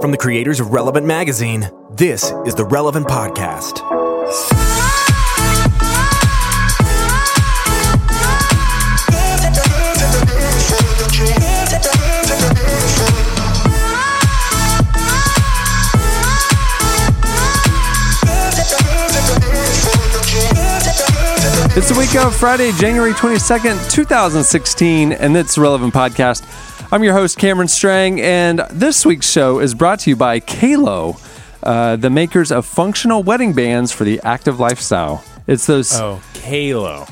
[0.00, 3.80] From the creators of Relevant Magazine, this is the Relevant Podcast.
[21.76, 26.44] It's the week of Friday, January 22nd, 2016, and it's the Relevant Podcast.
[26.92, 31.20] I'm your host, Cameron Strang, and this week's show is brought to you by Qalo,
[31.62, 35.22] uh, the makers of functional wedding bands for the active lifestyle.
[35.46, 35.92] It's those.
[35.94, 37.08] Oh, Qalo,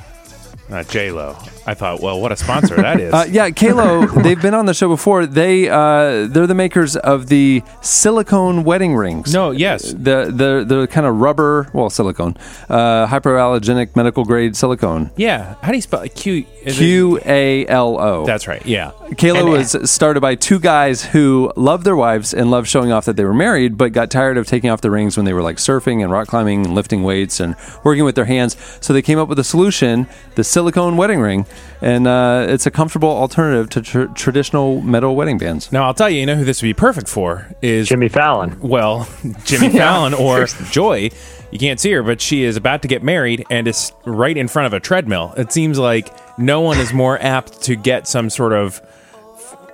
[0.70, 1.36] not J Lo.
[1.66, 3.12] I thought, well, what a sponsor that is.
[3.12, 4.22] Uh, yeah, Qalo.
[4.22, 5.26] they've been on the show before.
[5.26, 9.32] They uh, they're the makers of the silicone wedding rings.
[9.32, 12.36] no, yes, the the the kind of rubber, well, silicone,
[12.68, 15.10] uh, hypoallergenic medical grade silicone.
[15.16, 15.54] yeah.
[15.62, 16.14] How do you spell it?
[16.14, 16.44] Q?
[16.62, 18.24] is it- Q A L O.
[18.26, 18.64] That's right.
[18.64, 18.92] Yeah.
[19.12, 23.16] Qalo was started by two guys who loved their wives and loved showing off that
[23.16, 25.56] they were married, but got tired of taking off the rings when they were like
[25.56, 28.56] surfing and rock climbing and lifting weights and working with their hands.
[28.80, 31.46] So they came up with a solution: the silicone wedding ring,
[31.80, 35.70] and uh, it's a comfortable alternative to tr- traditional metal wedding bands.
[35.70, 38.58] Now I'll tell you, you know who this would be perfect for is Jimmy Fallon.
[38.60, 39.08] well,
[39.44, 41.10] Jimmy Fallon or Joy.
[41.52, 44.48] You can't see her, but she is about to get married and is right in
[44.48, 45.32] front of a treadmill.
[45.36, 48.82] It seems like no one is more apt to get some sort of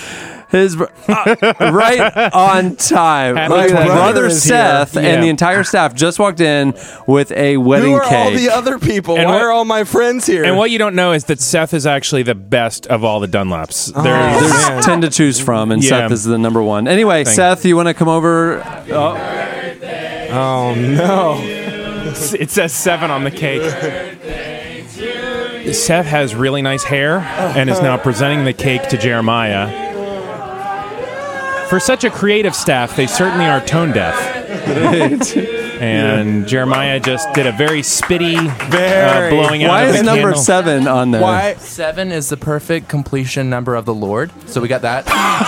[0.49, 1.35] His br- uh,
[1.73, 3.35] right on time.
[3.35, 3.87] Happy Look at that.
[3.87, 3.95] 29th.
[3.95, 5.01] brother Seth here.
[5.01, 5.21] and Yeah.
[5.21, 6.73] the entire staff just walked in
[7.07, 8.37] with a wedding Who are all cake.
[8.37, 9.15] the other people?
[9.17, 10.43] And Why what- are all my friends here?
[10.43, 13.27] And what you don't know is that Seth is actually the best of all the
[13.27, 13.91] Dunlaps.
[13.95, 14.81] Oh, There's, There's man.
[14.83, 15.89] 10 to choose from, and Yeah.
[15.89, 16.87] Seth is the number one.
[16.87, 18.61] Anyway, Thank- Seth, you want to come over?
[20.37, 21.39] oh no!
[22.39, 23.61] it says seven on the cake.
[25.73, 29.84] Seth has really nice hair and is now presenting the cake to Jeremiah.
[31.69, 34.15] For such a creative staff, they certainly are tone deaf.
[35.81, 39.29] and Jeremiah just did a very spitty uh, Very.
[39.31, 40.41] blowing out Why of is the number candle.
[40.41, 41.21] seven on there?
[41.21, 41.55] Why?
[41.55, 44.31] Seven is the perfect completion number of the Lord.
[44.49, 45.07] So we got that.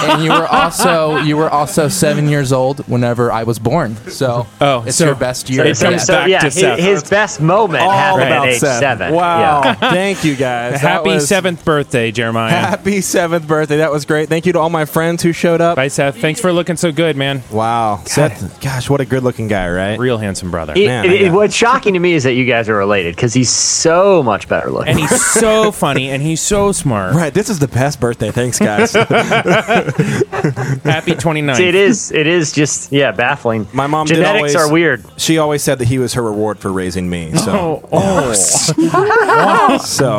[0.09, 3.95] and you were also you were also seven years old whenever I was born.
[4.09, 5.65] So Oh, it's so your best year.
[5.65, 6.79] it So, comes so, back yeah, to his, Seth.
[6.79, 8.79] his best moment All happened about at age Seth.
[8.79, 9.13] seven.
[9.13, 9.61] Wow!
[9.63, 9.73] Yeah.
[9.75, 10.79] Thank you guys.
[10.81, 12.51] Happy was- seventh birthday, Jeremiah.
[12.51, 13.77] Happy seventh birthday.
[13.77, 14.29] That was great.
[14.29, 15.75] Thank you to all my friends who showed up.
[15.75, 16.17] Bye, Seth.
[16.19, 17.43] Thanks for looking so good, man.
[17.51, 18.59] Wow, Seth.
[18.61, 19.99] Gosh, what a good-looking guy, right?
[19.99, 20.73] Real handsome brother.
[20.75, 23.33] It- Man, it- it- what's shocking to me is that you guys are related because
[23.33, 24.89] he's so much better looking.
[24.89, 27.15] And he's so funny and he's so smart.
[27.15, 27.33] Right.
[27.33, 28.31] This is the best birthday.
[28.31, 28.93] Thanks, guys.
[28.93, 29.11] Happy
[31.15, 31.57] 29th.
[31.57, 32.11] See, it is.
[32.11, 33.67] It is just yeah, baffling.
[33.73, 35.03] My mom did genetics always- are weird.
[35.17, 37.33] she always said that he was her reward for raising me.
[37.37, 38.33] So, Oh, oh.
[39.83, 40.17] so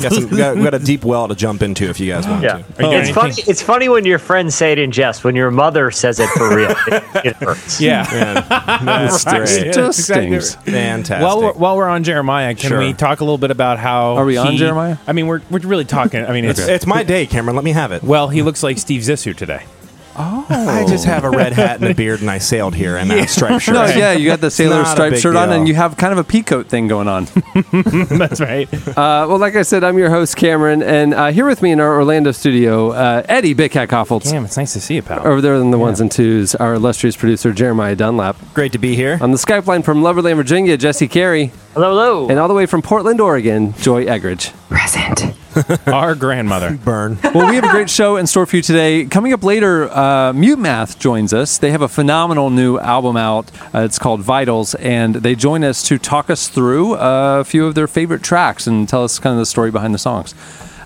[0.00, 2.26] got some, we, got, we got a deep well to jump into if you guys
[2.26, 2.58] want Yeah, to.
[2.58, 3.34] you doing it's funny.
[3.46, 5.24] It's funny when your friends say it in jest.
[5.24, 7.80] When your mother says it for real, it, it hurts.
[7.80, 8.04] yeah.
[8.84, 9.46] That's Right.
[9.46, 9.72] great.
[9.74, 10.54] Just stings.
[10.56, 11.24] Fantastic.
[11.24, 12.78] While we're, while we're on Jeremiah, can Sure.
[12.78, 14.96] we talk a little bit about how Are we on he- Jeremiah?
[15.06, 16.24] I mean, we're, we're really talking.
[16.24, 17.56] I mean, it's it's my day, Cameron.
[17.56, 18.02] Let me have it.
[18.02, 19.64] well, he looks like Steve Zissou today.
[20.16, 23.28] I just have a red hat and a beard, and I sailed here in that
[23.28, 23.72] striped shirt.
[23.82, 26.18] No, yeah, you got the sailor striped big shirt on, and you have kind of
[26.18, 27.24] a peacoat thing going on.
[28.18, 28.72] That's right.
[28.88, 31.80] Uh, well, like I said, I'm your host, Cameron, and uh, here with me in
[31.80, 34.30] our Orlando studio, uh, Eddie Big Cat Kaufholz.
[34.30, 35.26] Damn, it's nice to see you, pal.
[35.26, 38.36] Over there in the ones and twos, our illustrious producer, Jeremiah Dunlap.
[38.54, 39.18] Great to be here.
[39.20, 41.52] On the Skype line from Loverland, Virginia, Jesse Carey.
[41.74, 42.28] Hello, hello.
[42.28, 44.52] And all the way from Portland, Oregon, Joy Eggerichs.
[44.68, 45.34] Present.
[45.86, 46.76] Our grandmother.
[46.84, 47.18] Burn.
[47.34, 49.04] Well, we have a great show in store for you today.
[49.04, 51.58] Coming up later, uh, Mute Math joins us.
[51.58, 53.50] They have a phenomenal new album out.
[53.74, 57.66] Uh, it's called Vitals, and they join us to talk us through uh, a few
[57.66, 60.34] of their favorite tracks and tell us kind of the story behind the songs.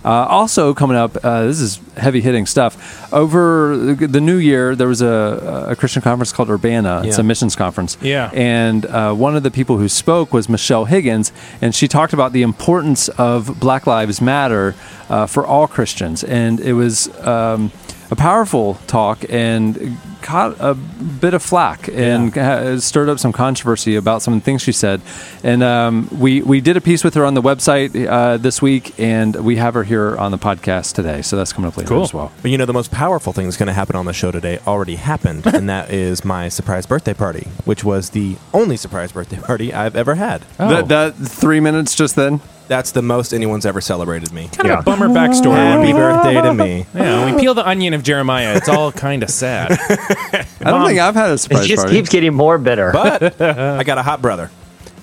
[0.06, 2.72] Uh, also coming up, uh, this is heavy hitting stuff.
[3.12, 7.02] Over the new year, there was a, a Christian conference called Urbana.
[7.04, 7.22] It's Yeah.
[7.22, 7.98] a missions conference.
[8.00, 8.30] Yeah.
[8.32, 12.32] And uh, one of the people who spoke was Michelle Higgins, and she talked about
[12.32, 14.74] the importance of Black Lives Matter
[15.10, 16.22] uh, for all Christians.
[16.22, 17.72] And it was um,
[18.10, 23.94] a powerful talk and caught a bit of flack and ha- stirred up some controversy
[23.94, 25.00] about some things she said.
[25.44, 28.98] And um, we, we did a piece with her on the website uh, this week,
[28.98, 31.22] and we have her here on the podcast today.
[31.22, 32.02] So that's coming up later Cool.
[32.02, 32.32] as well.
[32.42, 34.58] But you know, the most powerful thing that's going to happen on the show today
[34.66, 39.38] already happened, and that is my surprise birthday party, which was the only surprise birthday
[39.38, 40.42] party I've ever had.
[40.58, 42.40] That, that three minutes just then?
[42.68, 44.48] That's the most anyone's ever celebrated me.
[44.52, 45.54] Kind of a bummer backstory.
[45.56, 46.86] Happy birthday to me.
[46.94, 49.72] Yeah, when we peel the onion of Jeremiah, it's all kind of sad.
[49.80, 51.96] I don't think I've had a surprise It just party.
[51.96, 52.90] keeps getting more bitter.
[52.92, 54.50] But I got a hot brother.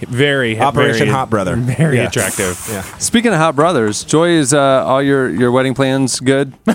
[0.01, 1.56] Very Operation very- Hot Brother.
[1.56, 2.07] Very Yeah.
[2.07, 2.62] attractive.
[2.69, 2.81] Yeah.
[2.98, 6.54] Speaking of hot brothers, Joy, is uh, all your, your wedding plans good?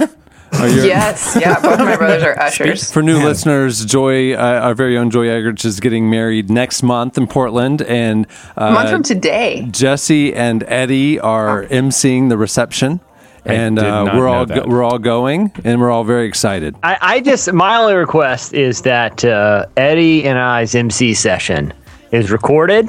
[0.52, 1.60] Are your- Yes, yeah.
[1.60, 2.90] Both my brothers are ushers.
[2.90, 7.16] For new listeners, Joy, uh, our very own Joy Eggerichs, is getting married next month
[7.18, 9.68] in Portland, and uh, month from today.
[9.70, 13.00] Jesse and Eddie are emceeing the reception,
[13.46, 16.74] I and uh, we're all go- we're all going, and we're all very excited.
[16.82, 21.72] I, I just my only request is that uh, Eddie and I's MC session
[22.10, 22.88] is recorded,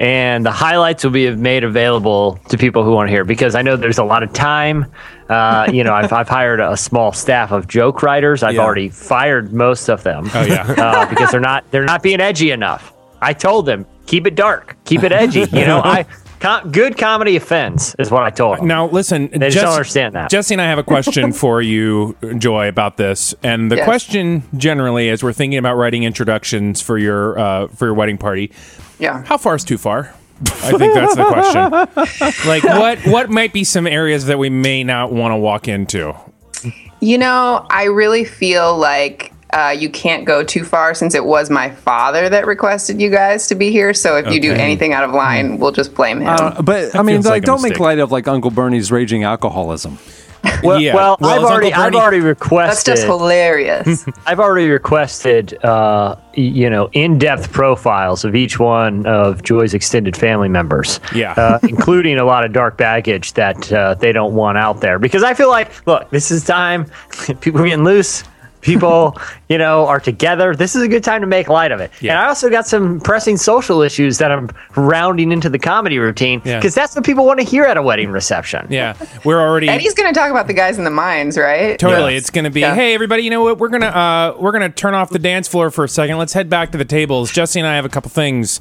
[0.00, 3.24] and the highlights will be made available to people who want to hear.
[3.24, 4.86] Because I know there's a lot of time.
[5.28, 8.42] Uh, you know, I've, I've hired a small staff of joke writers.
[8.42, 8.60] I've Yeah.
[8.62, 10.30] already fired most of them.
[10.34, 10.62] Oh, yeah.
[10.78, 12.92] uh, because they're not they're not being edgy enough.
[13.20, 15.40] I told them keep it dark, keep it edgy.
[15.40, 16.06] You know, I
[16.38, 18.68] com- good comedy offends is what I told them.
[18.68, 20.30] Now, listen, They just don't understand that.
[20.30, 23.34] Jesse and I have a question for you, Joy, about this.
[23.42, 23.84] And the Yes.
[23.84, 28.52] question generally, as we're thinking about writing introductions for your uh, for your wedding party,
[29.00, 29.24] Yeah.
[29.24, 30.14] how far is too far?
[30.40, 32.48] I think that's the question.
[32.48, 36.14] like, what what might be some areas that we may not want to walk into?
[37.00, 41.48] You know, I really feel like uh, you can't go too far since it was
[41.48, 43.94] my father that requested you guys to be here.
[43.94, 46.28] So if you do anything out of line, we'll just blame him.
[46.28, 49.98] Uh, but I mean, like, like don't make light of like Uncle Bernie's raging alcoholism.
[50.62, 50.94] Well, Yeah.
[50.94, 52.20] well, Well, I've already Uncle I've Bernie- already
[52.68, 54.04] That's just hilarious.
[54.26, 60.48] I've already requested, uh, you know, in-depth profiles of each one of Joy's extended family
[60.48, 61.00] members.
[61.14, 61.32] Yeah.
[61.32, 64.98] uh, including a lot of dark baggage that uh, they don't want out there.
[64.98, 66.86] Because I feel like, look, this is time.
[67.40, 68.24] People are getting loose.
[68.66, 69.16] People,
[69.48, 70.54] you know, are together.
[70.54, 71.90] This is a good time to make light of it.
[72.00, 72.12] Yeah.
[72.12, 76.42] And I also got some pressing social issues that I'm rounding into the comedy routine
[76.44, 76.58] Yeah.
[76.58, 78.66] because that's what people want to hear at a wedding reception.
[78.68, 81.78] Yeah, we're already and he's going to talk about the guys in the mines, right?
[81.78, 82.22] Totally, Yes.
[82.22, 82.60] it's going to be.
[82.60, 82.74] Yeah.
[82.74, 83.22] Hey, everybody!
[83.22, 83.58] You know what?
[83.58, 86.18] We're gonna uh, we're gonna turn off the dance floor for a second.
[86.18, 87.30] Let's head back to the tables.
[87.32, 88.60] Jesse and I have a couple things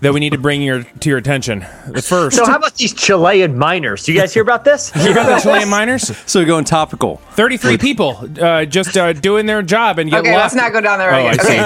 [0.00, 1.60] that we need to bring your to your attention.
[1.88, 4.04] The first, So how about these Chilean miners?
[4.04, 4.92] Do you guys hear about this?
[5.04, 6.16] you got the Chilean miners?
[6.26, 7.16] So we're going topical.
[7.32, 10.54] Thirty-three people uh, just uh, doing their job and get Okay, left.
[10.54, 11.58] let's not go down there Oh, I right see.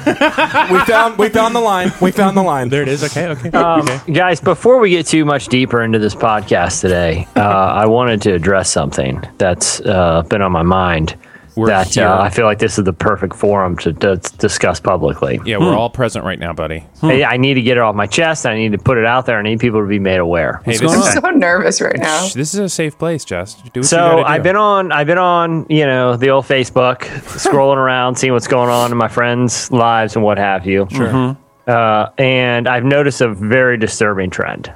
[0.00, 0.72] Okay.
[0.72, 1.92] we found we found the line.
[2.00, 2.68] We found the line.
[2.68, 3.04] There it is.
[3.04, 3.50] Okay, okay.
[3.50, 8.22] Um, Guys, before we get too much deeper into this podcast today, uh, I wanted
[8.22, 11.16] to address something that's uh, been on my mind.
[11.56, 12.06] We're that here.
[12.06, 15.40] uh, I feel like this is the perfect forum to, to discuss publicly.
[15.44, 16.84] Yeah, we're all present right now, buddy.
[17.00, 18.46] Hey, I need to get it off my chest.
[18.46, 19.38] I need to put it out there.
[19.38, 20.60] I need people to be made aware.
[20.64, 21.00] Hey, this going?
[21.00, 22.28] I'm so nervous right now.
[22.34, 23.54] this is a safe place, Jess.
[23.72, 24.28] Do what So gotta do.
[24.28, 28.48] I've been on, I've been on, you know, the old Facebook, scrolling around, seeing what's
[28.48, 30.86] going on in my friends' lives and what have you.
[30.90, 31.36] Sure.
[31.66, 34.72] Uh, and I've noticed a very disturbing trend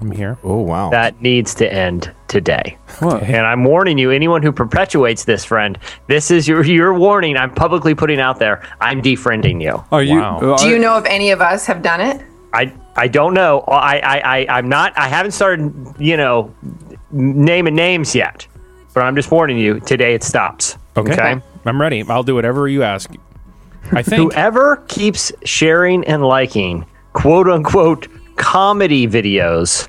[0.00, 0.38] I'm here.
[0.42, 0.90] Oh wow.
[0.90, 2.78] that needs to end today.
[3.00, 3.22] What?
[3.22, 7.36] And I'm warning you, anyone who perpetuates this, friend, this is your your warning.
[7.36, 8.62] I'm publicly putting out there.
[8.80, 9.82] I'm defriending you.
[9.92, 10.18] Are you?
[10.18, 10.38] Wow.
[10.52, 12.22] are- Do you know if any of us have done it?
[12.52, 13.60] I I don't know.
[13.68, 14.92] I I, I I'm not.
[14.96, 15.72] I haven't started.
[15.98, 16.54] You know,
[17.10, 18.46] naming names yet.
[18.94, 19.80] But I'm just warning you.
[19.80, 20.76] Today it stops.
[20.96, 21.40] Okay.
[21.64, 22.02] I'm ready.
[22.08, 23.10] I'll do whatever you ask.
[23.92, 24.32] I think.
[24.32, 28.08] Whoever keeps sharing and liking quote unquote
[28.40, 29.86] comedy videos,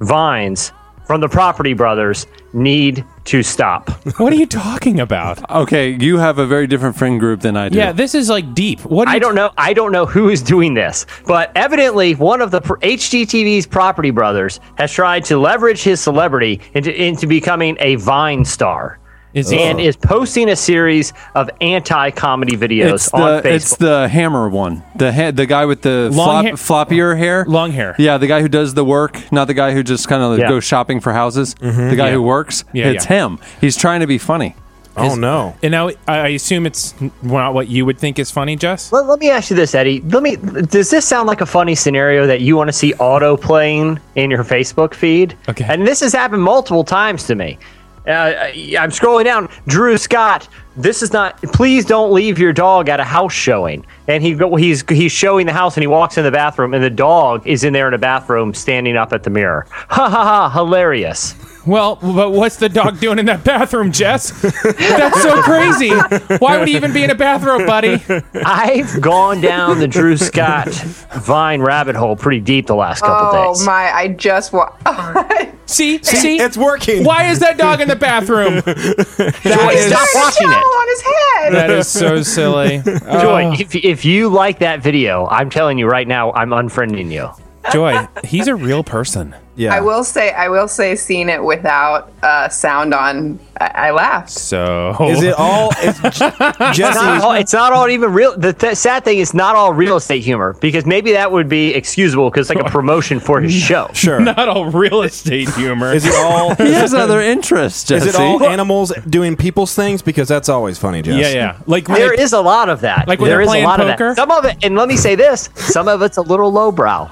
[0.00, 0.72] vines
[1.06, 3.90] from the Property Brothers need to stop.
[4.18, 5.48] what are you talking about?
[5.50, 7.78] Okay, you have a very different friend group than I do.
[7.78, 8.80] Yeah, this is like deep.
[8.80, 9.06] What?
[9.08, 9.50] Are I you don't know.
[9.56, 14.10] I don't know who is doing this, but evidently one of the pr- HGTV's Property
[14.10, 18.98] Brothers has tried to leverage his celebrity into, into becoming a Vine star.
[19.34, 23.52] Is he- and is posting a series of anti-comedy videos It's on the Facebook.
[23.54, 24.82] it's the hammer one.
[24.96, 27.44] The ha- the guy with the Long flop, hair- floppier hair.
[27.48, 27.94] Long hair.
[27.98, 30.48] Yeah, the guy who does the work, not the guy who just kind of Yeah.
[30.48, 31.54] goes shopping for houses.
[31.56, 31.90] Mm-hmm.
[31.90, 32.12] The guy Yeah.
[32.14, 32.64] who works.
[32.72, 33.24] Yeah, it's yeah.
[33.24, 33.38] him.
[33.60, 34.54] He's trying to be funny.
[34.94, 35.54] Oh no.
[35.62, 38.92] And now I I assume it's not what you would think is funny, Jess.
[38.92, 40.02] Let, let me ask you this, Eddie.
[40.06, 40.36] Let me.
[40.36, 44.30] Does this sound like a funny scenario that you want to see auto playing in
[44.30, 45.34] your Facebook feed?
[45.48, 45.64] Okay.
[45.66, 47.58] And this has happened multiple times to me.
[48.06, 49.48] Uh, I'm scrolling down.
[49.66, 50.48] Drew Scott.
[50.76, 51.36] This is not.
[51.42, 53.84] Please don't leave your dog at a house showing.
[54.08, 56.90] And he he's he's showing the house, and he walks in the bathroom, and the
[56.90, 59.66] dog is in there in the bathroom, standing up at the mirror.
[59.70, 60.50] Ha ha ha!
[60.50, 61.34] Hilarious.
[61.66, 64.30] Well, but what's the dog doing in that bathroom, Jess?
[64.40, 65.90] That's so crazy.
[66.38, 68.02] Why would he even be in a bathroom, buddy?
[68.44, 73.52] I've gone down the Drew Scott Vine rabbit hole pretty deep the last couple Oh
[73.52, 73.62] days.
[73.62, 73.92] Oh my!
[73.92, 74.72] I just wa-
[75.72, 77.04] See, see, It's working.
[77.04, 78.54] Why is that dog in the bathroom?
[78.62, 80.54] Joy, stop watching it.
[80.54, 81.54] on his head.
[81.54, 82.82] That is so silly.
[82.84, 87.10] Joy, Oh, if, if you like that video, I'm telling you right now, I'm unfriending
[87.10, 87.30] you.
[87.72, 89.34] Joy, he's a real person.
[89.54, 89.74] Yeah.
[89.74, 94.30] I will say, I will say, seeing it without uh, sound on, I, I laughed.
[94.30, 95.70] So Is it all?
[95.82, 96.98] Is J- It's not, Jesse?
[97.22, 98.34] all, it's not all even real.
[98.36, 101.74] The th- sad thing is not all real estate humor because maybe that would be
[101.74, 103.90] excusable because it's like a promotion for his show.
[103.92, 104.20] Sure.
[104.20, 105.92] not all real estate humor?
[105.92, 106.54] Is it all?
[106.62, 110.00] He has other interests, Is it all animals doing people's things?
[110.00, 111.16] Because that's always funny, Jess.
[111.16, 111.58] yeah, yeah.
[111.66, 113.06] Like There like- is a lot of that.
[113.08, 113.90] Like when there they're is a playing lot poker?
[114.10, 114.22] of that.
[114.22, 117.10] Some of it, and let me say this: some of it's a little lowbrow.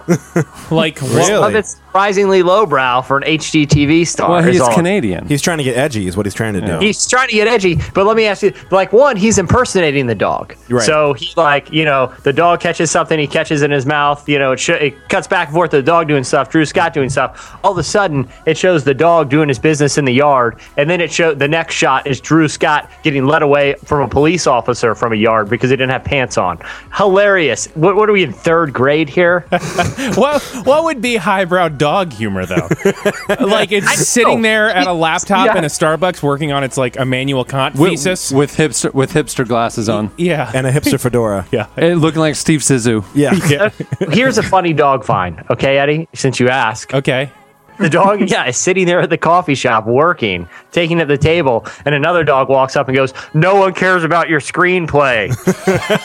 [0.70, 1.24] like what- Really?
[1.26, 4.30] Some of it's surprisingly lowbrow for an HGTV star.
[4.30, 4.60] well, he's.
[4.68, 5.26] Canadian.
[5.26, 6.78] He's trying to get edgy, is what he's trying to do.
[6.78, 10.14] He's trying to get edgy, but let me ask you: like, one, he's impersonating the
[10.14, 10.54] dog.
[10.68, 10.84] Right.
[10.84, 14.28] So he like, you know, the dog catches something, he catches in his mouth.
[14.28, 16.64] You know, it, sh- it cuts back and forth to the dog doing stuff, Drew
[16.64, 17.58] Scott doing stuff.
[17.64, 20.88] All of a sudden, it shows the dog doing his business in the yard, and
[20.88, 24.46] then it show the next shot is Drew Scott getting led away from a police
[24.46, 26.58] officer from a yard because he didn't have pants on.
[26.96, 27.66] Hilarious.
[27.74, 29.40] What, what are we in third grade here?
[30.14, 32.68] what what would be highbrow dog humor though?
[33.40, 35.58] like it's sitting there at a laptop Yeah.
[35.58, 38.30] in a Starbucks working on its like Immanuel Kant with, thesis.
[38.30, 40.52] with hipster with hipster glasses on, yeah.
[40.54, 41.46] and a hipster fedora.
[41.50, 41.66] yeah.
[41.76, 43.04] Eh, looking like Steve Zissou.
[43.14, 43.34] Yeah.
[43.50, 43.70] Yeah.
[44.12, 46.08] Here's a funny dog find, okay, Eddie?
[46.14, 46.94] Since you ask.
[46.94, 47.32] Okay.
[47.80, 51.66] The dog, yeah, is sitting there at the coffee shop working, taking at the table,
[51.84, 55.30] and another dog walks up and goes, "No one cares about your screenplay."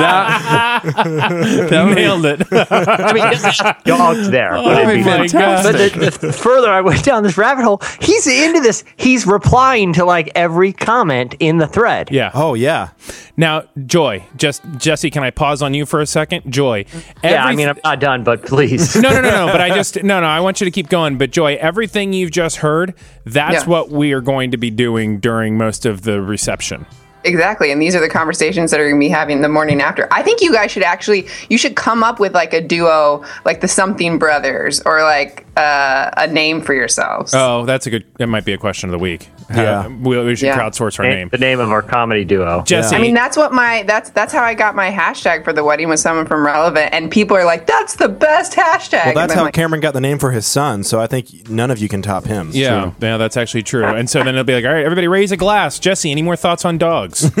[0.00, 0.82] That,
[1.70, 2.42] that Nailed it.
[2.52, 4.52] I mean, there's dogs there.
[4.52, 5.62] but that it'd be be- my God.
[5.64, 8.84] but the, the further I went down this rabbit hole, he's into this.
[8.96, 12.08] He's replying to like every comment in the thread.
[12.10, 12.30] yeah.
[12.34, 12.90] Oh yeah.
[13.36, 16.50] Now, Joy, just Jesse, can I pause on you for a second?
[16.52, 16.84] Joy.
[17.24, 18.94] Yeah, I mean, I'm not done, but please.
[18.96, 19.52] no, no, no, no.
[19.52, 20.26] But I just no, no.
[20.26, 21.18] I want you to keep going.
[21.18, 23.68] But Joy, everything you've just heard, that's Yeah.
[23.70, 26.86] what we are going to be doing during most of the reception.
[27.22, 27.70] Exactly.
[27.70, 30.08] And these are the conversations that are going to be having the morning after.
[30.10, 33.60] I think you guys should actually, you should come up with like a duo, like
[33.60, 37.32] the Something Brothers, or like uh, a name for yourselves.
[37.34, 38.04] Oh, that's a good.
[38.18, 39.28] That might be a question of the week.
[39.50, 39.80] Yeah.
[39.80, 40.58] Uh, we, we should Yeah.
[40.58, 41.28] crowdsource our name.
[41.28, 42.62] the name of our comedy duo.
[42.66, 42.94] Jesse.
[42.96, 45.88] I mean, that's what my that's that's how I got my hashtag for the wedding
[45.88, 49.42] with someone from Relevant, and people are like, "That's the best hashtag." Well, that's how
[49.44, 50.82] like, Cameron got the name for his son.
[50.84, 52.50] So I think none of you can top him.
[52.52, 53.84] Yeah, yeah, that's actually true.
[53.84, 55.78] And so then it'll be like, all right, everybody raise a glass.
[55.78, 57.30] Jesse, any more thoughts on dogs?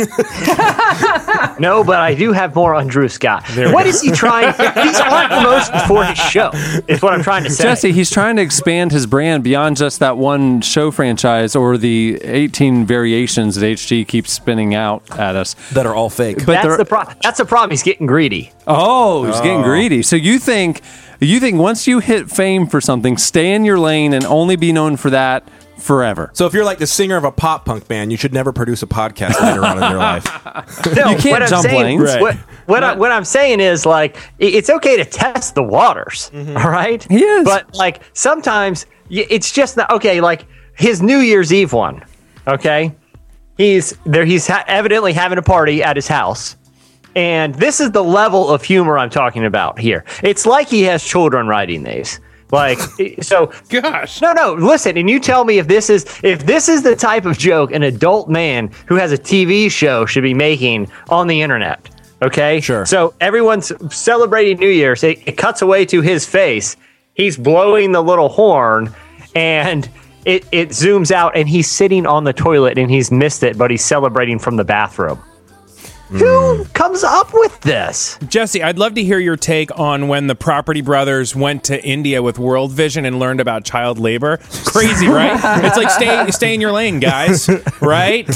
[1.58, 3.44] No, but I do have more on Drew Scott.
[3.54, 3.88] we What go.
[3.90, 4.46] is he trying?
[4.56, 6.50] These aren't promotions for his show.
[6.88, 7.64] Is what I'm trying to say.
[7.64, 12.20] Jesse, he's trying to expand his brand beyond just that one show franchise or the
[12.22, 15.54] 18 variations that HG keeps spinning out at us.
[15.72, 16.44] That are all fake.
[16.46, 17.16] But that's the problem.
[17.22, 17.70] That's the problem.
[17.70, 18.52] He's getting greedy.
[18.66, 19.42] Oh, he's oh.
[19.42, 20.02] getting greedy.
[20.02, 20.80] So you think
[21.20, 24.72] you think once you hit fame for something, stay in your lane and only be
[24.72, 25.46] known for that
[25.82, 26.30] forever.
[26.34, 28.82] So if you're like the singer of a pop punk band, you should never produce
[28.82, 30.26] a podcast later on in your life.
[30.94, 32.02] No, You can't what I'm jump saying, lanes.
[32.02, 32.20] Right.
[32.22, 36.30] What, what, I, what I'm saying is like it's okay to test the waters.
[36.32, 36.56] Mm-hmm.
[36.56, 37.02] all right.
[37.04, 37.44] He is.
[37.44, 40.20] But like sometimes it's just not okay.
[40.20, 40.46] Like
[40.76, 42.04] his New Year's Eve one.
[42.46, 42.94] Okay.
[43.56, 44.24] He's there.
[44.24, 46.56] He's ha- evidently having a party at his house.
[47.16, 50.04] And this is the level of humor I'm talking about here.
[50.22, 52.20] It's like he has children writing these.
[52.52, 52.78] Like
[53.22, 54.20] so Gosh.
[54.20, 54.54] no, no.
[54.54, 57.70] Listen, and you tell me if this is if this is the type of joke
[57.72, 61.88] an adult man who has a TV show should be making on the internet.
[62.22, 62.84] Okay, Sure.
[62.84, 65.02] So everyone's celebrating New Year's.
[65.02, 66.76] It, it cuts away to his face.
[67.14, 68.94] He's blowing the little horn,
[69.34, 69.88] and
[70.26, 73.70] it it zooms out, and he's sitting on the toilet, and he's missed it, but
[73.70, 75.18] he's celebrating from the bathroom.
[76.10, 78.18] Who comes up with this?
[78.26, 82.20] Jesse, I'd love to hear your take on when the Property Brothers went to India
[82.22, 84.38] with World Vision and learned about child labor.
[84.64, 85.38] Crazy, right?
[85.64, 87.48] it's like stay stay in your lane, guys.
[87.80, 88.26] Right?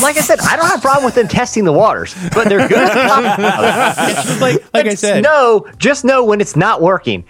[0.00, 2.68] Like I said, I don't have a problem with them testing the waters, but they're
[2.68, 2.76] good.
[4.40, 5.22] like like I said.
[5.24, 7.24] no, just know when it's not working.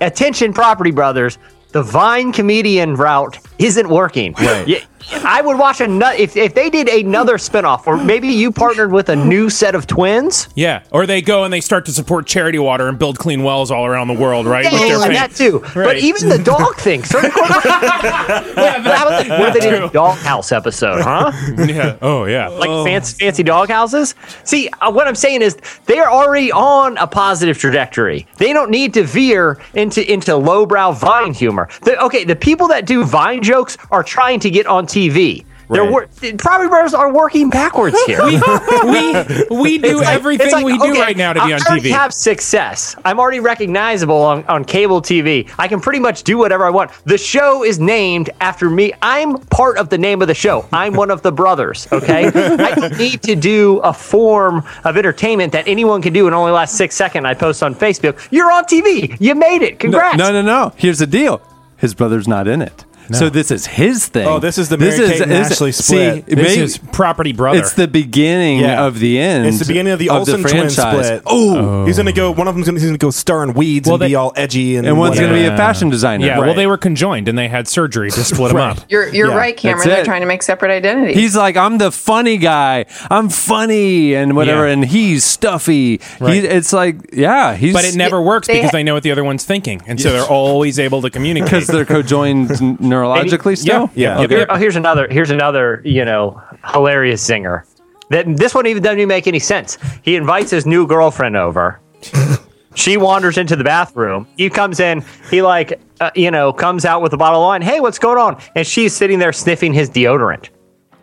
[0.00, 1.38] Attention, Property Brothers.
[1.72, 4.34] The Vine comedian route isn't working.
[4.34, 4.86] Right.
[5.10, 9.08] I would watch another if if they did another spinoff, or maybe you partnered with
[9.08, 10.48] a new set of twins.
[10.54, 13.70] Yeah, or they go and they start to support charity water and build clean wells
[13.70, 14.64] all around the world, right?
[14.64, 15.64] Yeah, their that too.
[15.74, 17.02] But even the dog thing.
[17.12, 21.32] Certain yeah, but how about the, what if they did a doghouse episode, huh?
[21.66, 21.96] yeah.
[22.02, 22.48] Oh yeah.
[22.48, 24.14] Like fancy, fancy dog houses.
[24.44, 25.56] See, uh, what I'm saying is
[25.86, 28.26] they are already on a positive trajectory.
[28.36, 31.68] They don't need to veer into into lowbrow Vine humor.
[31.82, 35.44] The, okay, the people that do Vine jokes are trying to get on TV.
[35.70, 35.90] They're Right.
[35.90, 38.22] wor- Property Brothers are working backwards here.
[38.26, 41.60] we we do like- everything like, we do okay, right now to be I on
[41.60, 41.90] TV.
[41.90, 42.94] have success.
[43.06, 45.48] I'm already recognizable on, on cable TV.
[45.58, 46.90] I can pretty much do whatever I want.
[47.06, 48.92] The show is named after me.
[49.00, 50.66] I'm part of the name of the show.
[50.74, 51.88] I'm one of the brothers.
[51.90, 56.52] Okay, I need to do a form of entertainment that anyone can do in only
[56.52, 57.24] last six seconds.
[57.24, 58.18] I post on Facebook.
[58.30, 59.16] You're on TV.
[59.20, 59.78] You made it.
[59.78, 60.18] Congrats.
[60.18, 60.72] No, no, no.
[60.76, 61.40] Here's the deal.
[61.78, 62.84] His brother's not in it.
[63.14, 64.26] So this is his thing.
[64.26, 66.26] Oh, this is the Mary-Kate and Ashley split.
[66.26, 67.58] See, this maybe- is property brother.
[67.58, 68.84] it's the beginning Yeah.
[68.86, 69.46] of the end.
[69.46, 71.06] It's the beginning of the Olsen twins franchise.
[71.06, 71.22] split.
[71.26, 72.30] Oh, he's gonna go.
[72.30, 74.76] One of them's gonna, he's gonna go star in weeds Well, and be all edgy
[74.76, 76.26] and And one's going to be a fashion designer.
[76.26, 76.38] yeah.
[76.38, 78.78] Well, they were conjoined and they had surgery to split them up.
[78.88, 79.78] You're you're Yeah, right, Cameron.
[79.78, 80.04] that's They're it.
[80.04, 81.16] trying to make separate identities.
[81.16, 82.84] He's like, I'm the funny guy.
[83.10, 84.72] I'm funny and whatever, Yeah.
[84.72, 86.00] and he's stuffy.
[86.20, 86.34] Right.
[86.42, 87.72] He, it's like, yeah, he's.
[87.74, 90.00] But it never works they because ha- they know what the other one's thinking, and
[90.00, 91.50] so they're always able to communicate.
[91.50, 93.90] because they're cojoined n- neurologically still.
[93.94, 94.20] Yeah.
[94.20, 94.26] Yeah.
[94.28, 95.06] Here- oh, here's another.
[95.10, 95.82] Here's another.
[95.84, 96.40] You know,
[96.72, 97.64] hilarious zinger.
[98.10, 99.78] That this one even doesn't even make any sense.
[100.02, 101.80] He invites his new girlfriend over.
[102.74, 104.26] she wanders into the bathroom.
[104.36, 105.04] He comes in.
[105.30, 107.62] He like, uh, you know, comes out with a bottle of wine.
[107.62, 108.40] Hey, what's going on?
[108.54, 110.50] And she's sitting there sniffing his deodorant.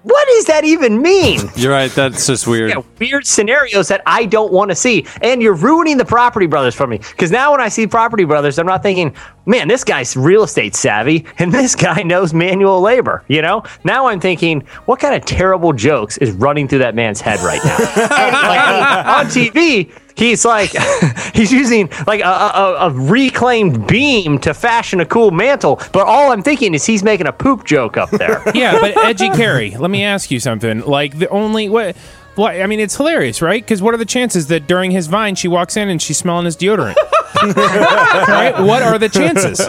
[0.03, 1.41] What does that even mean?
[1.55, 1.91] You're right.
[1.91, 2.69] That's just weird.
[2.69, 5.05] Yeah, weird scenarios that I don't want to see.
[5.21, 6.99] And you're ruining the Property Brothers for me.
[6.99, 9.13] Because now when I see Property Brothers, I'm not thinking,
[9.49, 13.23] man, this guy's real estate savvy and this guy knows manual labor.
[13.27, 13.63] You know?
[13.83, 17.59] Now I'm thinking, what kind of terrible jokes is running through that man's head right
[17.65, 17.77] now?
[18.49, 20.71] Like, on TV, he's like,
[21.33, 25.81] he's using like a, a, a reclaimed beam to fashion a cool mantle.
[25.91, 28.41] But all I'm thinking is he's making a poop joke up there.
[28.53, 30.81] yeah, but Edgy Carrie, let me ask you something.
[30.81, 31.95] Like the only what.
[32.35, 33.61] What, I mean, it's hilarious, right?
[33.61, 36.45] Because what are the chances that during his vine she walks in and she's smelling
[36.45, 36.95] his deodorant?
[37.43, 38.59] right?
[38.59, 39.59] What are the chances?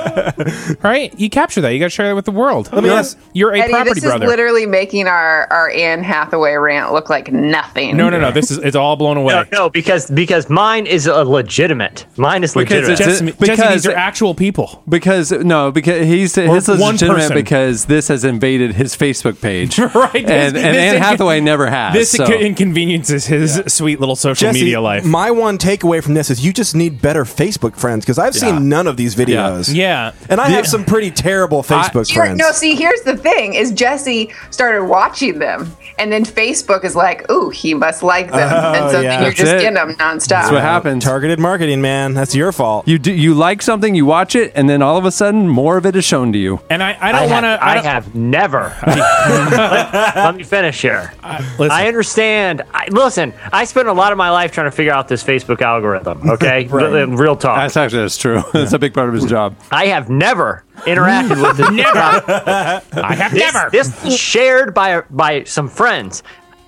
[0.83, 1.19] Right?
[1.19, 1.73] You capture that.
[1.73, 2.73] You got to share that with the world.
[2.73, 4.25] me you're, ask- you're a Eddie, property this brother.
[4.25, 7.97] is literally making our our Anne Hathaway rant look like nothing.
[7.97, 8.31] no, no, no.
[8.33, 9.35] This is it's all blown away.
[9.35, 12.07] No, no, because because mine is a legitimate.
[12.17, 13.01] Mine is Because legitimate.
[13.01, 14.83] it's- Jesse, it- Jesse, because- these are actual people.
[14.89, 17.37] Because no, because he's his is one legitimate person.
[17.37, 20.15] because this has invaded his Facebook page, Right.
[20.17, 21.93] And, This- and this Anne inco- Hathaway never has.
[21.95, 22.25] This so.
[22.27, 25.05] inconveniences his sweet little social Jesse, media life.
[25.05, 28.41] my one takeaway from this is you just need better Facebook friends because I've Yeah.
[28.41, 29.73] seen none of these videos.
[29.75, 30.13] yeah.
[30.29, 32.39] And I have some pretty terrible Facebook Here- friends.
[32.39, 37.31] no, see, here's the thing: is Jesse started watching them, and then Facebook is like,
[37.31, 39.11] "Ooh, he must like them," oh, and so yeah.
[39.11, 39.61] then you're That's just it.
[39.61, 40.29] getting them nonstop.
[40.29, 41.05] That's what happens.
[41.05, 42.15] Targeted marketing, man.
[42.15, 42.87] That's your fault.
[42.87, 45.77] You do, you like something, you watch it, and then all of a sudden, more
[45.77, 46.61] of it is shown to you.
[46.71, 47.65] And I, I I, don't have, want to.
[47.65, 48.75] I have never.
[48.87, 51.13] let, let me finish here.
[51.59, 52.63] Listen, I understand.
[52.73, 55.61] I, listen, I spent a lot of my life trying to figure out this Facebook
[55.63, 56.29] algorithm.
[56.31, 57.57] Okay, real, real talk.
[57.59, 58.43] That's actually that's true.
[58.53, 59.57] That's a big part of his job.
[59.71, 61.71] I have never interacted with this.
[61.71, 61.99] never.
[63.03, 63.71] I have This, never.
[63.71, 66.23] this was shared by by some friends.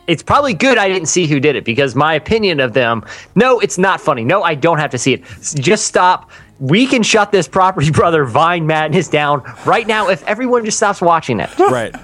[0.08, 3.04] It's probably good I didn't see who did it because my opinion of them.
[3.36, 4.24] No, it's not funny.
[4.24, 5.22] No, I don't have to see it.
[5.54, 6.30] Just stop.
[6.58, 11.00] We can shut this property brother Vine madness down right now if everyone just stops
[11.00, 11.56] watching it.
[11.58, 11.94] right.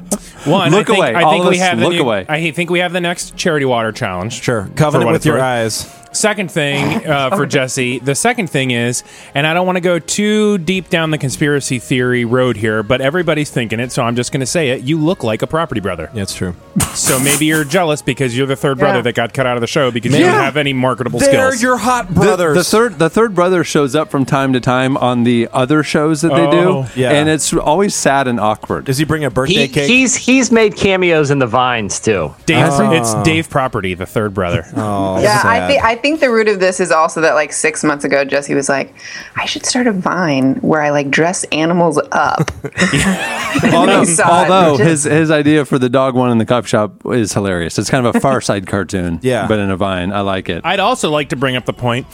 [0.46, 1.14] One, Look I think, away.
[1.14, 2.24] I All think of we us have the look new- away.
[2.28, 4.40] I think we have the next charity water challenge.
[4.40, 4.66] Sure.
[4.66, 5.92] For Covenant with your eyes.
[6.12, 9.98] Second thing uh, for Jesse, the second thing is, and I don't want to go
[9.98, 14.32] too deep down the conspiracy theory road here, but everybody's thinking it, so I'm just
[14.32, 14.82] going to say it.
[14.82, 16.10] You look like a property brother.
[16.14, 16.54] That's true.
[16.98, 19.02] So maybe you're jealous because you're the third brother Yeah.
[19.02, 20.32] that got cut out of the show because you Yeah.
[20.32, 21.62] don't have any marketable They're skills.
[21.62, 22.56] your hot The, brothers.
[22.56, 26.22] the third the third brother shows up from time to time on the other shows
[26.22, 27.10] that they Oh, do, yeah.
[27.12, 28.86] and it's always sad and awkward.
[28.86, 29.88] Does he bring a birthday He, cake?
[29.88, 32.34] he's he's made cameos in the vines too.
[32.46, 32.90] Dave, Oh.
[32.90, 34.64] It's Dave Property, the third brother.
[34.76, 35.68] oh, Yeah, I sad.
[35.68, 38.54] think I think the root of this is also that like six months ago, Jesse
[38.54, 38.94] was like,
[39.36, 42.50] "I should start a Vine where I like dress animals up."
[43.72, 47.32] although although which his his idea for the dog one in the coffee shop is
[47.32, 47.78] hilarious.
[47.78, 49.46] It's kind of a Far Side cartoon, Yeah.
[49.46, 50.12] but in a vine.
[50.12, 50.64] I like it.
[50.64, 52.06] I'd also like to bring up the point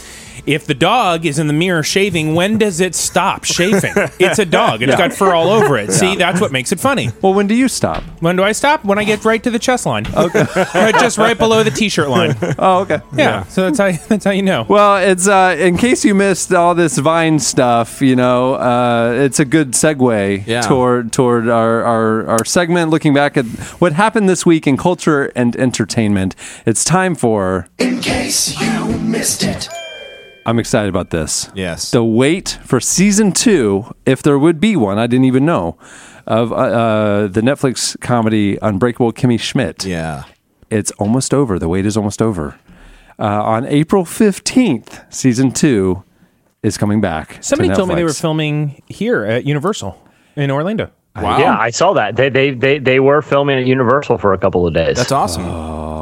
[0.46, 3.92] if the dog is in the mirror shaving, when does it stop shaving?
[4.18, 4.83] It's a dog.
[4.83, 5.92] It's got fur all over it.
[5.92, 7.11] See, that's what makes it funny.
[7.22, 8.02] Well, when do you stop?
[8.20, 8.85] When do I stop?
[8.85, 10.07] When I get right to the chest line.
[10.14, 10.44] Okay.
[10.92, 12.35] Just right below the t-shirt line.
[12.59, 13.00] Oh, okay.
[13.16, 13.44] Yeah.
[13.44, 14.64] So that's how that's how you know.
[14.68, 19.40] Well, it's uh, in case you missed all this Vine stuff, you know, uh, it's
[19.40, 20.61] a good segue Yeah.
[20.62, 23.44] toward toward our, our our segment looking back at
[23.80, 26.35] what happened this week in culture and entertainment.
[26.64, 29.68] It's time for In case you missed it.
[30.46, 31.50] I'm excited about this.
[31.54, 31.90] Yes.
[31.90, 35.78] The wait for season two, if there would be one, I didn't even know,
[36.26, 39.85] of uh, uh, the Netflix comedy Unbreakable Kimmy Schmidt.
[39.85, 40.24] yeah.
[40.70, 41.59] It's almost over.
[41.59, 42.59] The wait is almost over.
[43.16, 46.02] Uh, on April 15th, season two
[46.64, 47.35] is coming back.
[47.35, 49.96] to Somebody told me they were filming here at Universal
[50.35, 50.90] in Orlando.
[51.14, 51.38] Wow.
[51.38, 52.16] Yeah, I saw that.
[52.16, 54.96] They, they they they were filming at Universal for a couple of days.
[54.96, 55.44] That's awesome.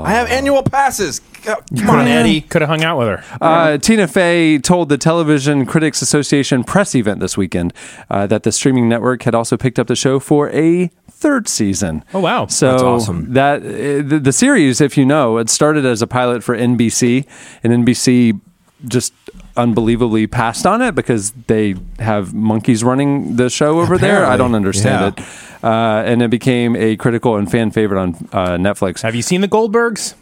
[0.02, 1.20] I have annual passes.
[1.44, 2.40] Come on, Eddie.
[2.42, 3.24] Could have hung out with her.
[3.40, 7.72] Uh, Tina Fey told the Television Critics Association press event this weekend
[8.10, 12.04] uh, that the streaming network had also picked up the show for a third season.
[12.14, 12.46] Oh, wow.
[12.46, 13.32] So That's awesome.
[13.32, 17.26] That uh, the, the series, if you know, it started as a pilot for NBC,
[17.64, 18.40] and NBC
[18.86, 19.12] just
[19.56, 24.26] unbelievably passed on it because they have monkeys running the show over there.
[24.26, 25.24] I don't understand yeah.
[25.24, 25.64] it.
[25.64, 29.02] Uh, and it became a critical and fan favorite on uh, Netflix.
[29.02, 30.14] Have you seen the Goldbergs?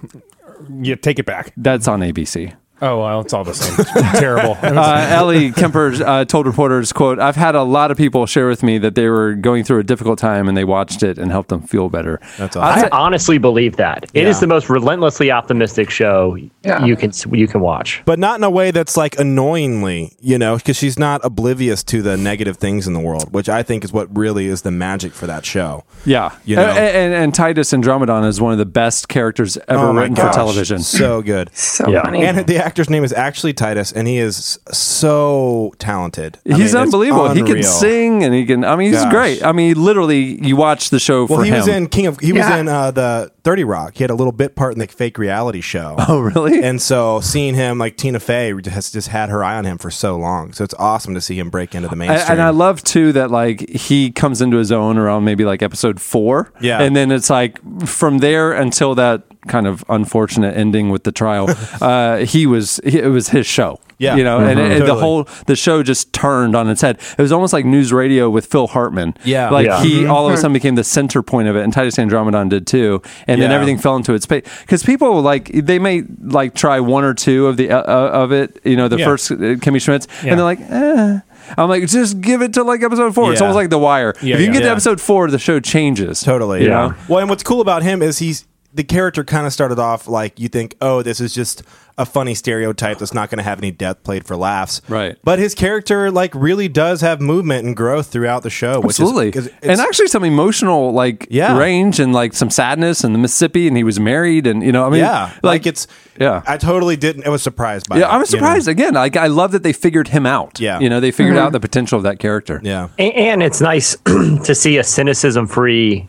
[0.68, 1.53] You take it back.
[1.57, 2.55] That's on ABC.
[2.82, 3.84] Oh well, it's all the same.
[4.14, 4.56] Terrible.
[4.62, 8.62] uh, Ellie Kemper uh, told reporters, "quote I've had a lot of people share with
[8.62, 11.50] me that they were going through a difficult time and they watched it and helped
[11.50, 12.88] them feel better." That's I'd awesome.
[12.92, 14.40] I honestly believe that it is Yeah.
[14.40, 16.84] the most relentlessly optimistic show Yeah.
[16.84, 18.02] you can you can watch.
[18.06, 22.02] but not in a way that's like annoyingly, you know, because she's not oblivious to
[22.02, 25.12] the negative things in the world, which I think is what really is the magic
[25.12, 25.84] for that show.
[26.06, 26.62] yeah, You know?
[26.62, 30.14] A- a- and, and Titus Andromedon is one of the best characters ever Oh written
[30.14, 30.78] gosh, for television.
[30.80, 31.50] so good.
[31.54, 32.02] So Yeah.
[32.04, 32.24] funny.
[32.24, 36.38] And the actor's name is actually Titus, and he is so talented.
[36.48, 37.28] I He's mean, unbelievable.
[37.30, 38.64] He can sing and he can.
[38.64, 39.12] I mean, he's Gosh.
[39.12, 39.44] great.
[39.44, 41.56] I mean, literally, you watch the show Well, for he him.
[41.59, 42.18] was in King of.
[42.20, 42.48] He Yeah.
[42.50, 43.96] was in uh, the Thirty Rock.
[43.96, 45.96] He had a little bit part in the fake reality show.
[46.09, 46.62] oh, really?
[46.62, 49.90] And so seeing him, like Tina Fey, has just had her eye on him for
[49.90, 50.52] so long.
[50.52, 52.33] So it's awesome to see him break into the And- mainstream.
[52.33, 56.00] And I love too that like he comes into his own around maybe like episode
[56.00, 56.52] four.
[56.61, 56.80] Yeah.
[56.80, 61.48] And then it's like from there until that kind of unfortunate ending with the trial,
[61.81, 63.79] uh, he was he, it was his show.
[63.98, 64.16] Yeah.
[64.16, 65.00] You know, and it, the Totally.
[65.00, 66.98] whole the show just turned on its head.
[67.18, 69.14] It was almost like news radio with Phil Hartman.
[69.24, 69.50] Yeah.
[69.50, 69.83] Like Yeah.
[69.83, 72.66] he all of a sudden became the center point of it, and Titus Andromedon did
[72.66, 73.03] too.
[73.26, 77.05] And then everything fell into its place because people like they may like try one
[77.05, 78.59] or two of the uh, uh, of it.
[78.64, 79.05] You know, the Yeah.
[79.05, 80.31] first uh, Kimmy Schmidts, Yeah.
[80.31, 81.20] and they're like, eh.
[81.59, 83.33] I'm like, just give it to like episode four.
[83.33, 84.14] It's almost like The Wire.
[84.22, 84.61] Yeah, if you can yeah.
[84.61, 86.20] get to episode four, the show changes.
[86.22, 86.62] Totally.
[86.62, 86.88] You Yeah.
[86.88, 86.94] know?
[87.09, 90.38] Well, and what's cool about him is he's the character kind of started off like
[90.38, 91.62] you think, oh, this is just
[91.98, 94.80] a funny stereotype that's not going to have any depth played for laughs.
[94.88, 95.18] Right.
[95.22, 98.80] But his character like really does have movement and growth throughout the show.
[98.80, 99.28] Which Absolutely.
[99.28, 101.59] Is, 'cause it's- and actually some emotional like Yeah.
[101.59, 104.87] range and like some sadness and the Mississippi and he was married and you know,
[104.87, 105.87] I mean yeah, like, it's.
[106.18, 106.42] yeah.
[106.46, 107.26] I totally didn't.
[107.26, 107.98] I was surprised by.
[107.98, 108.46] yeah, it, I was you know?
[108.46, 108.94] surprised again.
[108.94, 110.59] Like I love that they figured him out.
[110.61, 110.78] Yeah.
[110.80, 111.46] You know, they figured mm-hmm.
[111.46, 112.61] out the potential of that character.
[112.62, 112.88] Yeah.
[112.98, 116.09] A- And it's nice to see a cynicism free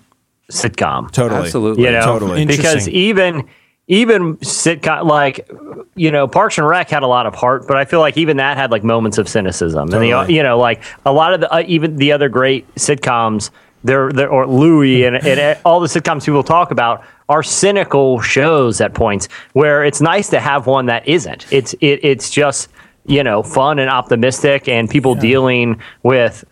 [0.51, 1.11] sitcom.
[1.11, 1.41] Totally.
[1.41, 1.83] Absolutely.
[1.83, 2.45] You know, Totally.
[2.45, 3.47] because even
[3.87, 5.49] even sitcom like
[5.95, 8.37] you know Parks and Rec had a lot of heart, but I feel like even
[8.37, 9.93] that had like moments of cynicism.
[9.93, 13.49] And the, you know, like a lot of the uh, even the other great sitcoms,
[13.83, 18.81] they're, they're or Louis and, and all the sitcoms people talk about are cynical shows
[18.81, 21.51] at points where it's nice to have one that isn't.
[21.51, 22.69] It's it, it's just
[23.05, 26.45] you know fun and optimistic and people dealing with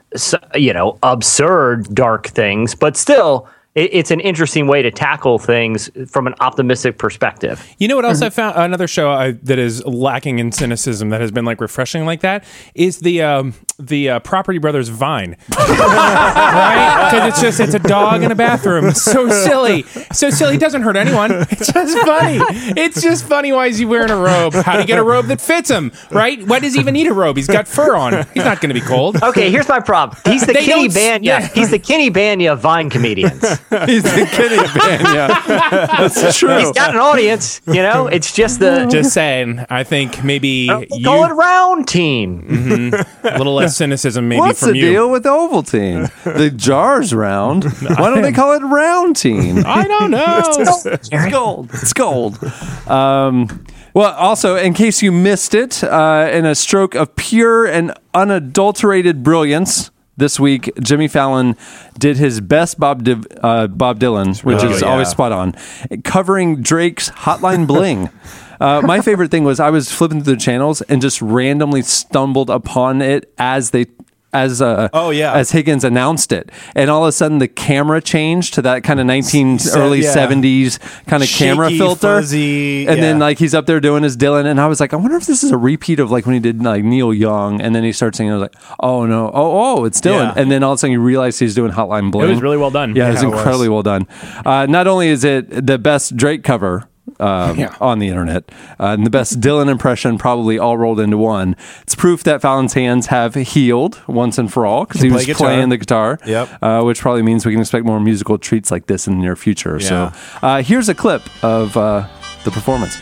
[0.55, 3.47] you know absurd dark things, but still.
[3.79, 7.65] It- It's an interesting way to tackle things from an optimistic perspective.
[7.77, 8.55] You know what else I found?
[8.57, 12.43] Another show I, that is lacking in cynicism that has been like refreshing like that
[12.75, 17.09] is the um, the uh, Property Brothers Vine, right?
[17.11, 18.91] Because it's just it's a dog in a bathroom.
[18.93, 20.55] So silly, so silly.
[20.55, 21.31] It doesn't hurt anyone.
[21.51, 22.39] It's just funny.
[22.79, 23.51] It's just funny.
[23.53, 24.53] Why is he wearing a robe?
[24.53, 25.91] How do you get a robe that fits him?
[26.11, 26.45] Right?
[26.45, 27.37] Why does he even need a robe?
[27.37, 28.13] He's got fur on.
[28.33, 29.21] He's not going to be cold.
[29.23, 30.19] Okay, here's my problem.
[30.25, 31.19] He's the They Kenny Bania.
[31.23, 31.47] yeah.
[31.47, 33.43] He's the Kenny Bania Vine comedians.
[33.85, 35.85] He's the kidding man, yeah.
[35.99, 36.57] That's true.
[36.57, 37.61] He's got an audience.
[37.67, 39.65] You know, it's just the Just saying.
[39.69, 42.93] I think maybe call you it round team.
[43.23, 44.89] a little less cynicism maybe What's from the you.
[44.91, 46.11] deal with the Ovaltine?
[46.23, 47.65] The jar's round.
[47.81, 49.63] Why don't they call it Roundtine?
[49.65, 50.41] I don't know.
[50.85, 51.69] It's gold.
[51.73, 52.39] It's gold.
[52.87, 57.93] Um, well, also, in case you missed it, uh, in a stroke of pure and
[58.13, 59.88] unadulterated brilliance,
[60.19, 61.55] this week Jimmy Fallon
[61.97, 65.55] did his best Bob Div- uh, Bob Dylan, which is always spot on,
[66.03, 68.09] covering Drake's Hotline Bling.
[68.59, 72.49] Uh, my favorite thing was I was flipping through the channels and just randomly stumbled
[72.49, 73.85] upon it as they.
[74.31, 75.33] As uh, Oh, yeah.
[75.33, 78.99] as Higgins announced it, and all of a sudden the camera changed to that kind
[78.99, 80.11] of nineteen Se- early yeah.
[80.11, 84.45] seventies kind of camera filter, fuzzy, and then like he's up there doing his Dylan,
[84.45, 86.39] and I was like, I wonder if this is a repeat of like when he
[86.39, 88.31] did like Neil Young, and then he starts singing.
[88.33, 90.41] I was like, oh no, oh oh, it's Dylan, Yeah.
[90.41, 92.27] and then all of a sudden you realize he's doing Hotline Bling.
[92.27, 92.95] It was really well done.
[92.95, 93.39] Yeah, it was Yeah, it was.
[93.39, 94.07] incredibly well done.
[94.45, 96.88] Uh, not only is it the best Drake cover.
[97.19, 97.75] Um, Yeah.
[97.81, 98.45] On the internet,
[98.79, 101.55] uh, and the best Dylan impression, probably all rolled into one.
[101.81, 105.33] It's proof that Fallon's hands have healed once and for all because he was play
[105.33, 106.19] playing the guitar.
[106.25, 106.49] Yep.
[106.61, 109.35] Uh, which probably means we can expect more musical treats like this in the near
[109.35, 109.79] future.
[109.79, 112.07] So, uh, here's a clip of uh,
[112.45, 112.97] the performance.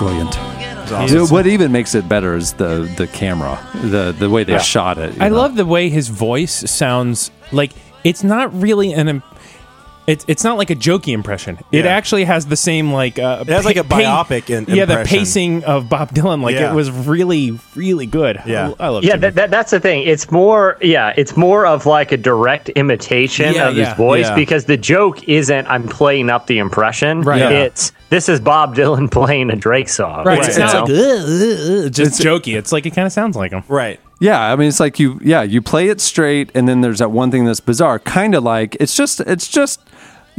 [0.00, 0.32] Brilliant.
[0.32, 1.06] get along.
[1.08, 4.98] Dude, What even makes it better is the the camera, the the way they shot
[4.98, 5.20] it.
[5.20, 5.36] I know?
[5.36, 7.70] love the way his voice sounds like
[8.02, 9.08] it's not really an.
[9.08, 9.22] Im-
[10.06, 11.58] It's, it's not like a jokey impression.
[11.70, 15.04] It actually has the same like uh, It has like a biopic in- yeah the
[15.06, 16.72] pacing of Bob Dylan like Yeah.
[16.72, 18.40] it was really really good.
[18.44, 18.72] Yeah.
[18.80, 20.02] I, I love Yeah, that, that, that's the thing.
[20.08, 24.26] It's more, yeah, it's more of like a direct imitation Yeah, of yeah, his voice
[24.28, 24.34] yeah.
[24.34, 27.20] because the joke isn't I'm playing up the impression.
[27.22, 27.38] Right.
[27.38, 27.50] Yeah.
[27.66, 30.24] It's this is Bob Dylan playing a Drake song.
[30.24, 30.38] right.
[30.38, 32.56] You It's not like "Ugh, ugh, ugh," just jokey.
[32.58, 33.62] It's like it kind of sounds like him.
[33.68, 33.98] Right.
[34.22, 37.10] Yeah, I mean, it's like you, yeah, you play it straight, and then there's that
[37.10, 39.80] one thing that's bizarre, kind of like it's just, it's just,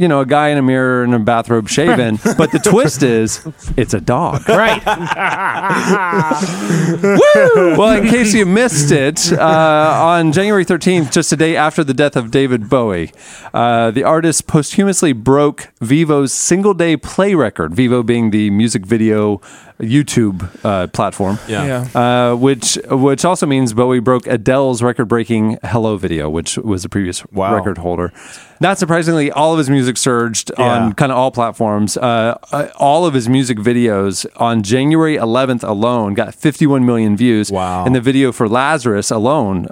[0.02, 2.16] you know, a guy in a mirror in a bathrobe shaven.
[2.36, 4.48] but the twist is, it's a dog.
[4.48, 4.82] Right.
[7.54, 11.94] Well, in case you missed it, uh, on January 13th, just a day after the
[11.94, 13.12] death of David Bowie,
[13.54, 19.40] uh, the artist posthumously broke Vevo's single day play record, Vivo being the music video
[19.82, 21.38] YouTube uh, platform.
[21.48, 21.86] Yeah.
[21.94, 27.24] Uh, which which also means Bowie broke Adele's record-breaking "Hello" video, which was the previous
[27.32, 27.54] Wow.
[27.54, 28.12] record holder.
[28.60, 30.84] Not surprisingly, all of his music surged Yeah.
[30.84, 31.96] on kind of all platforms.
[31.96, 37.50] Uh, uh, all of his music videos on January 11th alone got 51 million views.
[37.50, 37.84] Wow.
[37.84, 39.66] And the video for Lazarus alone.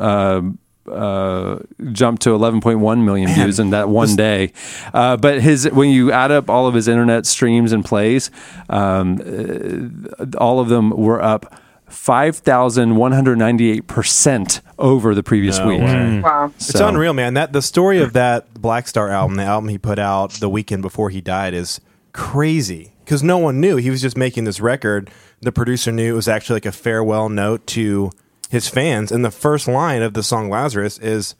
[0.91, 1.61] Uh,
[1.93, 4.53] jumped to 11.1 million views in that one day.
[4.93, 8.31] Uh, but his when you add up all of his internet streams and plays,
[8.69, 11.55] um, uh, all of them were up
[11.91, 15.81] 5,198% over the previous No week.
[15.83, 16.21] way.
[16.21, 16.53] Wow.
[16.57, 17.35] It's unreal, man.
[17.35, 21.11] That the story of that Blackstar album, the album he put out the weekend before
[21.11, 21.81] he died, is
[22.13, 25.11] crazy because no one knew he was just making this record.
[25.41, 28.11] The producer knew it was actually like a farewell note to
[28.51, 31.35] his fans, and the first line of the song "Lazarus" is,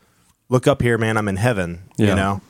[0.49, 1.17] "Look up here, man.
[1.19, 2.07] I'm in heaven." Yeah.
[2.09, 2.41] You know,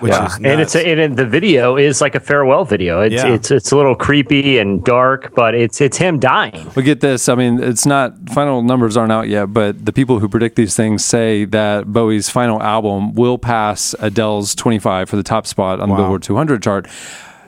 [0.00, 0.26] which Yeah.
[0.26, 0.86] is and it's nuts.
[0.86, 3.00] and the video is like a farewell video.
[3.02, 3.28] It's Yeah.
[3.28, 6.70] it's it's a little creepy and dark, but it's it's him dying.
[6.74, 10.18] But get this, I mean, it's not final numbers aren't out yet, but the people
[10.18, 15.22] who predict these things say that Bowie's final album will pass Adele's 25 for the
[15.22, 16.86] top spot on the Billboard 200 chart.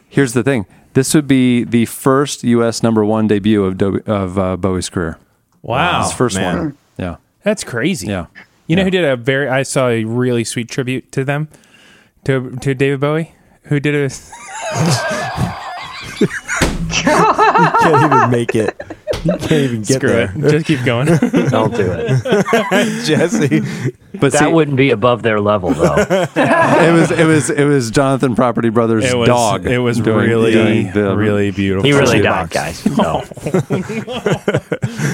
[0.09, 2.83] Here's the thing: this would be the first U.S.
[2.83, 5.17] number one debut of Do- of uh, Bowie's career.
[5.63, 6.03] Wow.
[6.03, 6.59] His first man.
[6.59, 6.77] one.
[6.99, 8.09] Yeah, That's crazy.
[8.09, 8.27] yeah.
[8.67, 9.49] You know who did a very?
[9.49, 11.49] I saw a really sweet tribute to them,
[12.25, 13.35] to to David Bowie.
[13.65, 14.11] Who did a?
[17.03, 18.81] can't even make it.
[19.25, 20.51] You can't even get Screw there, it.
[20.51, 21.07] Just keep going.
[21.51, 23.05] Don't do it.
[23.07, 23.61] Jesse.
[24.19, 25.95] But That see, wouldn't be above their level, though.
[25.97, 29.67] it was it was it was Jonathan Property Brothers' It was dog.
[29.67, 31.89] It was doing- really doing the- really beautiful.
[31.89, 32.53] he really Box.
[32.53, 32.79] died, guys.
[32.79, 33.23] So.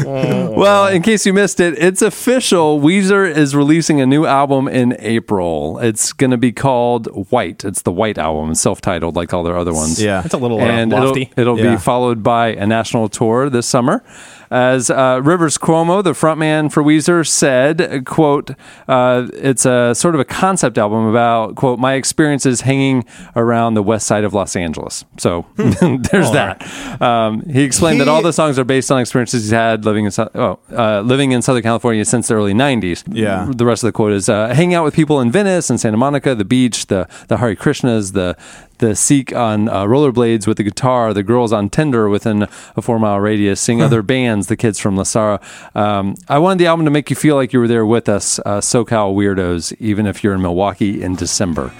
[0.04, 2.80] Well, in case you missed it, it's official.
[2.80, 5.78] Weezer is releasing a new album in April.
[5.78, 7.64] It's going to be called White.
[7.64, 10.02] It's the White album, self-titled like all their other ones.
[10.02, 10.22] Yeah.
[10.24, 11.30] it's a little uh, and it'll, lofty.
[11.36, 11.72] it'll Yeah.
[11.74, 14.04] be followed by a national tour this summer.
[14.50, 18.50] As uh, Rivers Cuomo, the frontman for Weezer, said, "quote
[18.86, 23.04] uh, It's a sort of a concept album about quote my experiences hanging
[23.36, 26.66] around the west side of Los Angeles." So there's that.
[27.02, 30.12] Um, he explained that all the songs are based on experiences he's had living in
[30.34, 33.04] oh, uh, living in Southern California since the early '90s.
[33.12, 33.50] Yeah.
[33.54, 35.98] The rest of the quote is uh, hanging out with people in Venice and Santa
[35.98, 38.34] Monica, the beach, the the Hare Krishnas, the
[38.78, 42.98] the Sikh on uh, rollerblades with the guitar, the girls on Tinder within a four
[42.98, 45.40] mile radius, seeing other bands, the kids from La Sara.
[45.74, 48.38] Um, I wanted the album to make you feel like you were there with us,
[48.40, 51.72] uh, SoCal weirdos, even if you're in Milwaukee in December.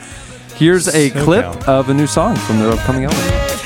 [0.54, 1.24] Here's a SoCal.
[1.24, 3.57] clip of a new song from their upcoming album.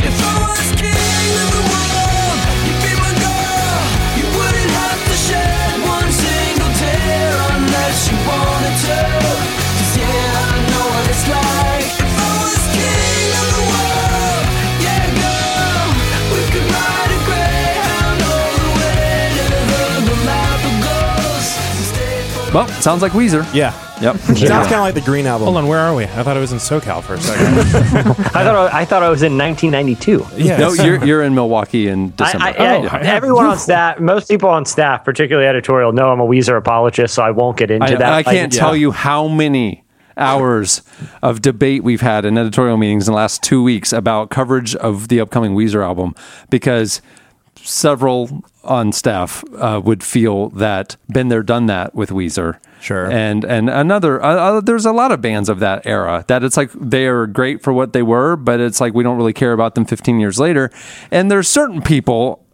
[22.53, 23.47] Well, sounds like Weezer.
[23.55, 23.73] Yeah.
[24.03, 24.17] Yep.
[24.19, 25.45] Sounds kind of like the Green album.
[25.45, 26.05] Hold on, where are we?
[26.05, 27.47] I thought it was in SoCal for a second.
[28.37, 30.27] I thought I, I thought I was in 1992.
[30.43, 30.57] yeah.
[30.59, 32.45] No, you're, you're in Milwaukee in December.
[32.47, 33.12] I, I, Oh, I- yeah.
[33.15, 37.23] everyone on staff, most people on staff, particularly editorial, know I'm a Weezer apologist, so
[37.23, 38.12] I won't get into I, that.
[38.12, 39.85] I can't Like, tell you how many
[40.17, 40.83] hours
[41.23, 45.09] of debate we've had in editorial meetings in the last two weeks about coverage of
[45.09, 46.15] the upcoming Weezer album
[46.51, 47.01] because
[47.57, 52.59] several on staff uh, would feel that been there, done that with Weezer.
[52.81, 53.11] Sure.
[53.11, 56.57] And and another, uh, uh, there's a lot of bands of that era that it's
[56.57, 59.53] like they are great for what they were, but it's like we don't really care
[59.53, 60.71] about them 15 years later.
[61.11, 62.45] And there's certain people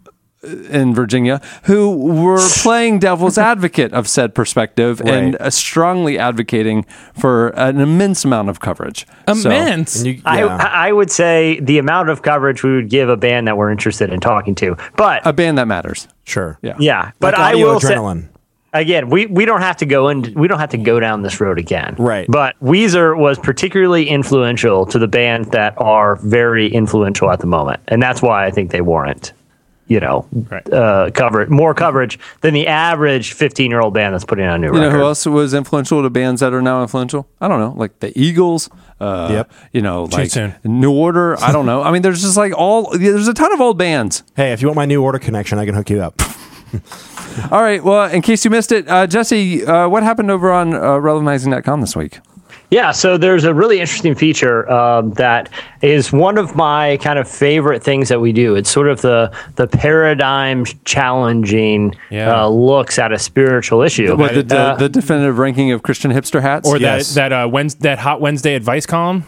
[0.43, 7.49] in Virginia who were playing devil's advocate of said perspective and uh, strongly advocating for
[7.51, 9.07] an immense amount of coverage.
[9.27, 9.97] Immense.
[9.97, 10.57] And you, I, yeah.
[10.57, 14.13] I would say the amount of coverage we would give a band that we're interested
[14.13, 14.77] in talking to.
[14.97, 16.09] But a band that matters.
[16.25, 16.59] sure.
[16.63, 16.77] Yeah.
[16.79, 18.29] yeah, but Like I audio will say
[18.73, 21.41] again, we, we don't have to go in we don't have to go down this
[21.41, 21.97] road again.
[21.99, 22.27] Right.
[22.29, 27.81] But Weezer was particularly influential to the bands that are very influential at the moment.
[27.89, 29.33] And that's why I think they warrant,
[29.89, 30.73] you know, Right.
[30.73, 34.59] uh, cover more coverage than the average 15 year old band that's putting out a
[34.59, 37.27] new You know who else was influential to bands that are now influential?
[37.41, 38.71] I don't know, like the Eagles.
[39.01, 39.53] Uh, Yep.
[39.73, 40.55] You know, like soon.
[40.65, 41.37] New Order.
[41.41, 41.83] I don't know.
[41.83, 42.91] I mean, there's just like all.
[42.99, 44.25] There's a ton of old bands.
[44.37, 46.21] Hey, if you want my new order connection, I can hook you up.
[47.53, 47.83] All right.
[47.83, 51.81] Well, in case you missed it, uh, Jesse, uh, what happened over on uh, relevantmagazine.com
[51.81, 52.19] this week?
[52.71, 55.49] Yeah, so there's a really interesting feature um, that
[55.81, 58.57] is one of my kind of favorite things that we do.
[58.57, 62.43] It's sort of the the paradigm challenging Yeah.
[62.45, 64.15] uh, looks at a spiritual issue.
[64.17, 66.69] What the, the, Uh, the definitive ranking of Christian hipster hats?
[66.69, 67.15] or Yes.
[67.15, 69.25] that that uh, Wednesday, that Hot Wednesday advice column.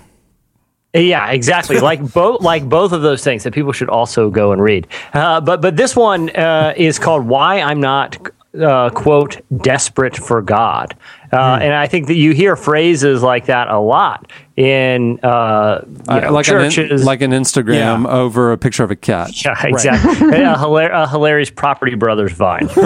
[0.93, 1.79] Yeah, exactly.
[1.91, 4.87] like both, like both of those things that people should also go and read.
[5.15, 8.19] Uh, but but this one uh, is called "Why I'm Not."
[8.61, 10.97] Uh, quote desperate for God,
[11.33, 11.63] uh, Hmm.
[11.63, 15.27] and I think that you hear phrases like that a lot in uh,
[16.09, 18.11] Uh, know, like an churches, in- like an Instagram Yeah.
[18.11, 19.45] over a picture of a cat.
[19.45, 20.11] Yeah, exactly.
[20.43, 22.67] a, hilar- a hilarious Property Brothers vine.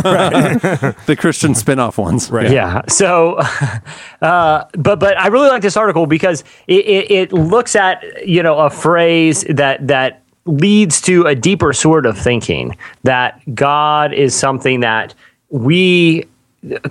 [1.06, 2.30] The Christian spin-off ones.
[2.30, 2.50] Right.
[2.50, 2.82] yeah.
[2.88, 3.38] So,
[4.22, 8.42] uh, but but I really like this article because it, it, it looks at you
[8.42, 14.34] know a phrase that that leads to a deeper sort of thinking that God is
[14.34, 15.14] something that
[15.48, 16.24] we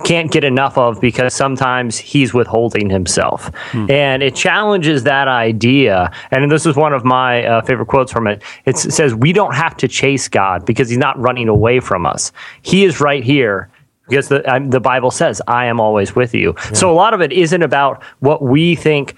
[0.04, 3.50] can't get enough of because sometimes he's withholding himself.
[3.90, 6.12] And it challenges that idea.
[6.30, 8.42] And this is one of my uh, favorite quotes from it.
[8.66, 12.06] It's, it says we don't have to chase god because he's not running away from
[12.06, 12.32] us.
[12.62, 13.68] He is right here
[14.08, 17.22] because the, um, the bible says i am always with you so a lot of
[17.22, 19.16] it isn't about what we think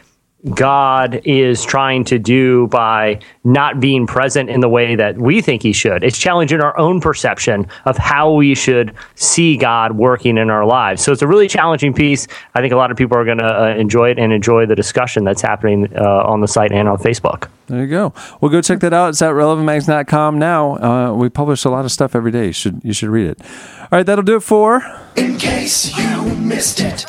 [0.55, 5.63] God is trying to do by not being present in the way that we think
[5.63, 6.05] he should.
[6.05, 11.03] It's challenging our own perception of how we should see God working in our lives.
[11.03, 12.29] So it's a really challenging piece.
[12.55, 14.77] I think a lot of people are going to uh, enjoy it and enjoy the
[14.77, 17.49] discussion that's happening uh, on the site and on Facebook.
[17.67, 18.15] There you go.
[18.41, 19.11] Well, go check that out.
[19.11, 20.77] It's at relevantmagazine.com now.
[20.77, 22.47] Uh, we publish a lot of stuff every day.
[22.47, 23.41] You should you should read it.
[23.81, 24.83] All right, that'll do it for.
[25.17, 27.05] In case you missed it.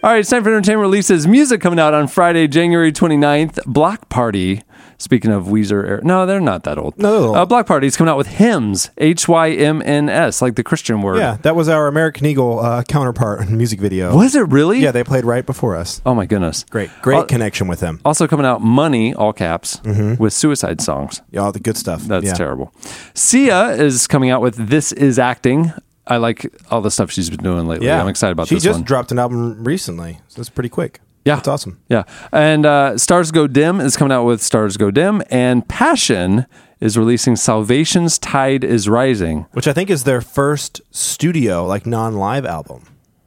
[0.00, 1.26] All right, it's time for entertainment releases.
[1.26, 3.64] Music coming out on Friday, January 29th.
[3.66, 4.62] Bloc Party.
[4.96, 6.96] Speaking of Weezer, no, they're not that old.
[6.98, 7.34] No.
[7.34, 11.02] Uh, Bloc Party's coming out with hymns, H Y M N S, like the Christian
[11.02, 11.18] word.
[11.18, 14.14] Yeah, that was our American Eagle uh, counterpart in music video.
[14.16, 14.78] Was it really?
[14.78, 16.00] Yeah, they played right before us.
[16.06, 16.64] Oh my goodness.
[16.70, 18.00] Great, great Al- connection with them.
[18.04, 21.22] Also coming out, Money, all caps, with suicide songs.
[21.32, 22.02] Yeah, all the good stuff.
[22.02, 22.34] That's yeah.
[22.34, 22.72] terrible.
[23.14, 25.72] Sia is coming out with This Is Acting.
[26.08, 27.86] I like all the stuff she's been doing lately.
[27.86, 28.84] Yeah, I'm excited about she this just one.
[28.84, 31.00] dropped an album recently, so it's pretty quick.
[31.24, 31.34] Yeah.
[31.36, 31.78] that's awesome.
[31.90, 32.04] Yeah.
[32.32, 35.22] And uh, Stars Go Dim is coming out with Stars Go Dim.
[35.28, 36.46] And Passion
[36.80, 39.44] is releasing Salvation's Tide is Rising.
[39.52, 42.84] which I think is their first studio, like non-live album.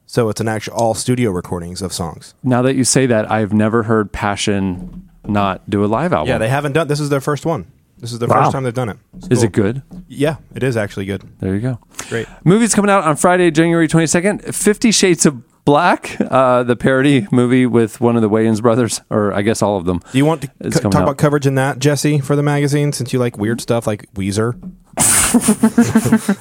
[0.07, 2.33] So it's an actual all studio recordings of songs.
[2.43, 6.29] Now that you say that, I've never heard Passion not do a live album.
[6.29, 6.87] Yeah, they haven't done.
[6.87, 7.71] This is their first one.
[8.01, 8.41] This is the Wow.
[8.41, 8.97] first time they've done it.
[9.15, 9.45] It's Is cool.
[9.45, 9.81] it good?
[10.07, 11.23] Yeah, it is actually good.
[11.39, 11.79] There you go.
[12.09, 12.27] Great.
[12.43, 14.53] Movies coming out on Friday, January 22nd.
[14.55, 19.31] Fifty Shades of Black, uh, the parody movie with one of the Wayans brothers, or
[19.33, 19.99] I guess all of them.
[20.11, 21.03] Do you want to co- talk out.
[21.03, 22.91] about coverage in that, Jesse, for the magazine?
[22.93, 24.59] Since you like weird stuff like Weezer.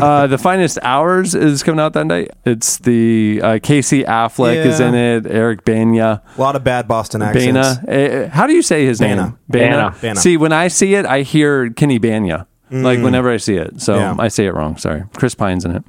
[0.00, 2.30] Uh, the Finest Hours is coming out that night.
[2.46, 5.26] It's the uh, Casey Affleck is in it.
[5.26, 6.22] Eric Bana.
[6.36, 7.78] A lot of bad Boston accents.
[7.84, 8.24] Bana.
[8.24, 9.22] Uh, how do you say his Bana.
[9.22, 9.38] name?
[9.48, 9.76] Bana.
[9.76, 9.96] Bana.
[10.00, 10.20] Bana.
[10.20, 12.46] See, when I see it, I hear Kenny Bania.
[12.70, 14.14] Like whenever I see it, so Yeah.
[14.18, 14.76] I say it wrong.
[14.78, 15.02] Sorry.
[15.16, 15.84] Chris Pine's in it.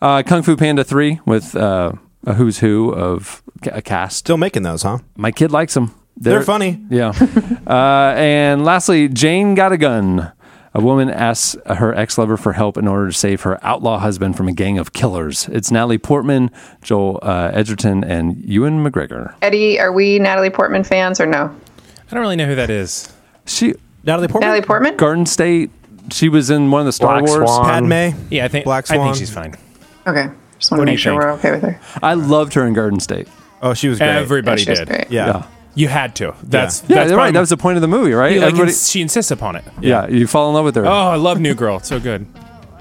[0.00, 1.92] Uh, Kung Fu Panda three with uh,
[2.26, 4.18] a who's who of a cast.
[4.18, 4.98] Still making those, huh?
[5.16, 5.94] My kid likes them.
[6.16, 6.80] They're, funny.
[6.90, 7.12] Yeah.
[7.66, 10.32] uh, and lastly, Jane got a gun.
[10.76, 14.36] A woman asks her ex lover for help in order to save her outlaw husband
[14.36, 15.48] from a gang of killers.
[15.48, 16.50] It's Natalie Portman,
[16.82, 19.34] Joel uh, Edgerton, and Ewan McGregor.
[19.42, 21.54] Eddie, are we Natalie Portman fans or no?
[22.10, 23.12] I don't really know who that is.
[23.46, 24.48] She Natalie Portman.
[24.48, 24.96] Natalie Portman?
[24.96, 25.70] Garden State.
[26.10, 27.48] She was in one of the Star Black Wars.
[27.48, 27.88] Swan.
[27.88, 28.18] Padme.
[28.30, 29.00] Yeah, I think Black Swan.
[29.00, 29.54] I think she's fine.
[30.06, 30.28] Okay.
[30.58, 31.22] Just want to make sure think?
[31.22, 31.80] we're okay with her.
[32.02, 33.28] I loved her in Garden State.
[33.62, 34.10] Oh, she was great.
[34.10, 34.88] Everybody Yeah, she was did.
[34.88, 35.10] great.
[35.10, 35.26] yeah.
[35.26, 35.46] Yeah.
[35.76, 36.34] You had to.
[36.42, 37.22] That's Yeah, that's you're right.
[37.24, 38.32] probably- That was the point of the movie, right?
[38.32, 39.64] He, like, Everybody- ins- she insists upon it.
[39.80, 40.86] yeah, you fall in love with her.
[40.86, 41.78] Oh, I love New Girl.
[41.78, 42.26] It's so good.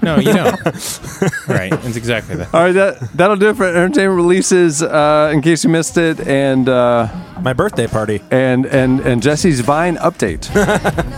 [0.03, 0.59] No, you don't.
[1.47, 1.71] right.
[1.85, 2.53] It's exactly that.
[2.53, 4.83] All right, that that'll do it for entertainment releases.
[4.83, 7.07] Uh, in case you missed it, and uh,
[7.41, 8.21] My birthday party.
[8.29, 10.43] and and and Jesse's Vine update.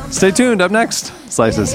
[0.13, 0.61] Stay tuned.
[0.61, 1.73] Up next, slices.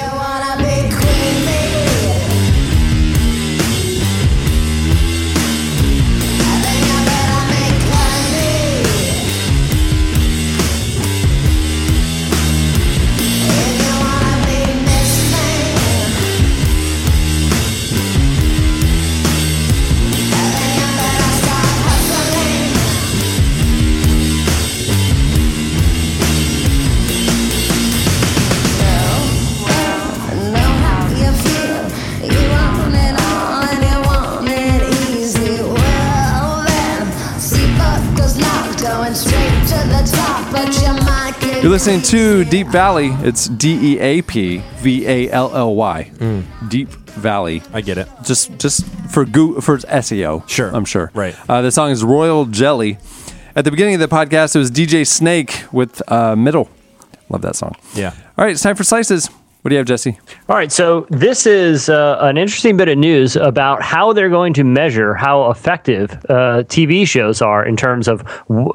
[41.70, 43.10] You're listening to Deap Vally.
[43.22, 46.10] It's D E A P V A L L Y.
[46.66, 47.62] Deap Vally.
[47.72, 48.08] I get it.
[48.24, 50.48] Just just for for SEO.
[50.48, 50.74] Sure.
[50.74, 51.12] I'm sure.
[51.14, 51.36] Right.
[51.48, 52.98] Uh, the song is Royal Jelly.
[53.54, 56.68] At the beginning of the podcast, it was DJ Snake with uh, Middle.
[57.28, 57.76] Love that song.
[57.94, 58.14] Yeah.
[58.36, 59.30] All right, it's time for slices.
[59.62, 60.18] What do you have, Jesse?
[60.48, 64.54] All right, so this is uh, an interesting bit of news about how they're going
[64.54, 68.24] to measure how effective uh, TV shows are in terms of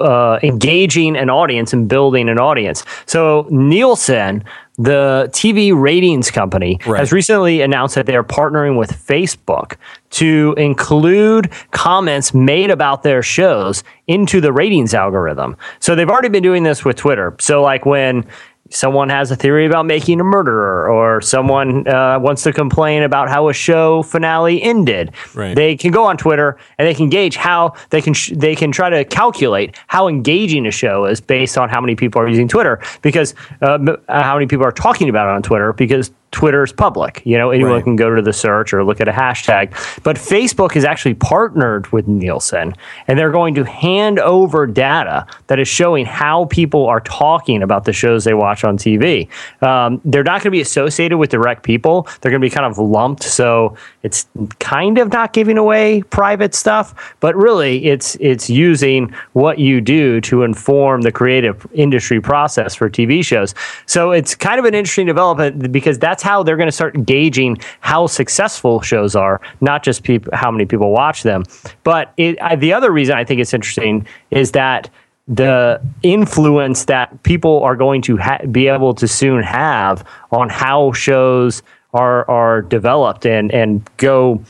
[0.00, 2.84] uh, engaging an audience and building an audience.
[3.06, 4.44] So Nielsen,
[4.78, 7.00] the TV ratings company, Right.
[7.00, 9.74] has recently announced that they are partnering with Facebook
[10.10, 15.56] to include comments made about their shows into the ratings algorithm.
[15.80, 17.34] So they've already been doing this with Twitter.
[17.40, 18.24] So like when
[18.70, 23.28] someone has a theory about making a murderer or someone uh, wants to complain about
[23.28, 25.54] how a show finale ended Right.
[25.54, 28.72] they can go on twitter and they can gauge how they can sh- they can
[28.72, 32.48] try to calculate how engaging a show is based on how many people are using
[32.48, 36.10] twitter because uh, m- uh, how many people are talking about it on twitter because
[36.32, 37.22] Twitter's public.
[37.24, 37.84] You know, anyone Right.
[37.84, 39.70] can go to the search or look at a hashtag.
[40.02, 42.74] But Facebook has actually partnered with Nielsen
[43.08, 47.84] and they're going to hand over data that is showing how people are talking about
[47.84, 49.28] the shows they watch on TV.
[49.62, 52.66] Um, they're not going to be associated with direct people, they're going to be kind
[52.66, 53.22] of lumped.
[53.22, 54.26] So it's
[54.58, 60.20] kind of not giving away private stuff, but really it's it's using what you do
[60.22, 63.54] to inform the creative industry process for TV shows.
[63.86, 67.58] So it's kind of an interesting development because that's how they're going to start gauging
[67.80, 71.44] how successful shows are, not just peop- how many people watch them.
[71.84, 74.90] But it, I, the other reason I think it's interesting is that
[75.28, 80.92] the influence that people are going to ha- be able to soon have on how
[80.92, 81.62] shows
[81.92, 84.40] are are developed and and go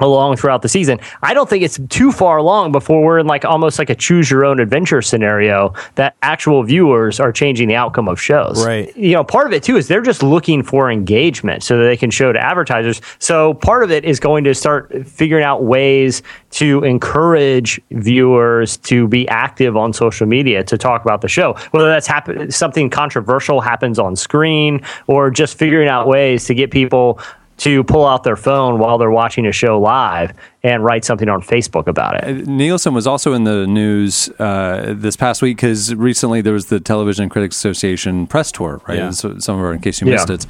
[0.00, 0.98] along throughout the season.
[1.22, 4.30] I don't think it's too far along before we're in like almost like a choose
[4.30, 8.64] your own adventure scenario that actual viewers are changing the outcome of shows.
[8.64, 8.96] Right.
[8.96, 11.96] You know, part of it too is they're just looking for engagement so that they
[11.96, 13.00] can show to advertisers.
[13.18, 19.06] So part of it is going to start figuring out ways to encourage viewers to
[19.08, 21.54] be active on social media to talk about the show.
[21.70, 26.70] Whether that's happen something controversial happens on screen or just figuring out ways to get
[26.70, 27.20] people
[27.60, 30.32] to pull out their phone while they're watching a show live
[30.62, 32.46] and write something on Facebook about it.
[32.46, 36.80] Nielsen was also in the news uh, this past week because recently there was the
[36.80, 38.98] Television Critics Association press tour, right?
[38.98, 39.10] Yeah.
[39.10, 40.14] So, some of our, in case you Yeah.
[40.14, 40.46] missed it.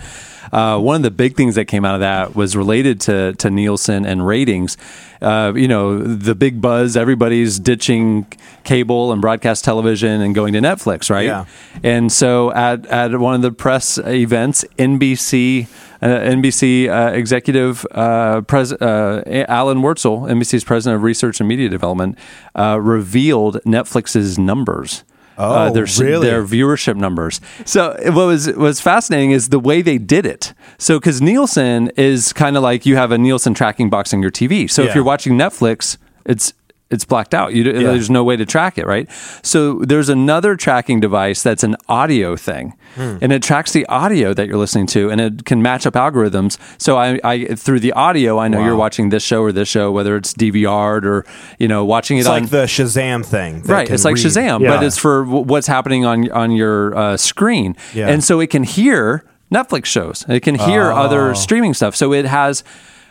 [0.52, 3.50] Uh, one of the big things that came out of that was related to, to
[3.50, 4.76] Nielsen and ratings.
[5.20, 8.26] Uh, you know, the big buzz, everybody's ditching
[8.64, 11.26] cable and broadcast television and going to Netflix, right?
[11.26, 11.44] Yeah.
[11.82, 15.68] And so at, at one of the press events, NBC,
[16.02, 21.68] uh, NBC uh, executive uh, pres- uh, Alan Wurtzel, NBC's president of research and media
[21.68, 22.18] development,
[22.54, 25.04] uh, revealed Netflix's numbers.
[25.40, 26.26] Uh, Oh, their, really?
[26.28, 27.40] their viewership numbers.
[27.64, 30.52] So what was was fascinating is the way they did it.
[30.78, 34.30] So because Nielsen is kind of like you have a Nielsen tracking box on your
[34.30, 34.70] TV.
[34.70, 36.52] So if you're watching Netflix, it's
[36.90, 37.54] it's blacked out.
[37.54, 39.08] You, There's no way to track it, right?
[39.42, 43.18] So there's another tracking device that's an audio thing, Hmm.
[43.22, 46.58] and it tracks the audio that you're listening to, and it can match up algorithms.
[46.78, 48.64] So I, I through the audio, I know Wow.
[48.66, 51.24] you're watching this show or this show, whether it's DVR'd or
[51.58, 53.62] you know watching it It's on like the Shazam thing.
[53.64, 54.24] right it's like read.
[54.26, 54.70] shazam Yeah.
[54.76, 58.08] but it's for w- what's happening on on your uh, screen Yeah.
[58.08, 60.96] and so it can hear netflix shows it can hear Oh.
[60.96, 62.62] other streaming stuff so it has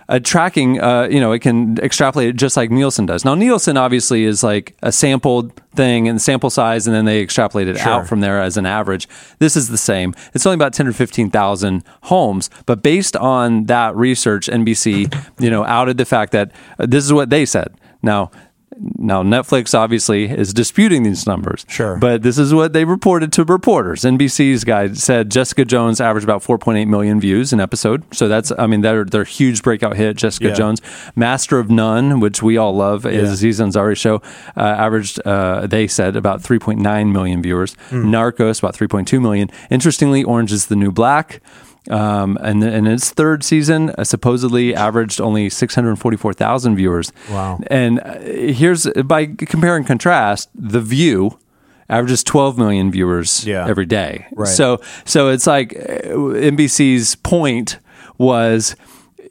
[0.10, 3.24] a tracking uh, you know it can extrapolate it just like nielsen does.
[3.24, 7.68] Now nielsen obviously is like a sampled thing and sample size and then they extrapolate
[7.68, 9.07] it out from there as an average.
[9.38, 10.16] This is the same.
[10.34, 12.49] It's only about 10 or 15000 homes.
[12.66, 17.14] But based on that research nbc you know outed the fact that uh, this is
[17.14, 17.74] what they said.
[18.01, 18.32] Now
[18.78, 21.65] now, Netflix obviously is disputing these numbers.
[21.67, 21.97] Sure.
[21.97, 24.01] But this is what they reported to reporters.
[24.01, 28.03] NBC's guy said Jessica Jones averaged about 4.8 million views an episode.
[28.13, 30.17] So that's, I mean, they're, they're huge breakout hit.
[30.17, 30.53] Jessica Yeah.
[30.53, 30.82] Jones.
[31.15, 33.34] Master of None, which we all love, is Yeah.
[33.34, 34.22] Aziz Ansari show,
[34.55, 37.74] uh, averaged, uh, they said, about 3.9 million viewers.
[37.89, 38.05] Hmm.
[38.13, 39.49] Narcos, about 3.2 million.
[39.70, 41.41] Interestingly, Orange is the New Black.
[41.89, 47.11] Um, and in its third season, uh, supposedly averaged only 644,000 viewers.
[47.29, 47.59] Wow.
[47.67, 51.39] And uh, here's by compare and contrast, The View
[51.89, 53.67] averages 12 million viewers Yeah.
[53.67, 54.27] every day.
[54.35, 54.47] Right.
[54.47, 56.13] So so it's like uh,
[56.51, 57.79] NBC's point
[58.19, 58.75] was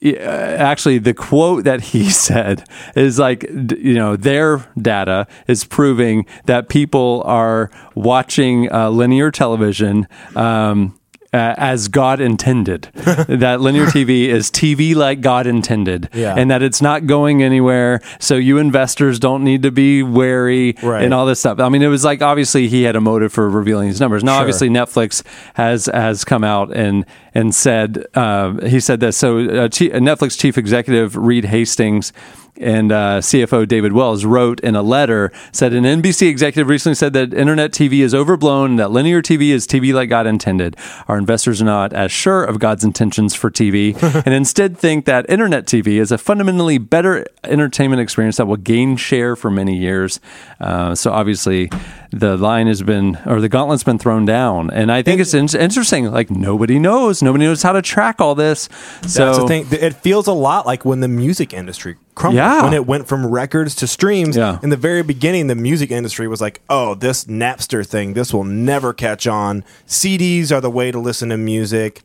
[0.05, 2.65] uh, actually the quote that he said
[2.97, 3.45] is like
[3.77, 10.98] you know their data is proving that people are watching uh, linear television um,
[11.33, 12.89] uh, as God intended.
[12.95, 16.35] that linear TV is TV like God intended, Yeah.
[16.37, 18.01] and that it's not going anywhere.
[18.19, 21.05] So you investors don't need to be wary Right.
[21.05, 21.61] and all this stuff.
[21.61, 24.25] I mean, it was like obviously he had a motive for revealing these numbers.
[24.25, 24.41] Now, Sure.
[24.41, 25.23] obviously, Netflix
[25.55, 27.05] has has come out and
[27.35, 29.17] and said uh, he said this.
[29.17, 32.13] So uh, chief, Netflix chief executive Reed Hastings.
[32.61, 37.13] And uh, CFO David Wells wrote in a letter said an NBC executive recently said
[37.13, 40.77] that internet TV is overblown, that linear TV is TV like God intended.
[41.07, 45.29] Our investors are not as sure of God's intentions for TV, and instead think that
[45.29, 50.21] internet TV is a fundamentally better entertainment experience that will gain share for many years.
[50.61, 51.71] Uh, so obviously,
[52.11, 55.61] the line has been or the gauntlet's been thrown down, and I think it's in-
[55.61, 56.11] interesting.
[56.11, 58.69] Like nobody knows, nobody knows how to track all this.
[59.07, 59.67] So That's the thing.
[59.71, 62.37] It feels a lot like when the music industry crumbled.
[62.37, 62.65] Yeah.
[62.65, 64.37] When it went from records to streams.
[64.37, 64.59] Yeah.
[64.63, 68.45] In the very beginning, the music industry was like, oh, this Napster thing, this will
[68.45, 69.65] never catch on.
[69.87, 72.03] CDs are the way to listen to music.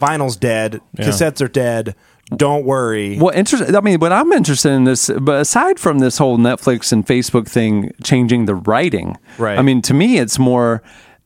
[0.00, 0.80] Vinyl's dead.
[0.98, 1.94] Cassettes are dead.
[2.36, 3.18] Don't worry.
[3.18, 3.76] Well, interesting.
[3.76, 7.46] I mean, what I'm interested in this, but aside from this whole Netflix and Facebook
[7.46, 9.58] thing changing the writing, Right.
[9.58, 10.82] I mean, to me, it's more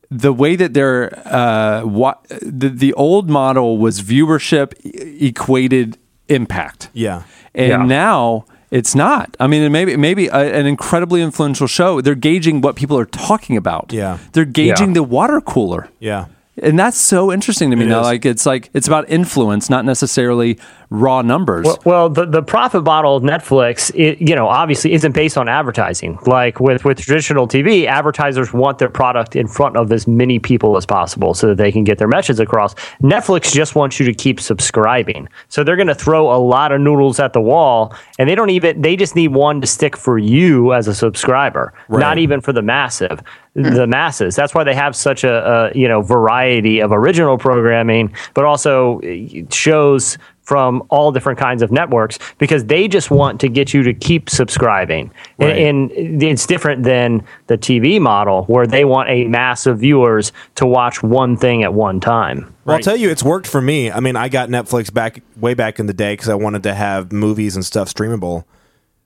[0.09, 5.97] the way that they're uh, what the the old model was viewership e- equated
[6.29, 6.89] impact.
[6.93, 7.23] Yeah.
[7.55, 7.85] and Yeah.
[7.85, 8.45] now.
[8.69, 9.37] It's not.
[9.39, 12.01] I mean, maybe maybe a, an incredibly influential show.
[12.01, 13.93] They're gauging what people are talking about.
[13.93, 14.17] Yeah.
[14.33, 14.93] they're gauging Yeah.
[14.95, 15.87] the water cooler.
[16.01, 16.25] Yeah.
[16.61, 18.01] And that's so interesting to me It now.
[18.01, 18.05] is.
[18.05, 20.57] Like it's like it's about influence, not necessarily
[20.89, 21.65] raw numbers.
[21.65, 25.49] Well, well, the, the profit model of Netflix, it, you know, obviously isn't based on
[25.49, 26.17] advertising.
[26.25, 30.77] Like with, with traditional TV, advertisers want their product in front of as many people
[30.77, 32.73] as possible so that they can get their message across.
[33.01, 35.27] Netflix just wants you to keep subscribing.
[35.49, 38.49] So they're going to throw a lot of noodles at the wall and they don't
[38.49, 42.53] even, they just need one to stick for you as a subscriber, not even for
[42.53, 43.21] the massive.
[43.57, 44.35] The masses.
[44.35, 49.01] That's why they have such a, a you know variety of original programming, but also
[49.01, 53.83] uh, shows from all different kinds of networks because they just want to get you
[53.83, 55.11] to keep subscribing.
[55.37, 55.57] Right.
[55.57, 60.31] And, and it's different than the TV model where they want a mass of viewers
[60.55, 62.55] to watch one thing at one time.
[62.63, 63.91] Well, I'll tell you, it's worked for me.
[63.91, 66.73] I mean, I got Netflix back way back in the day because I wanted to
[66.73, 68.45] have movies and stuff streamable.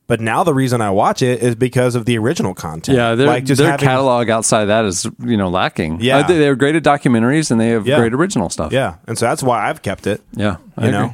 [0.08, 2.98] But now the reason I watch it is because of the original content.
[2.98, 6.02] Yeah, their, like just their having- catalog outside that is you know lacking.
[6.02, 6.18] Yeah.
[6.18, 7.98] Uh, they- they're great at documentaries and they have Yeah.
[8.00, 8.74] great original stuff.
[8.74, 10.22] Yeah, and so that's why I've kept it.
[10.34, 11.14] yeah, I You know?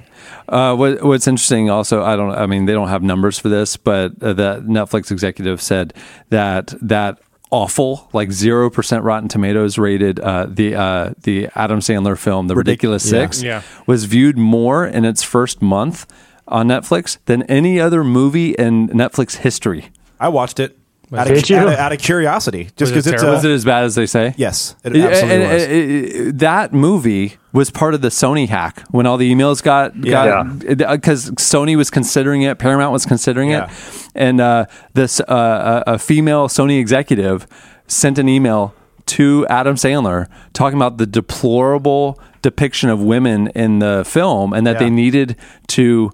[0.49, 3.75] Uh, what, what's interesting also, I don't, I mean, they don't have numbers for this,
[3.77, 5.93] but uh, the Netflix executive said
[6.29, 7.19] that that
[7.51, 12.55] awful, like zero percent Rotten Tomatoes rated uh, the uh, the Adam Sandler film, The
[12.55, 13.09] Ridiculous yeah.
[13.11, 13.61] Six, Yeah.
[13.85, 16.05] was viewed more in its first month
[16.47, 19.89] on Netflix than any other movie in Netflix history.
[20.19, 20.77] I watched it
[21.13, 23.51] out of, out, of, out of curiosity, just Was because it it's a, Was it
[23.51, 24.33] as bad as they say?
[24.35, 25.63] yes, it Yeah, absolutely and, was.
[25.63, 29.99] uh, uh, that movie was part of the Sony hack when all the emails got
[30.01, 33.71] got because Sony was considering it, Paramount was considering Yeah.
[33.71, 37.47] it, and uh, this uh, a a female Sony executive
[37.87, 38.73] sent an email
[39.05, 44.73] to Adam Sandler talking about the deplorable depiction of women in the film and that
[44.73, 44.79] Yeah.
[44.79, 45.37] they needed
[45.67, 46.11] to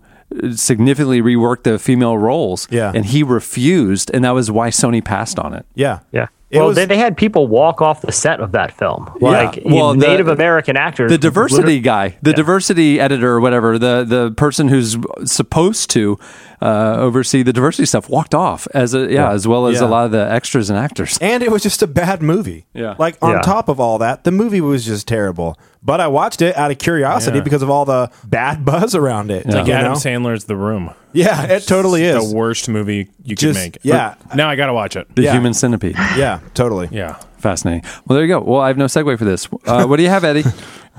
[0.55, 2.91] significantly reworked the female roles Yeah.
[2.93, 6.27] and he refused and that was why Sony passed on it yeah, Yeah.
[6.49, 9.09] It well, was- they, they had people walk off the set of that film.
[9.19, 11.09] Like Well, the- Native American actors.
[11.09, 16.19] the diversity guy, the diversity editor or whatever, the the person who's supposed to
[16.63, 19.87] uh, oversee the diversity stuff walked off as a yeah, as well as Yeah.
[19.87, 21.17] a lot of the extras and actors.
[21.21, 22.65] and it was just a bad movie.
[22.73, 22.95] Yeah.
[22.97, 23.41] like on Yeah.
[23.41, 25.57] top of all that, the movie was just terrible.
[25.85, 27.43] But I watched it out of curiosity Yeah.
[27.43, 29.45] because of all the bad buzz around it.
[29.45, 29.97] Like you Adam know?
[29.99, 30.91] Sandler's The Room.
[31.11, 32.29] Yeah, it totally is.
[32.29, 33.77] The worst movie you Just- could make.
[33.83, 34.15] yeah.
[34.29, 35.13] But now I got to watch it.
[35.15, 35.33] The Yeah.
[35.33, 35.95] human centipede.
[36.17, 36.87] Yeah, totally.
[36.91, 37.17] Yeah.
[37.43, 37.83] Fascinating.
[38.07, 38.39] Well, there you go.
[38.39, 39.49] Well, I have no segue for this.
[39.65, 40.45] Uh, what do you have, Eddie?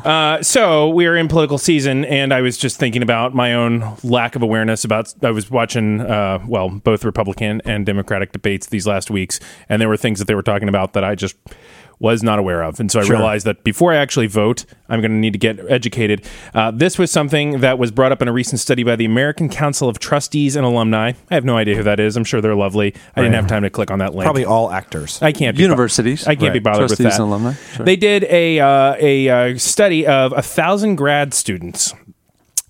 [0.04, 3.96] Uh, so we are in political season, and I was just thinking about my own
[4.02, 5.14] lack of awareness about.
[5.24, 9.38] I was watching, uh, well, both Republican and Democratic debates these last weeks,
[9.68, 11.36] and there were things that they were talking about that I just
[12.04, 15.10] was not aware of, and so I realized that before I actually vote, I'm going
[15.10, 16.24] to need to get educated.
[16.52, 19.48] Uh, this was something that was brought up in a recent study by the American
[19.48, 21.12] Council of Trustees and Alumni.
[21.30, 22.16] I have no idea who that is.
[22.16, 22.94] I'm sure they're lovely.
[23.16, 24.24] I didn't have time to click on that link.
[24.24, 25.20] Probably all actors.
[25.22, 26.26] I can't be bo- Universities.
[26.26, 26.62] I can't be Right.
[26.64, 27.22] bothered with Trustees that.
[27.22, 27.52] and alumni.
[27.74, 27.86] Sure.
[27.86, 31.94] They did a uh, a uh, study of a thousand grad students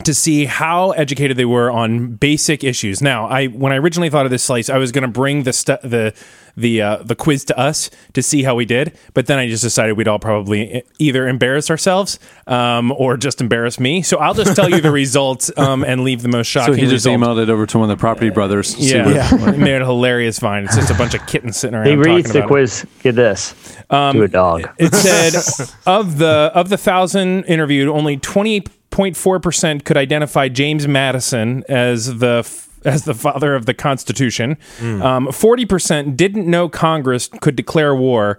[0.05, 3.01] to see how educated they were on basic issues.
[3.03, 5.53] Now, I when I originally thought of this slice, I was going to bring the
[5.53, 6.15] stu- the
[6.57, 9.65] the uh, the quiz to us to see how we did, but then I just
[9.65, 14.03] decided we'd all probably either embarrass ourselves um, or just embarrass me.
[14.03, 16.75] So I'll just tell you the results um, and leave the most shocking.
[16.75, 17.19] So he just result.
[17.19, 18.73] emailed it over to one of the property brothers.
[18.75, 20.67] to see Yeah, what- He made a hilarious find.
[20.67, 21.89] It's just a bunch of kittens sitting around.
[21.89, 22.53] He reads the about it.
[22.53, 22.87] quiz.
[23.03, 23.53] Get this.
[23.91, 24.69] to a dog.
[24.79, 25.35] It said
[25.87, 28.63] of the of the thousand interviewed, only twenty
[28.95, 33.67] eight point four percent could identify James Madison as the f- as the father of
[33.67, 34.57] the Constitution.
[34.79, 35.03] Hmm.
[35.03, 38.39] Um, forty percent didn't know Congress could declare war,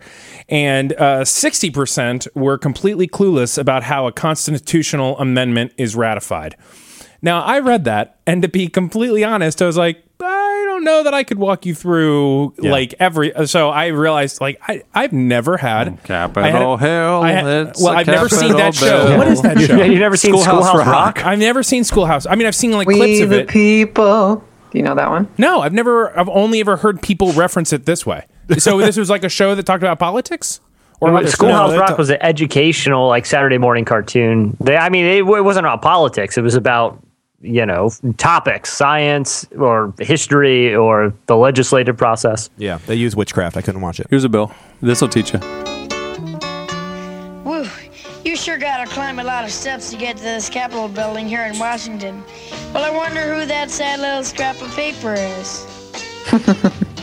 [0.50, 6.56] and uh, sixty percent were completely clueless about how a constitutional amendment is ratified.
[7.22, 10.05] Now, I read that, and to be completely honest, I was like,
[10.76, 13.32] don't know that I could walk you through like every.
[13.48, 17.68] So I realized, like, I I've never had mm, Capitol I had- Hill, I had-
[17.70, 19.08] it's well, a I've never seen that Capitol show.
[19.08, 19.18] Bill.
[19.18, 19.84] What is that show?
[19.84, 21.16] You've never seen Schoolhouse Schoolhouse, Rock.
[21.18, 21.26] Rock?
[21.26, 22.26] I've never seen Schoolhouse.
[22.26, 23.48] I mean, I've seen like We clips of the it.
[23.50, 24.44] people.
[24.72, 25.28] Do you know that one?
[25.38, 26.18] no, I've never.
[26.20, 28.26] I've only ever heard people reference it this way.
[28.58, 30.60] So this was like a show that talked about politics,
[31.00, 31.38] or Well, other stuff?
[31.38, 34.58] Schoolhouse No, Rock it's- was an educational, like Saturday morning cartoon.
[34.60, 36.38] They, I mean, it, it wasn't about politics.
[36.38, 37.02] It was about
[37.46, 42.50] you know topics, science or history or the legislative process.
[42.58, 43.58] Yeah, they use witchcraft.
[43.58, 44.08] I couldn't watch it.
[44.10, 44.52] Here's a bill.
[44.82, 45.40] This will teach you.
[47.44, 47.68] Woo,
[48.24, 51.46] you sure gotta climb a lot of steps to get to this Capitol building here
[51.46, 52.24] in Washington.
[52.74, 55.66] Well, I wonder who that sad little scrap of paper is.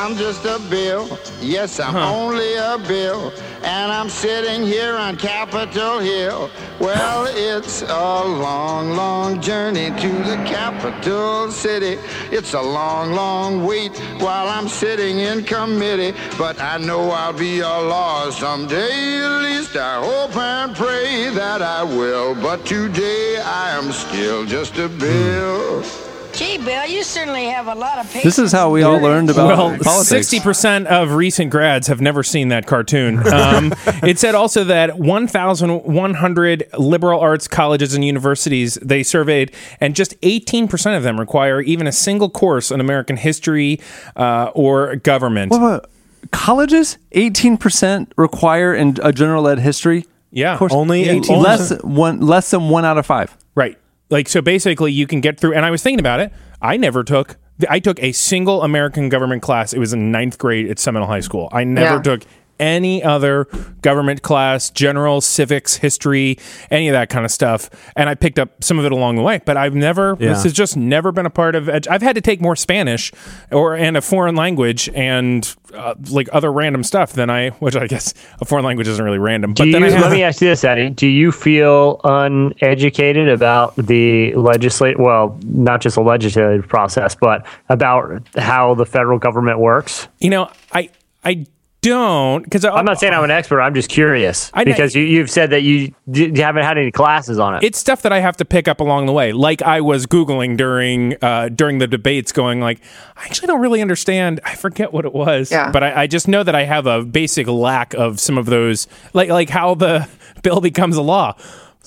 [0.00, 1.18] I'm just a bill.
[1.40, 3.32] Yes, I'm only a bill.
[3.64, 6.50] And I'm sitting here on Capitol Hill.
[6.78, 11.98] Well, it's a long, long journey to the capital city.
[12.30, 16.16] It's a long, long wait while I'm sitting in committee.
[16.38, 19.18] But I know I'll be a law someday.
[19.18, 22.36] At least I hope and pray that I will.
[22.36, 25.82] But today I am still just a bill.
[25.82, 26.07] Hmm.
[26.48, 28.24] Gee, Bill, you certainly have a lot of patience.
[28.24, 30.08] This is how we all learned about Well, politics.
[30.08, 33.18] sixty percent of recent grads have never seen that cartoon.
[33.38, 39.02] Um, it said also that one thousand one hundred liberal arts colleges and universities they
[39.02, 43.80] surveyed, and just eighteen percent of them require even a single course in American history
[44.16, 45.50] uh, or government.
[45.50, 45.90] What about
[46.30, 46.96] colleges?
[47.12, 50.06] Eighteen percent require in a general ed history.
[50.30, 51.42] Yeah, course, Only 18%?
[51.42, 53.36] less one less than one out of five.
[53.54, 53.76] Right.
[54.10, 56.32] Like so basically you can get through and I was thinking about it.
[56.62, 57.36] I never took
[57.68, 59.72] I took a single American government class.
[59.72, 61.48] It was in ninth grade at Seminole High School.
[61.52, 62.02] I never Yeah.
[62.02, 62.22] took
[62.60, 63.44] any other
[63.82, 66.38] government class, general civics, history,
[66.70, 67.70] any of that kind of stuff.
[67.96, 70.30] And I picked up some of it along the way, but I've never, Yeah.
[70.30, 73.12] this has just never been a part of, ed- I've had to take more Spanish
[73.50, 77.86] or, and a foreign language and uh, like other random stuff than I, which I
[77.86, 79.52] guess a foreign language isn't really random.
[79.54, 80.90] Do but you, then I have, let me ask you this, Eddie.
[80.90, 84.98] Do you feel uneducated about the legislate?
[84.98, 90.08] Well, not just the legislative process, but about how the federal government works?
[90.18, 90.90] you know, I,
[91.24, 91.46] I
[91.80, 93.60] don't, because I'm not saying I'm an expert.
[93.60, 96.90] I'm just curious I because you, you've said that you, d- you haven't had any
[96.90, 97.62] classes on it.
[97.62, 99.32] it's stuff that I have to pick up along the way.
[99.32, 102.80] Like I was googling during uh, during the debates, going like,
[103.16, 104.40] I actually don't really understand.
[104.44, 105.70] I forget what it was, Yeah.
[105.70, 108.88] but I, I just know that I have a basic lack of some of those,
[109.12, 110.08] like like how the
[110.42, 111.36] bill becomes a law.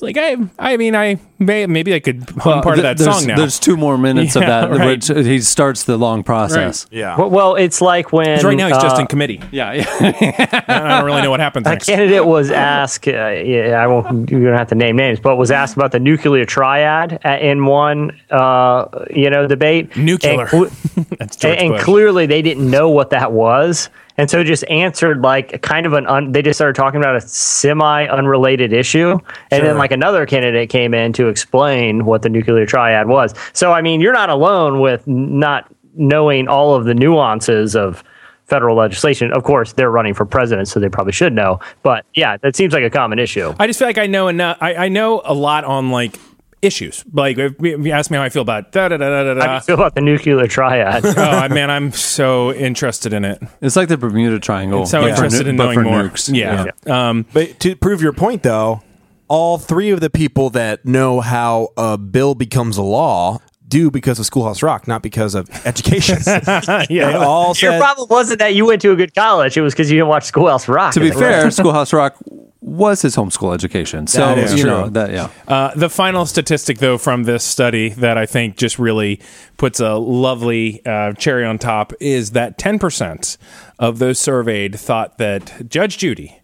[0.01, 2.97] It's like I, I mean, I may, maybe I could hum Well, part of that
[2.99, 3.35] song now.
[3.35, 4.87] There's two more minutes of that, right.
[4.87, 6.87] which he starts the long process.
[6.89, 7.15] Yeah.
[7.17, 9.41] well, well, it's like when right now he's just uh, in committee.
[9.51, 10.63] Yeah, yeah.
[10.67, 11.85] I don't really know what happens a next.
[11.85, 13.07] candidate was asked.
[13.07, 14.31] Uh, yeah, I won't.
[14.31, 17.67] You don't have to name names, but was asked about the nuclear triad uh, in
[17.67, 19.95] one, uh, you know, debate.
[19.95, 20.41] Nuclear.
[20.41, 23.89] And cl- That's and, and clearly they didn't know what that was
[24.21, 27.21] and so just answered like kind of an un, they just started talking about a
[27.21, 29.17] semi unrelated issue.
[29.49, 33.33] And then like another candidate came in to explain what the nuclear triad was.
[33.53, 38.03] So i mean you're not alone with not knowing all of the nuances of
[38.45, 39.33] federal legislation.
[39.33, 41.59] Of course they're running for president so they probably should know.
[41.81, 43.55] But yeah that seems like a common issue.
[43.59, 44.59] I just feel like I know enough.
[44.61, 46.19] I, I know a lot on like
[46.61, 47.03] issues.
[47.11, 49.41] Like if if you ask me how I feel about da da da da da.
[49.41, 53.41] how do you feel about the nuclear triad oh man, I'm so interested in it.
[53.61, 54.85] It's like the Bermuda Triangle.
[54.85, 56.03] So but interested nu- in knowing for more.
[56.03, 56.33] nukes.
[56.33, 56.71] Yeah.
[56.85, 58.81] Um, But to prove your point, though,
[59.27, 63.39] all three of the people that know how a bill becomes a law
[63.71, 66.17] do because of Schoolhouse Rock, not because of education.
[66.25, 67.17] they yeah.
[67.17, 69.97] all your problem wasn't that you went to a good college it was because you
[69.97, 72.17] didn't watch schoolhouse rock To be fair, Schoolhouse Rock
[72.61, 74.05] was his homeschool education.
[74.05, 74.63] So you true.
[74.63, 75.29] know that yeah.
[75.47, 79.19] Uh, the final statistic, though, from this study that I think just really
[79.57, 83.37] puts a lovely uh, cherry on top is that 10%
[83.79, 86.40] of those surveyed thought that Judge Judy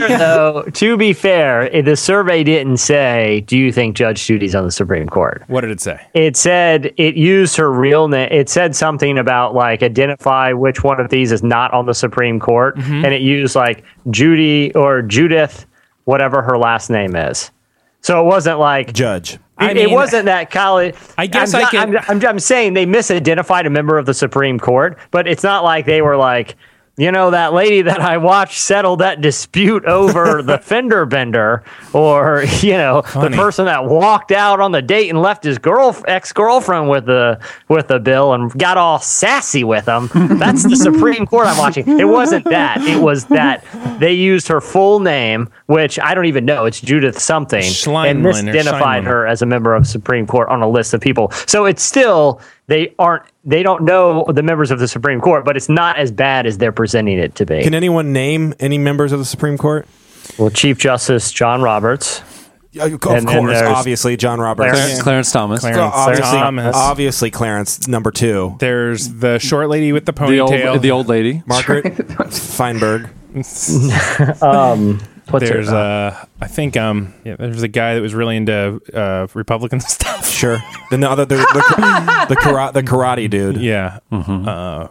[0.08, 4.64] fair, though, to be fair, the survey didn't say, "Do you think Judge Judy's on
[4.64, 6.00] the Supreme Court?" What did it say?
[6.14, 8.30] It said it used her real name.
[8.32, 12.40] It said something about like identify which one of these is not on the Supreme
[12.40, 13.06] Court, Mm-hmm.
[13.06, 15.66] and it used like Judy or Judith,
[16.06, 17.52] whatever her last name is.
[18.02, 19.38] So it wasn't like Judge.
[19.60, 20.96] I it, it wasn't that college.
[21.18, 24.14] I guess I'm, I can- I'm, I'm, I'm saying they misidentified a member of the
[24.14, 26.56] Supreme Court, but it's not like they were like,
[26.98, 32.44] you know, that lady that I watched settle that dispute over the fender bender, or
[32.62, 33.30] you know, Funny.
[33.30, 37.06] the person that walked out on the date and left his girl ex girlfriend with
[37.06, 40.10] the with the bill and got all sassy with him.
[40.40, 42.00] That's the Supreme Court I'm watching.
[42.00, 42.82] It wasn't that.
[42.82, 43.64] It was that
[44.00, 46.66] they used her full name, which I don't even know.
[46.66, 50.62] It's Judith something, and Schleinman or misidentified her as a member of Supreme Court on
[50.62, 51.32] a list of people.
[51.46, 55.56] So it's still they aren't they don't know the members of the Supreme Court, but
[55.56, 57.62] it's not as bad as they're presenting it to be.
[57.64, 59.88] Can anyone name any members of the Supreme Court?
[60.38, 62.22] well, Chief Justice John Roberts.
[62.80, 64.72] Of And course, then obviously, John Roberts.
[64.72, 65.62] Clarence- Clarence Thomas.
[65.62, 66.76] Clarence obviously, Thomas.
[66.76, 68.56] obviously, Clarence number two.
[68.60, 70.66] There's the short lady with the The ponytail.
[70.74, 71.42] old, the old lady.
[71.48, 71.86] Margaret
[72.32, 73.10] Feinberg.
[74.42, 75.00] Um,
[75.30, 78.82] What's there's her, uh, I think um, yeah, there's a guy that was really into
[78.94, 80.28] uh, Republican stuff.
[80.30, 80.58] Sure.
[80.92, 83.58] Then the other, the, the, the, karate, the karate dude.
[83.58, 84.48] Yeah, Mm-hmm.
[84.48, 84.88] uh,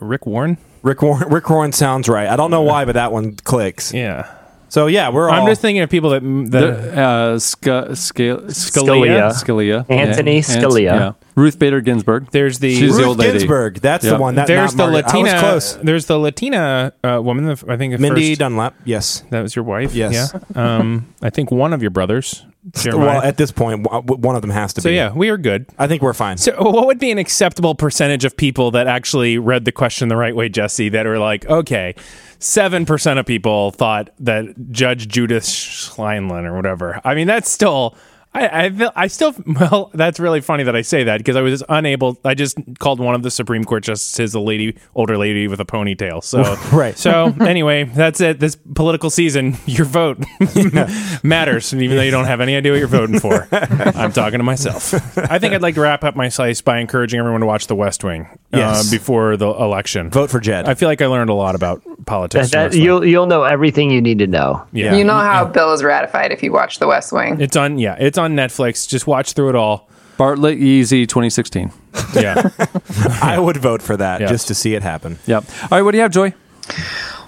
[0.00, 0.58] Rick Warren.
[0.82, 2.26] Rick Warren, Rick Warren sounds right.
[2.28, 3.94] I don't know why, but that one clicks.
[3.94, 4.28] Yeah,
[4.72, 5.34] So yeah, we're all.
[5.42, 6.60] I'm just thinking of people that that
[6.94, 9.28] The, uh, Sca- Sca- Scalia.
[9.32, 9.84] Scalia.
[9.90, 10.40] Anthony Yeah.
[10.40, 11.14] Scalia.
[11.34, 12.28] Ruth Bader Ginsburg.
[12.30, 13.32] There's the She's the Ruth old lady.
[13.40, 13.80] Ginsburg.
[13.82, 14.12] That's Yeah.
[14.14, 14.36] the one.
[14.36, 15.04] That there's the Margaret.
[15.08, 15.28] Latina.
[15.28, 15.78] I was close.
[15.82, 17.44] There's the Latina uh, woman.
[17.44, 18.74] the- I think the Mindy first, Dunlap.
[18.86, 19.22] Yes.
[19.28, 19.94] that was your wife.
[19.94, 20.32] Yes.
[20.56, 20.76] Yeah.
[20.78, 22.42] Um, I think one of your brothers.
[22.70, 23.06] Jeremiah.
[23.06, 24.94] Well, at this one of them has to so be.
[24.94, 25.66] So yeah, we are good.
[25.78, 26.36] I think we're fine.
[26.36, 30.16] So, what would be an acceptable percentage of people that actually read the question the
[30.16, 30.88] right way, Jesse?
[30.88, 31.94] That are like, okay,
[32.38, 37.00] seven percent of people thought that Judge Judith Schleinlin or whatever.
[37.04, 37.96] I mean, that's still.
[38.34, 39.90] I, I feel I still well.
[39.92, 42.18] That's really funny that I say that because I was unable.
[42.24, 45.64] I just called one of the Supreme Court justices a lady, older lady with a
[45.66, 46.24] ponytail.
[46.24, 46.42] So
[46.76, 46.96] Right.
[46.96, 48.40] So anyway, that's it.
[48.40, 50.18] This political season, your vote
[51.22, 53.48] matters, even though you don't have any idea what you're voting for.
[53.52, 54.94] I'm talking to myself.
[55.18, 57.76] I think I'd like to wrap up my slice by encouraging everyone to watch The
[57.76, 58.88] West Wing Yes.
[58.88, 60.10] uh, before the election.
[60.10, 60.68] Vote for Jed.
[60.68, 62.50] I feel like I learned a lot about politics.
[62.50, 62.82] that, and wrestling.
[62.84, 64.64] you'll you'll know everything you need to know.
[64.72, 64.94] yeah.
[64.94, 67.40] You know how a bill is ratified if you watch The West Wing.
[67.40, 67.78] it's on.
[67.78, 68.88] Yeah, it's on Netflix.
[68.88, 69.88] Just watch through it all.
[70.18, 71.72] Bartlet Yeezy 2016.
[72.14, 72.50] Yeah.
[73.22, 74.26] I would vote for that Yeah.
[74.28, 75.18] just to see it happen.
[75.26, 75.44] Yep.
[75.62, 76.32] All right, what do you have, Joy?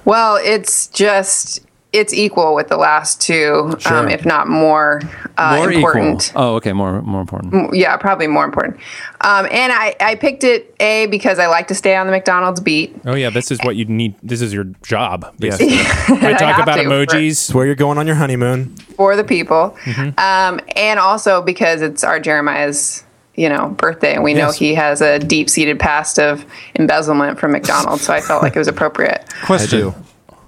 [0.05, 1.61] Well, it's just
[1.95, 3.97] it's equal with the last two, Sure.
[3.99, 5.01] um, if not more,
[5.39, 6.29] uh, more important.
[6.31, 6.43] equal.
[6.43, 7.75] Oh, okay, more more important.
[7.75, 8.77] Yeah, probably more important.
[9.21, 12.61] Um, and I, I picked it A because I like to stay on the McDonald's
[12.61, 12.95] beat.
[13.07, 14.15] Oh yeah, this is what you need.
[14.23, 15.33] This is your job.
[15.39, 15.59] Yes.
[15.59, 15.79] Basically.
[16.29, 17.55] I I talk have about to for- emojis.
[17.55, 18.75] Where you're going on your honeymoon.
[18.97, 20.19] for the people, Mm-hmm.
[20.19, 23.05] um, and also because it's our Jeremiah's
[23.37, 27.53] you know birthday, and we know he has a deep seated past of embezzlement from
[27.53, 28.03] McDonald's.
[28.03, 29.25] So I felt like it was appropriate.
[29.45, 29.95] Question.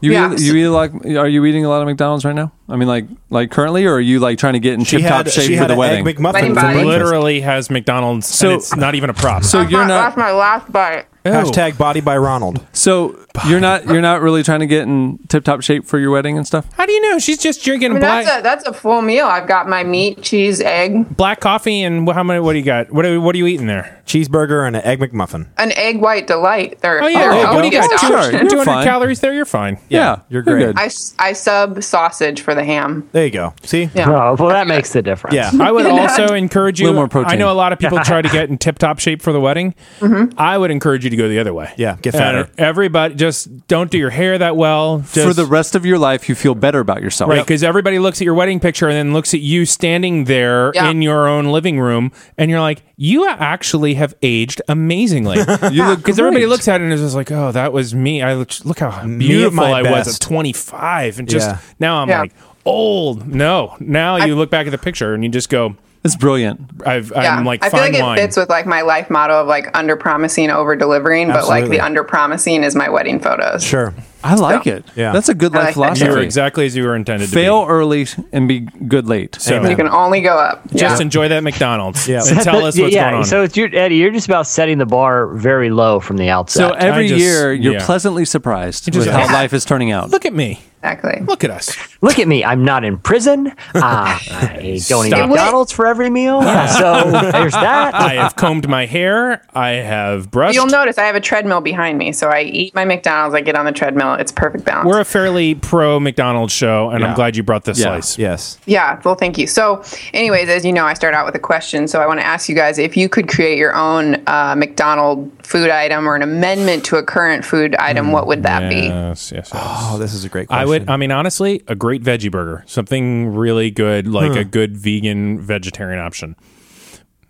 [0.01, 0.32] You Yeah.
[0.32, 2.53] eat, you eat like are you eating a lot of McDonald's right now?
[2.68, 5.06] I mean, like like currently, or are you like trying to get in She tip
[5.08, 6.06] top had shape she for had the an wedding?
[6.08, 6.62] egg McMuffin Wedding for bite.
[6.72, 6.86] breakfast.
[6.86, 9.44] Literally has McDonald's, So- and it's not even a prop.
[9.44, 11.06] so you're My- not that's my last bite.
[11.24, 11.30] Oh.
[11.30, 12.64] Hashtag body by Ronald.
[12.72, 13.16] so
[13.48, 16.36] you're not you're not really trying to get in tip top shape for your wedding
[16.36, 16.66] and stuff.
[16.76, 17.18] How do you know?
[17.18, 19.26] She's just drinking I mean, black that's a that's a full meal.
[19.26, 22.38] I've got my meat, cheese, egg, black coffee and wh- how many?
[22.38, 22.92] What do you got?
[22.92, 24.00] What are, what are you eating there?
[24.06, 25.46] Cheeseburger and an egg McMuffin.
[25.58, 26.78] an egg white delight.
[26.80, 27.92] They're, Oh yeah, they're There what do you got?
[27.92, 28.08] options.
[28.08, 28.84] Sure, you're 200 fine.
[28.84, 29.34] calories there.
[29.34, 29.78] You're fine.
[29.88, 30.60] Yeah, you're great.
[30.64, 30.78] good.
[30.78, 33.09] I, s- I sub sausage for the ham.
[33.12, 33.54] There you go.
[33.62, 33.88] See?
[33.94, 34.09] Yeah.
[34.11, 35.34] Oh, well, that makes the difference.
[35.34, 35.50] Yeah.
[35.61, 36.86] I would also encourage you.
[36.86, 37.32] Little more protein.
[37.32, 39.40] I know a lot of people try to get in tip top shape for the
[39.40, 39.74] wedding.
[40.00, 40.38] Mm-hmm.
[40.38, 41.72] I would encourage you to go the other way.
[41.76, 42.50] Yeah, get And fatter.
[42.59, 45.02] everybody, just don't do your hair that well.
[45.02, 47.30] for the rest of your life, you feel better about yourself.
[47.30, 50.72] Right, because everybody looks at your wedding picture and then looks at you standing there
[50.74, 50.90] Yeah.
[50.90, 55.36] in your own living room, and you're like, you actually have aged amazingly.
[55.72, 58.22] You look Because everybody looks at it and is just like, oh, that was me.
[58.22, 61.59] I look, look how beautiful my I was at 25, and just Yeah.
[61.78, 62.20] now I'm Yeah.
[62.20, 62.32] like
[62.66, 63.26] old.
[63.26, 66.60] No, now you look back at the picture and you just go, It's brilliant.
[66.86, 68.18] I've, Yeah, I'm like I feel fine like it wine.
[68.18, 71.28] fits with like my life motto of like under promising, over delivering.
[71.28, 73.64] But like the under promising is my wedding photos.
[73.64, 73.92] Sure.
[74.22, 74.84] I like it.
[74.96, 75.12] Yeah.
[75.12, 76.06] That's a good I life like philosophy.
[76.06, 79.36] you were exactly as you were intended Fail to early and be good late.
[79.40, 79.70] So Amen.
[79.70, 80.66] You can only go up.
[80.72, 81.02] Just yeah.
[81.04, 82.22] enjoy that McDonald's Yeah.
[82.26, 83.24] and tell us what's yeah, going on.
[83.24, 86.68] So it's your, Eddie, you're just about setting the bar very low from the outside.
[86.70, 87.86] So every just- year, you're yeah.
[87.86, 90.10] pleasantly surprised just- with how life is turning out.
[90.10, 90.60] look at me.
[90.83, 91.24] Exactly.
[91.24, 91.74] Look at us.
[92.03, 92.45] Look at me.
[92.45, 93.53] I'm not in prison.
[93.74, 94.20] I
[94.55, 95.29] don't eat Stop.
[95.29, 96.41] McDonald's for every meal.
[96.43, 97.95] So there's that.
[97.95, 99.43] I have combed my hair.
[99.55, 100.55] I have brushed.
[100.55, 103.35] You'll notice I have a treadmill behind me, so I eat my McDonald's.
[103.35, 104.14] I get on the treadmill.
[104.14, 104.87] It's perfect balance.
[104.87, 107.85] We're a fairly pro McDonald's show, and I'm glad you brought this Yeah.
[107.87, 108.18] slice.
[108.18, 108.59] Yes.
[108.66, 109.47] Yeah, well, thank you.
[109.47, 111.89] So, anyways, as you know, I start out with a question.
[111.89, 115.31] So, I want to ask you guys if you could create your own uh, McDonald
[115.43, 118.87] food item or an amendment to a current food item, what would that be?
[118.87, 119.62] Yes, yes, yes.
[119.64, 120.61] Oh, this is a great question.
[120.65, 120.90] I would.
[120.90, 124.38] I mean, honestly, a great veggie burger, something really good, like hmm.
[124.38, 126.36] a good vegan vegetarian option.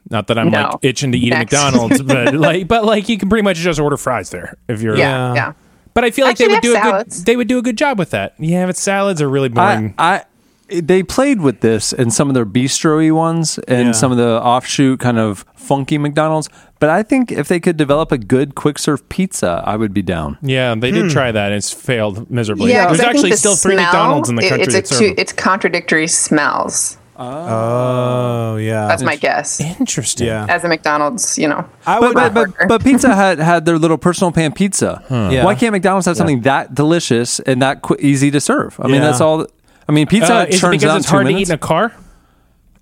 [0.09, 0.63] Not that I'm No.
[0.63, 3.81] like itching to eat at McDonald's, but like, but like you can pretty much just
[3.81, 4.97] order fries there if you're.
[4.97, 5.53] Yeah, yeah.
[5.95, 7.11] But I feel like Actually, they would they do a good.
[7.11, 8.35] They would do a good job with that.
[8.39, 9.95] Yeah, but salads are really boring.
[9.99, 10.25] I, I,
[10.69, 13.93] they played with this in some of their bistro-y ones and Yeah.
[13.93, 16.49] some of the offshoot kind of funky McDonald's.
[16.79, 20.03] But I think if they could develop a good quick serve pizza, I would be
[20.03, 20.39] down.
[20.43, 21.09] yeah, they did hmm.
[21.09, 21.47] try that.
[21.47, 22.71] and It's failed miserably.
[22.73, 24.91] Yeah, 'cause there's I think actually the still three smell, McDonald's in the country It's,
[24.91, 26.99] a two, it's contradictory smells.
[27.19, 28.87] Oh, yeah.
[28.89, 29.61] That's my guess.
[29.61, 30.27] Interesting.
[30.27, 30.47] yeah.
[30.49, 31.65] As a McDonald's, you know.
[31.87, 32.15] I But would.
[32.15, 32.67] but, but, burger.
[32.69, 35.03] but Pizza Hut had their little personal pan pizza.
[35.09, 35.31] Hmm.
[35.31, 35.45] Yeah.
[35.45, 38.79] Why can't McDonald's have something that delicious and that qu- easy to serve?
[38.81, 39.47] I mean, that's all.
[39.89, 41.49] I mean, Pizza Uh, Hut is it churns because out it's hard two to eat
[41.49, 41.93] in a car?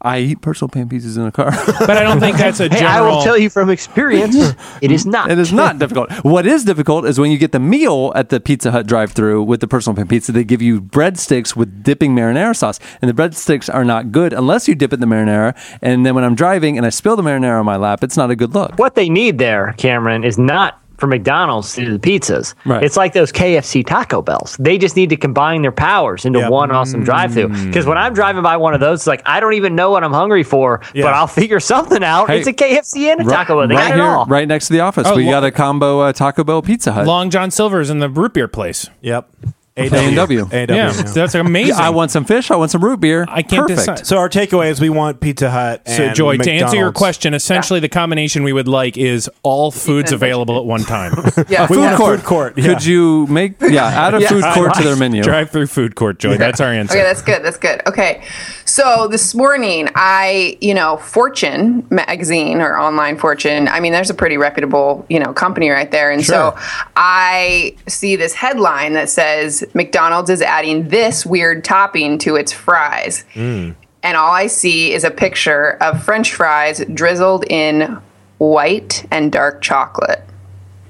[0.07, 1.50] I eat personal pan pizzas in a car.
[1.80, 2.84] But I don't think that's a Hey.
[2.84, 4.36] I will tell you from experience,
[4.82, 5.30] it is not.
[5.30, 6.12] It is not difficult.
[6.22, 9.61] What is difficult is when you get the meal at the Pizza Hut drive-through with
[9.61, 10.30] the personal pan pizza.
[10.30, 14.68] They give you breadsticks with dipping marinara sauce, and the breadsticks are not good unless
[14.68, 15.57] you dip it in the marinara.
[15.80, 18.30] And then when I'm driving and I spill the marinara on my lap, it's not
[18.30, 18.78] a good look.
[18.78, 22.55] What they need there, Cameron, is not for McDonald's to do the pizzas.
[22.64, 22.82] Right.
[22.82, 24.57] It's like those KFC Taco Bells.
[24.61, 26.51] They just need to combine their powers into Yep.
[26.51, 27.49] one awesome drive-through.
[27.66, 30.05] Because when I'm driving by one of those, it's like I don't even know what
[30.05, 31.05] I'm hungry for, Yeah.
[31.05, 32.28] but I'll figure something out.
[32.28, 33.68] Hey, it's a KFC and a Taco Bell.
[33.68, 34.26] They right got it here, all.
[34.26, 35.07] right next to the office.
[35.09, 37.07] Oh, we lo- got a combo uh, Taco Bell Pizza Hut.
[37.07, 38.88] Long John Silver's in the root beer place.
[39.03, 39.28] Yep.
[39.77, 40.49] A&W.
[40.53, 40.66] A&W.
[40.77, 41.75] Yeah, that's amazing.
[41.75, 42.53] I want some fish.
[42.53, 43.27] I want some root beer.
[43.29, 43.79] I can't Perfect.
[43.79, 44.07] decide.
[44.07, 45.83] So our takeaway is we want Pizza Hut.
[45.89, 49.72] So, and Joy, to answer your question, essentially the combination we would like is all
[49.72, 51.12] foods available at one time.
[51.49, 51.62] Yeah.
[51.68, 52.20] We Food want a court.
[52.20, 52.59] food court.
[52.59, 52.64] Yeah.
[52.75, 55.22] Could you make yeah add a food court to their menu?
[55.22, 56.37] Drive through food court, Joy.
[56.39, 56.97] That's our answer.
[56.97, 57.43] Okay, that's good.
[57.43, 57.83] That's good.
[57.87, 58.25] Okay.
[58.64, 64.14] So this morning, I, you know, Fortune magazine or online Fortune, I mean, there's a
[64.14, 66.11] pretty reputable, you know, company right there.
[66.11, 66.57] And so
[66.97, 73.25] I see this headline that says McDonald's is adding this weird topping to its fries.
[73.35, 73.71] Hmm.
[74.03, 77.99] And all I see is a picture of French fries drizzled in
[78.39, 80.23] white and dark chocolate.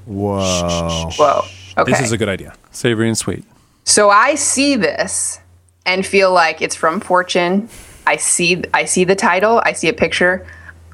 [0.07, 1.11] Whoa.
[1.17, 1.43] Whoa.
[1.79, 1.93] Okay.
[1.93, 2.55] This is a good idea.
[2.71, 3.45] Savory and sweet.
[3.85, 5.41] So I see this
[5.87, 7.69] and feel like it's from Fortune.
[8.07, 10.47] I see I see the title, I see a picture.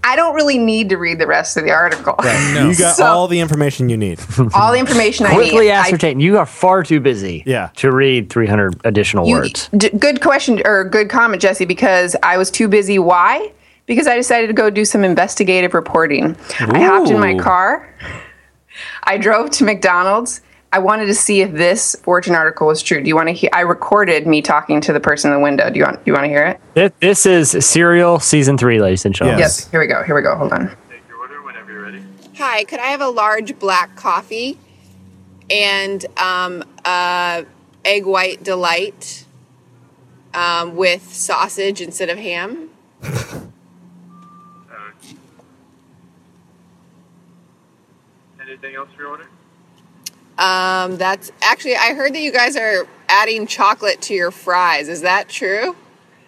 [0.03, 2.15] I don't really need to read the rest of the article.
[2.61, 4.21] You got So- all the information you need.
[4.55, 5.71] all the information I Quickly need.
[5.73, 6.21] I- ascertain.
[6.21, 7.69] you are far too busy Yeah.
[7.77, 9.69] to read 300 additional You- words.
[9.77, 12.99] d- good question or good comment, Jesse, because I was too busy.
[12.99, 13.53] Why?
[13.87, 16.37] Because I decided to go do some investigative reporting.
[16.61, 17.89] I hopped in my car.
[19.05, 20.41] I drove to McDonald's.
[20.73, 23.03] I wanted to see if this Fortune article was true.
[23.03, 23.51] Do you want to hear?
[23.53, 25.69] I recorded me talking to the person in the window.
[25.69, 25.97] Do you want?
[25.97, 26.61] Do you want to hear it?
[26.75, 29.41] This, this is Serial Season 3, ladies and gentlemen.
[29.41, 29.63] Yes.
[29.63, 29.71] Yes.
[29.71, 30.05] Here we go.
[30.05, 30.37] Here we go.
[30.37, 30.69] Hold on.
[30.89, 32.05] Take your order whenever you're ready.
[32.37, 34.59] Hi, could I have a large black coffee
[35.51, 37.43] and um, uh,
[37.85, 39.25] egg white delight
[40.35, 42.71] um, with sausage instead of ham?
[48.41, 49.27] Anything else for your order?
[50.41, 54.89] Um, that's actually, I heard that you guys are adding chocolate to your fries.
[54.89, 55.77] Is that true?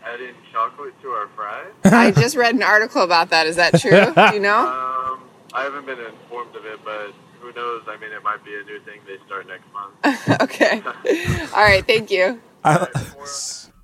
[0.04, 1.72] Adding chocolate to our fries?
[1.84, 3.46] I just read an article about that.
[3.46, 3.90] Is that true?
[4.30, 4.66] Do you know?
[4.66, 5.20] Um,
[5.54, 7.84] I haven't been informed of it, but who knows?
[7.88, 10.40] I mean, it might be a new thing they start next month.
[10.42, 10.82] okay.
[11.54, 11.86] All right.
[11.86, 12.38] Thank you.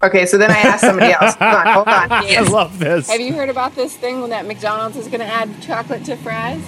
[0.03, 0.27] Okay.
[0.27, 1.35] So then I asked somebody else.
[1.37, 1.67] Hold on.
[1.69, 2.13] Hold on.
[2.13, 3.09] I love this.
[3.09, 6.63] Have you heard about this thing that McDonald's is going to add chocolate to fries?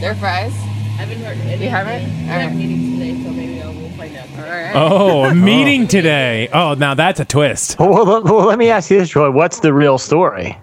[0.00, 0.54] Their fries?
[0.94, 1.38] I haven't heard.
[1.38, 1.62] anything.
[1.62, 2.30] You haven't?
[2.30, 2.54] All right.
[2.54, 4.28] meeting today, so maybe we'll find out.
[4.38, 4.72] All right.
[4.76, 5.34] Oh, a oh.
[5.34, 6.48] meeting today.
[6.52, 7.76] Oh, now that's a twist.
[7.80, 9.28] Well, well, well, let me ask you this, Troy.
[9.28, 10.56] What's the real story?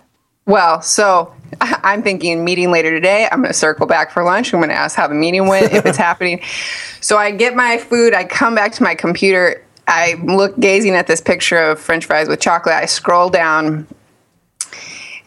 [0.46, 3.28] Well, so I'm thinking meeting later today.
[3.30, 4.54] I'm going to circle back for lunch.
[4.54, 6.42] I'm going to ask how the meeting went, if it's happening.
[7.02, 8.14] So I get my food.
[8.14, 9.62] I come back to my computer.
[9.88, 12.76] I look gazing at this picture of French fries with chocolate.
[12.76, 13.86] I scroll down,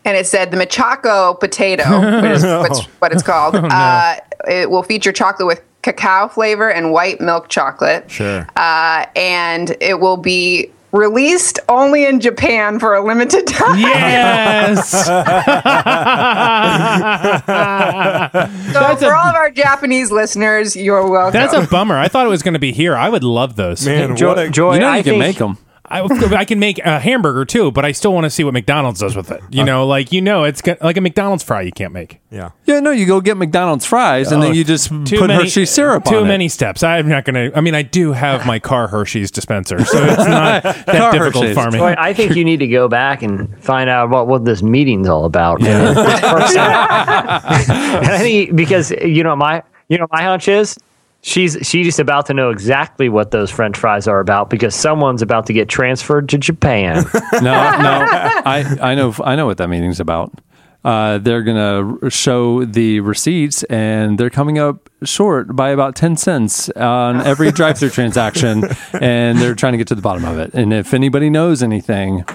[0.05, 1.85] and it said the McChoco potato,
[2.23, 3.55] which is what's, what it's called.
[3.59, 4.17] uh,
[4.49, 8.11] it will feature chocolate with cacao flavor and white milk chocolate.
[8.11, 8.47] Sure.
[8.57, 13.79] Uh, and it will be released only in Japan for a limited time.
[13.81, 14.93] Yes.
[18.73, 21.33] So for all of our Japanese listeners, you're welcome.
[21.33, 21.97] That's a bummer.
[21.97, 22.97] I thought it was going to be here.
[22.97, 23.85] I would love those.
[23.85, 25.59] Man, Joy, what a Joy, you know I you can think- make them.
[25.95, 29.01] I, I can make a hamburger too, but I still want to see what McDonald's
[29.01, 29.41] does with it.
[29.51, 32.21] You uh, know, like you know, it's got, like a McDonald's fry you can't make.
[32.31, 32.51] yeah.
[32.67, 35.67] Yeah, no, you go get McDonald's fries and then you just Too put many, Hershey
[35.67, 36.51] syrup Too on many it.
[36.51, 36.83] steps.
[36.83, 37.51] I'm not gonna.
[37.55, 41.45] I mean, I do have my car Hershey's dispenser, so it's not that Car difficult
[41.47, 41.65] Hershey's.
[41.65, 41.79] for me.
[41.79, 45.09] Troy, I think you need to go back and find out what, what this meeting's
[45.09, 45.61] all about.
[45.65, 45.69] and
[48.07, 50.77] I think because you know my you know my hunch is
[51.25, 55.47] she's she's about to know exactly what those French fries are about because someone's about
[55.47, 56.97] to get transferred to Japan.
[57.33, 60.33] no, no, I, I know, I know what that meeting's about.
[60.85, 66.69] Uh, they're gonna show the receipts, and they're coming up short by about ten cents
[66.71, 70.53] on every drive-through transaction, and they're trying to get to the bottom of it.
[70.53, 72.27] And if anybody knows anything,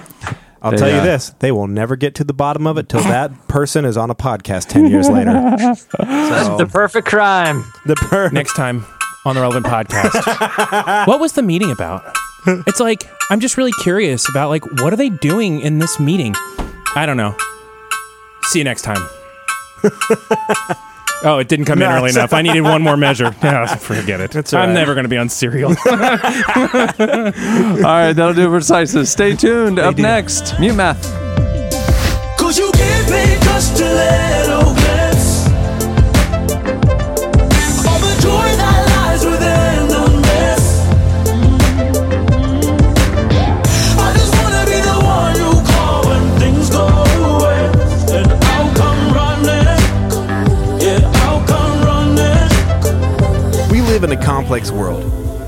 [0.62, 2.88] I'll They, tell you uh, this: they will never get to the bottom of it
[2.88, 5.32] till that person is on a podcast ten years later.
[5.92, 7.64] the perfect crime.
[7.86, 8.84] The per- Next time
[9.24, 12.04] on the relevant podcast, what was the meeting about?
[12.66, 16.34] It's like I'm just really curious about like what are they doing in this meeting?
[16.94, 17.36] I don't know.
[18.44, 19.08] See you next time.
[21.22, 22.32] Oh, it didn't come in early enough.
[22.32, 23.34] I needed one more measure.
[23.42, 24.30] Yeah, forget it.
[24.30, 24.74] That's all I'm right.
[24.74, 25.70] never going to be on cereal.
[25.86, 29.08] all right, that'll do it for Cisis.
[29.08, 29.78] Stay tuned.
[29.78, 31.02] Up next, mute math.
[32.38, 34.69] Cause you give me just a little
[54.00, 55.02] live in a complex world.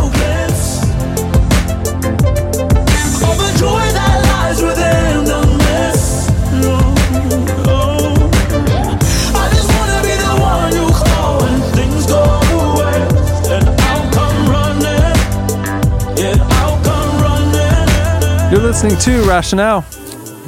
[18.52, 19.80] You're listening to Rationale.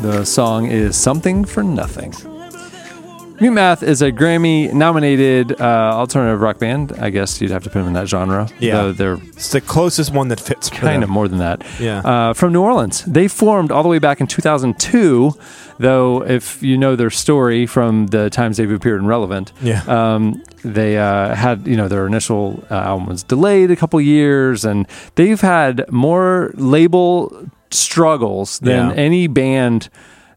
[0.02, 2.12] The song is Something for Nothing.
[3.40, 6.92] Mute Math is a Grammy nominated uh, alternative rock band.
[7.00, 8.46] I guess you'd have to put them in that genre.
[8.60, 8.92] Yeah.
[8.94, 10.68] They're It's the closest one that fits.
[10.68, 11.64] kind of more than that.
[11.80, 12.00] Yeah.
[12.00, 13.02] Uh, from New Orleans.
[13.06, 15.32] They formed all the way back in 2002,
[15.78, 19.82] though, if you know their story from the times they've appeared in Relevant, Yeah.
[19.86, 24.66] um, they uh, had, you know, their initial uh, album was delayed a couple years,
[24.66, 28.94] and they've had more label struggles than Yeah.
[28.96, 29.88] any band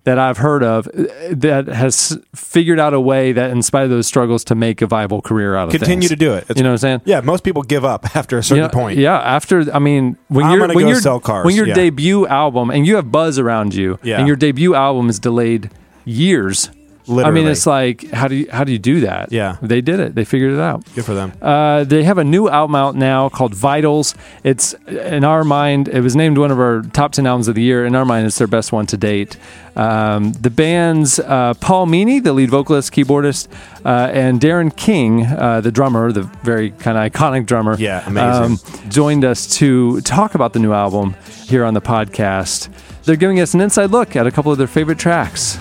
[0.03, 3.89] that I've heard of uh, that has figured out a way that, in spite of
[3.89, 5.79] those struggles, to make a viable career out of it.
[5.79, 6.09] Continue things.
[6.11, 6.43] to do it.
[6.43, 7.01] It's- You know what I'm saying?
[7.03, 8.97] Yeah, most people give up after a certain yeah, point.
[8.97, 11.73] Yeah, after I mean, when I'm you're when you're sell cars, when your yeah.
[11.73, 14.17] debut album and you have buzz around you, Yeah.
[14.19, 15.71] and your debut album is delayed
[16.05, 16.69] years.
[17.09, 19.31] I mean, it's like how do you how do you do that?
[19.31, 19.57] Yeah.
[19.61, 20.15] they did it.
[20.15, 20.83] They figured it out.
[20.95, 21.31] Good for them.
[21.41, 24.13] Uh, they have a new album out now called Vitals.
[24.43, 27.61] It's in our mind, it was named one of our top ten albums of the
[27.63, 27.85] year.
[27.85, 29.37] In our mind, it's their best one to date.
[29.75, 33.47] Um, the band's uh, Paul Meany, the lead vocalist, keyboardist,
[33.85, 37.73] uh, and Darren King, uh, the drummer, the very kind of iconic drummer.
[37.73, 38.89] um, Yeah, amazing.
[38.89, 42.69] joined us to talk about the new album here on the podcast.
[43.03, 45.59] They're giving us an inside look at a couple of their favorite tracks.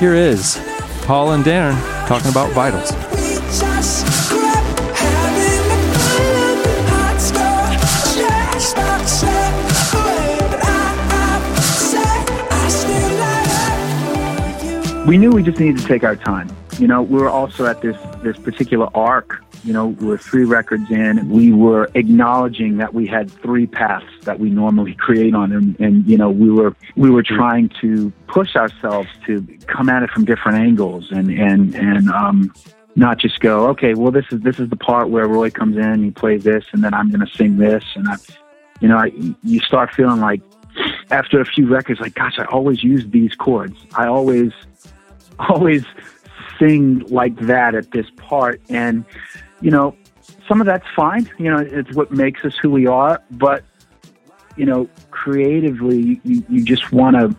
[0.00, 0.60] Here is
[1.02, 1.78] Paul and Darren
[2.08, 2.90] talking about Vitals.
[15.06, 16.50] we knew we just needed to take our time.
[16.78, 19.43] You know, we were also at this this particular arc.
[19.64, 21.28] You know, we're three records in.
[21.30, 26.06] We were acknowledging that we had three paths that we normally create on, and, and
[26.06, 30.26] you know, we were we were trying to push ourselves to come at it from
[30.26, 32.52] different angles, and and and um,
[32.94, 36.04] not just go, okay, well, this is this is the part where Roy comes in,
[36.04, 38.16] he plays this, and then I'm going to sing this, and I,
[38.80, 39.10] you know, I,
[39.42, 40.42] you start feeling like
[41.10, 43.76] after a few records, like, gosh, I always use these chords.
[43.94, 44.52] I always
[45.38, 45.84] always
[46.58, 49.04] sing like that at this part and
[49.64, 49.96] you know
[50.46, 51.28] some of that's fine.
[51.38, 53.22] You know it's what makes us who we are.
[53.30, 53.64] But
[54.56, 57.34] you know creatively you, you just want to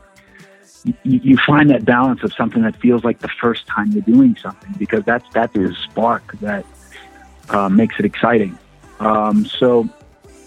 [1.03, 4.73] you, find that balance of something that feels like the first time you're doing something
[4.77, 6.65] because that's that's the spark that
[7.49, 8.57] uh, makes it exciting.
[8.99, 9.87] Um, so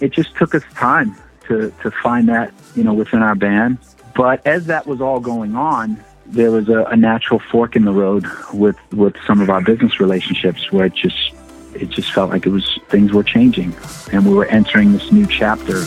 [0.00, 1.16] it just took us time
[1.46, 3.78] to to find that you know within our band.
[4.16, 7.92] But as that was all going on there was a, a natural fork in the
[7.92, 11.32] road with with some of our business relationships where it just
[11.80, 13.74] it just felt like it was things were changing
[14.12, 15.82] and we were entering this new chapter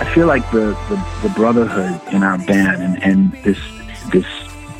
[0.00, 3.58] I feel like the, the, the brotherhood in our band and, and this
[4.10, 4.26] this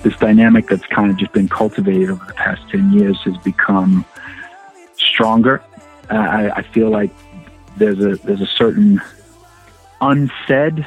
[0.02, 4.04] this dynamic that's kind of just been cultivated over the past ten years has become
[4.94, 5.62] stronger.
[6.10, 7.10] Uh, I, I feel like
[7.76, 9.00] there's a there's a certain
[10.00, 10.86] unsaid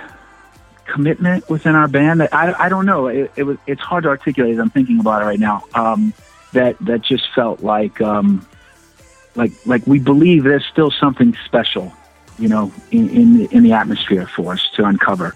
[0.86, 3.08] commitment within our band that I, I don't know.
[3.08, 4.54] It, it was it's hard to articulate.
[4.54, 5.64] as I'm thinking about it right now.
[5.74, 6.14] Um,
[6.54, 8.46] that that just felt like um,
[9.36, 11.94] like like we believe there's still something special,
[12.38, 15.36] you know, in in the, in the atmosphere for us to uncover.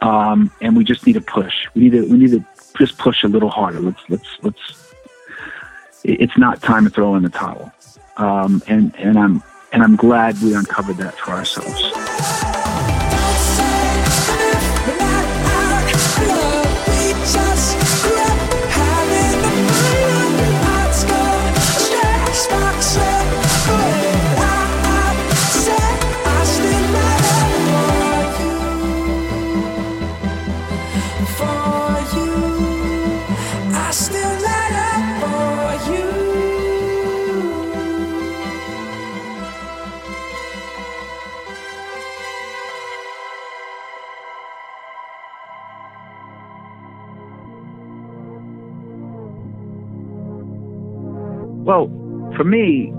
[0.00, 1.54] Um, and we just need to push.
[1.74, 2.44] We need to we need to
[2.78, 3.80] just push a little harder.
[3.80, 4.94] Let's let's let's.
[6.04, 7.72] It's not time to throw in the towel.
[8.16, 9.42] Um, and and I'm
[9.72, 12.47] and I'm glad we uncovered that for ourselves.
[51.68, 51.86] Well,
[52.34, 52.90] for me,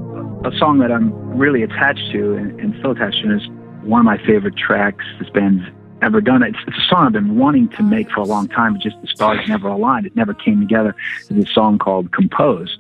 [0.46, 3.48] a song that I'm really attached to and, and still attached to is
[3.82, 5.64] one of my favorite tracks this band's
[6.04, 6.44] ever done.
[6.44, 9.02] It's, it's a song I've been wanting to make for a long time, but just
[9.02, 10.06] the stars never aligned.
[10.06, 10.96] It never came together.
[11.32, 12.78] It's a song called Compose.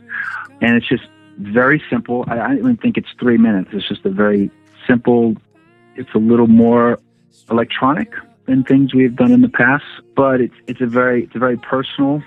[0.61, 1.05] And it's just
[1.39, 2.23] very simple.
[2.27, 3.71] I, I don't even think it's three minutes.
[3.73, 4.51] It's just a very
[4.85, 5.37] simple,
[5.95, 6.99] it's a little more
[7.49, 8.13] electronic
[8.45, 9.85] than things we've done in the past,
[10.15, 12.21] but it's, it's a very, it's a very personal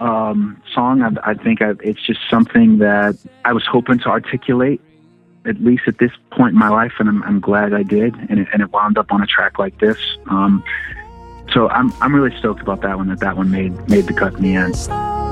[0.00, 1.02] um, song.
[1.02, 4.80] I, I think I, it's just something that I was hoping to articulate,
[5.44, 8.14] at least at this point in my life, and I'm, I'm glad I did.
[8.28, 9.98] And it, and it wound up on a track like this.
[10.28, 10.62] Um,
[11.52, 13.08] so I'm I'm really stoked about that one.
[13.08, 15.23] That that one made made the cut in the end.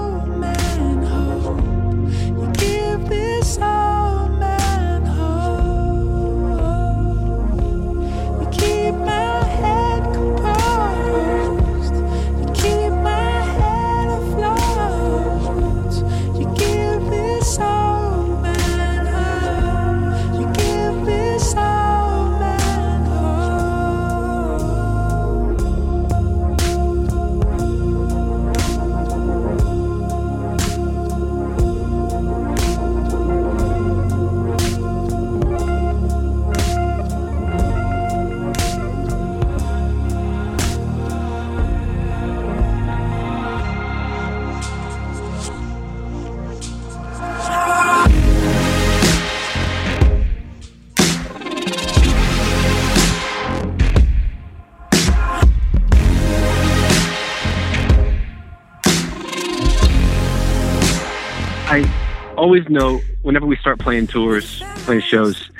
[62.53, 65.51] Always know whenever we start playing tours, playing shows,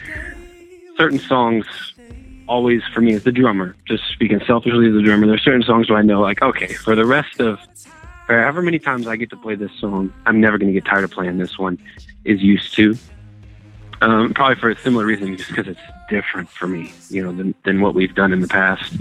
[0.99, 1.65] certain songs
[2.47, 5.89] always for me as the drummer, just speaking selfishly as the drummer, there's certain songs
[5.89, 7.59] where I know like, okay, for the rest of
[8.27, 11.05] for however many times I get to play this song, I'm never gonna get tired
[11.05, 11.79] of playing this one
[12.27, 12.95] is used to.
[14.03, 15.81] Um, probably for a similar reason, just because it's
[16.11, 18.93] different for me, you know, than, than what we've done in the past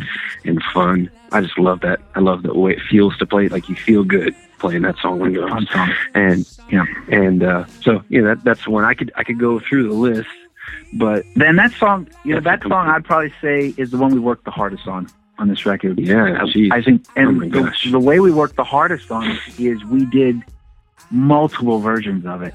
[0.45, 1.09] and fun.
[1.31, 1.99] I just love that.
[2.15, 3.47] I love the way it feels to play.
[3.49, 5.95] Like you feel good playing that song when on drums.
[6.13, 9.59] And yeah, and uh, so you know that that's one I could I could go
[9.59, 10.29] through the list,
[10.93, 14.19] but Then that song, you know, that song I'd probably say is the one we
[14.19, 15.09] worked the hardest on
[15.39, 15.99] on this record.
[15.99, 16.71] Yeah, I, geez.
[16.71, 17.89] I think, Oh and my the, gosh.
[17.89, 20.41] the way we worked the hardest on it is we did
[21.09, 22.53] multiple versions of it,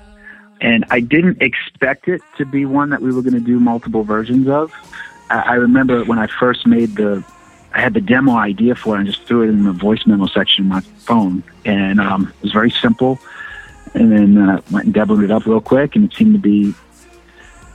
[0.60, 4.04] and I didn't expect it to be one that we were going to do multiple
[4.04, 4.72] versions of.
[5.30, 7.24] I, I remember when I first made the,
[7.74, 10.26] I had the demo idea for it and just threw it in the voice memo
[10.26, 13.18] section of my phone, and um, it was very simple.
[13.94, 16.74] And then uh, went and demoed it up real quick, and it seemed to be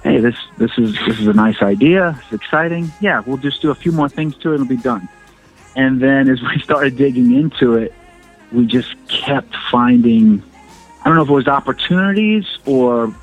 [0.04, 2.20] hey, this this is this is a nice idea.
[2.24, 2.92] It's exciting.
[3.02, 5.08] Yeah, we'll just do a few more things to it it'll be done.
[5.76, 7.94] And then as we started digging into it,
[8.52, 10.44] we just kept finding
[11.02, 13.16] I don't know if it was opportunities or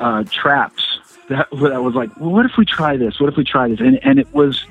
[0.00, 0.82] uh, traps
[1.28, 3.20] that that was like, well, what if we try this?
[3.20, 3.80] What if we try this?
[3.80, 4.64] And and it was.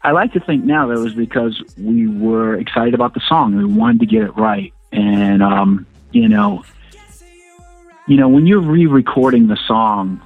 [0.00, 3.52] I like to think now that it was because we were excited about the song
[3.54, 4.72] and we wanted to get it right.
[4.92, 6.64] And um, you know,
[8.06, 10.22] you know, when you're re-recording the song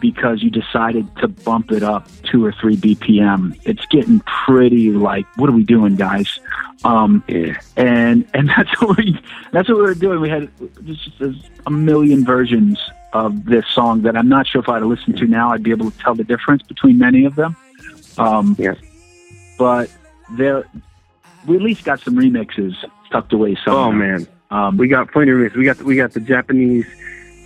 [0.00, 5.26] because you decided to bump it up two or three BPM, it's getting pretty like,
[5.36, 6.38] what are we doing, guys?
[6.84, 7.24] Um,
[7.76, 9.18] and and that's what we
[9.52, 10.20] that's what we were doing.
[10.20, 10.50] We had
[10.84, 11.10] just
[11.66, 12.78] a million versions
[13.12, 15.70] of this song that I'm not sure if I'd have listened to now, I'd be
[15.70, 17.56] able to tell the difference between many of them.
[18.18, 18.74] Um, yeah.
[19.56, 19.90] But
[20.32, 20.64] there,
[21.46, 22.74] we at least got some remixes
[23.10, 23.84] tucked away somewhere.
[23.84, 25.56] Oh man, um, we got plenty of remixes.
[25.56, 26.86] We got we got the Japanese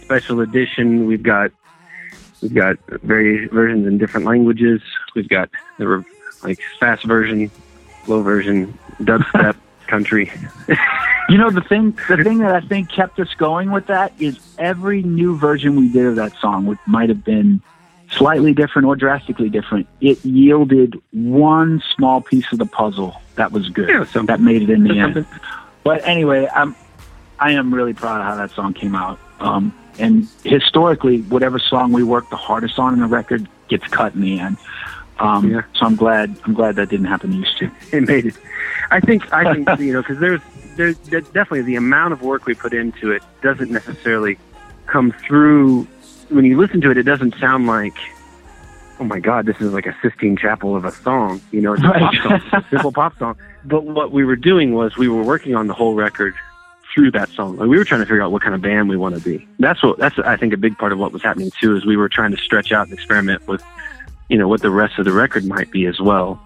[0.03, 1.07] special edition.
[1.07, 1.51] We've got
[2.43, 4.81] we've got various versions in different languages.
[5.15, 6.05] We've got the re-
[6.43, 7.51] like fast version,
[8.05, 9.57] slow version, dubstep,
[9.87, 10.31] country.
[11.29, 14.39] You know the thing the thing that I think kept us going with that is
[14.59, 17.61] every new version we did of that song, which might have been
[18.11, 23.69] slightly different or drastically different, it yielded one small piece of the puzzle that was
[23.69, 23.89] good.
[23.89, 25.27] Yeah, that made it in the end.
[25.85, 26.75] But anyway, I'm
[27.39, 29.19] I am really proud of how that song came out.
[29.41, 34.15] Um, and historically, whatever song we worked the hardest on in the record gets cut
[34.15, 34.57] in the end.
[35.19, 37.71] Um, So I'm glad I'm glad that didn't happen to used to.
[37.93, 38.35] it made it.
[38.91, 40.41] I think I think you know because there's
[40.77, 44.39] there's definitely the amount of work we put into it doesn't necessarily
[44.87, 45.85] come through
[46.29, 46.97] when you listen to it.
[46.97, 47.97] It doesn't sound like
[49.01, 51.41] oh my god, this is like a Sistine Chapel of a song.
[51.51, 53.37] You know, it's a pop song, a simple pop song.
[53.65, 56.35] But what we were doing was we were working on the whole record
[56.99, 57.57] through that song.
[57.57, 59.47] Like we were trying to figure out what kind of band we want to be.
[59.61, 61.97] That's what that's I think a big part of what was happening too is we
[61.97, 63.63] were trying to stretch out and experiment with
[64.29, 66.43] you know what the rest of the record might be as well.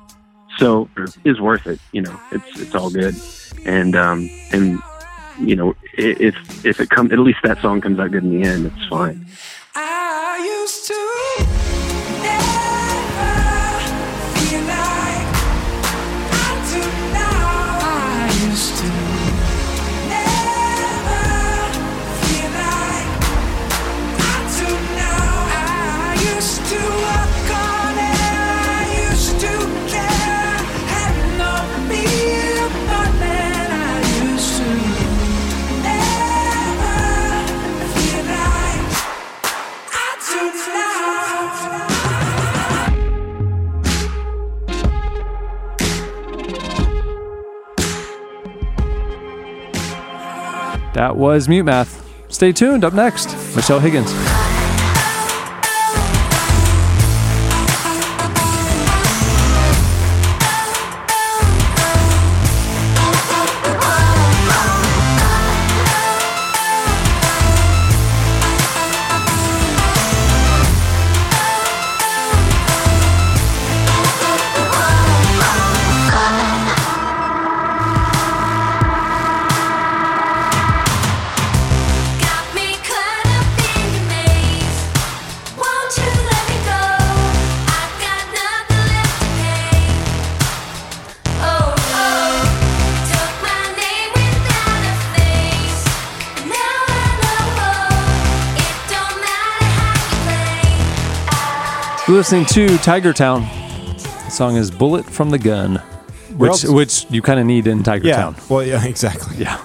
[0.58, 0.90] So
[1.24, 1.80] is worth it.
[1.92, 3.14] You know, it's it's all good,
[3.64, 4.78] and um and
[5.40, 8.46] you know if if it comes at least that song comes out good in the
[8.46, 9.24] end, it's fine.
[50.94, 52.02] That was Mute Math.
[52.28, 52.84] Stay tuned.
[52.84, 54.12] Up next, Michelle Higgins.
[102.08, 103.42] You're listening to Tiger Town.
[103.44, 105.76] The song is "Bullet from the Gun,"
[106.36, 108.16] which which you kind of need in Tiger Yeah.
[108.16, 108.36] Town.
[108.48, 109.36] Well, yeah, exactly.
[109.36, 109.60] Yeah.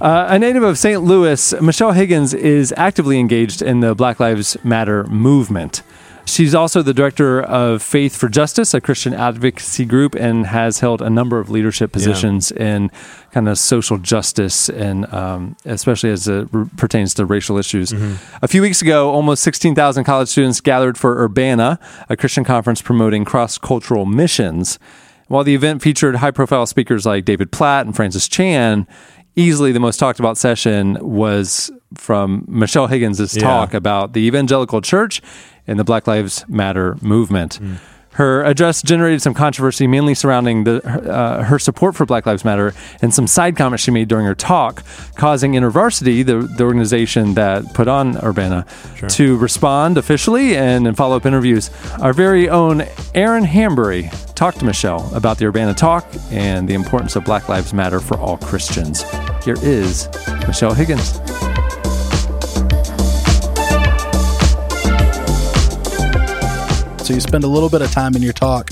[0.00, 1.02] Uh, a native of St.
[1.02, 5.82] Louis, Michelle Higgins is actively engaged in the Black Lives Matter movement.
[6.26, 11.02] She's also the director of Faith for Justice, a Christian advocacy group, and has held
[11.02, 12.90] a number of leadership positions in
[13.30, 17.92] kind of social justice and um, especially as it r- pertains to racial issues.
[18.42, 21.78] A few weeks ago, almost 16,000 college students gathered for Urbana,
[22.08, 24.78] a Christian conference promoting cross cultural missions.
[25.28, 28.86] While the event featured high profile speakers like David Platt and Francis Chan,
[29.36, 33.42] easily the most talked about session was from Michelle Higgins' Yeah.
[33.42, 35.22] talk about the evangelical church
[35.66, 37.58] and the Black Lives Matter movement.
[38.14, 42.72] Her address generated some controversy, mainly surrounding the, uh, her support for Black Lives Matter
[43.02, 44.84] and some side comments she made during her talk,
[45.16, 48.66] causing InterVarsity, the, the organization that put on Urbana,
[49.08, 51.70] to respond officially and in follow up interviews.
[52.00, 52.84] Our very own
[53.16, 57.74] Aaron Hanbury talked to Michelle about the Urbana talk and the importance of Black Lives
[57.74, 59.02] Matter for all Christians.
[59.44, 60.08] Here is
[60.46, 61.18] Michelle Higgins.
[67.04, 68.70] So you spend a little bit of time in your talk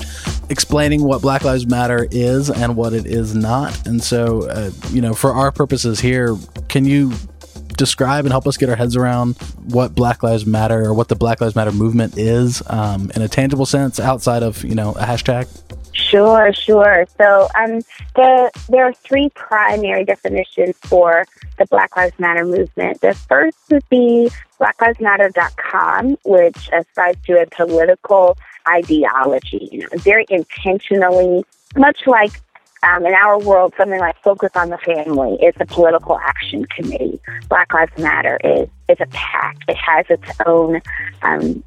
[0.48, 3.86] explaining what Black Lives Matter is and what it is not.
[3.86, 6.34] And so, uh, you know, for our purposes here,
[6.70, 7.12] can you
[7.76, 11.14] describe and help us get our heads around what Black Lives Matter or what the
[11.14, 15.04] Black Lives Matter movement is um, in a tangible sense outside of, you know, a
[15.04, 15.46] hashtag?
[15.92, 17.06] Sure, sure.
[17.18, 17.80] So um,
[18.14, 21.26] the, there are three primary definitions for
[21.58, 23.00] the Black Lives Matter movement.
[23.00, 28.36] The first would be blacklivesmatter.com, which ascribes to a political
[28.68, 31.44] ideology, you know, very intentionally,
[31.76, 32.40] much like
[32.84, 37.20] um, in our world, something like Focus on the Family is a political action committee.
[37.48, 39.56] Black Lives Matter is, is a PAC.
[39.68, 40.80] It has its own
[41.22, 41.62] um,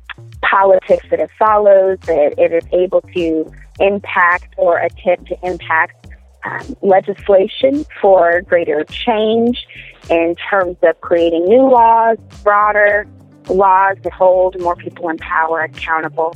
[0.50, 6.08] politics that it follows, that it is able to impact or attempt to impact
[6.44, 9.66] um, legislation for greater change
[10.10, 13.08] in terms of creating new laws, broader
[13.50, 16.36] laws that hold more people in power accountable.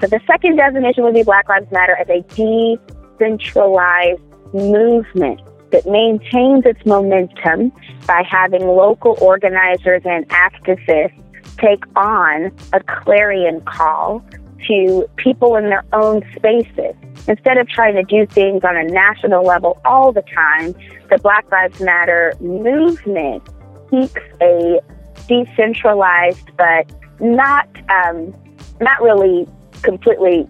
[0.00, 4.22] So the second definition would be Black Lives Matter as a decentralized
[4.52, 5.40] movement
[5.70, 7.70] that maintains its momentum
[8.06, 11.12] by having local organizers and activists
[11.60, 14.22] take on a clarion call
[14.66, 16.94] to people in their own spaces.
[17.26, 20.74] Instead of trying to do things on a national level all the time,
[21.10, 23.42] the Black Lives Matter movement
[23.90, 24.80] keeps a
[25.26, 26.90] decentralized but
[27.20, 28.34] not um,
[28.80, 29.46] not really
[29.82, 30.48] completely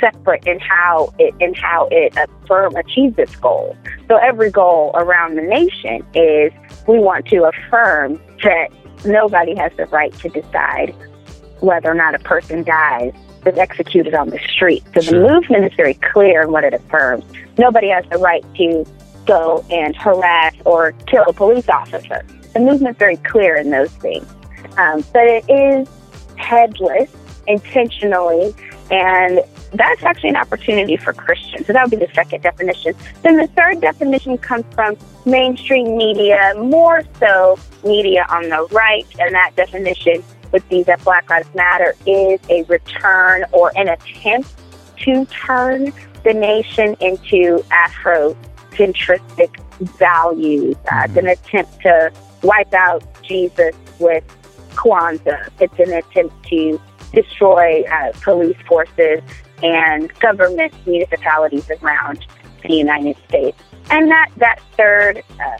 [0.00, 3.76] separate in how it in how it affirm achieves its goal.
[4.08, 6.52] So every goal around the nation is
[6.86, 8.68] we want to affirm that
[9.04, 10.94] nobody has the right to decide
[11.60, 13.12] whether or not a person dies
[13.46, 14.82] is executed on the street.
[14.94, 17.24] So the movement is very clear in what it affirms.
[17.58, 18.84] Nobody has the right to
[19.26, 22.24] go and harass or kill a police officer.
[22.52, 24.26] The movement's very clear in those things.
[24.76, 25.88] Um, but it is
[26.36, 27.10] headless
[27.46, 28.54] intentionally,
[28.90, 29.40] and
[29.74, 31.66] that's actually an opportunity for Christians.
[31.66, 32.94] So that would be the second definition.
[33.22, 39.34] Then the third definition comes from mainstream media, more so media on the right, and
[39.34, 40.22] that definition
[40.52, 44.52] would be that Black Lives Matter is a return or an attempt
[44.98, 45.92] to turn
[46.22, 49.60] the nation into Afro-centristic
[49.98, 50.76] values.
[50.90, 54.24] Uh, It's an attempt to wipe out Jesus with
[54.70, 55.48] Kwanzaa.
[55.60, 56.80] It's an attempt to
[57.12, 59.22] destroy uh, police forces
[59.62, 62.26] and government municipalities around
[62.62, 63.58] the United States.
[63.90, 65.58] And that, that third uh,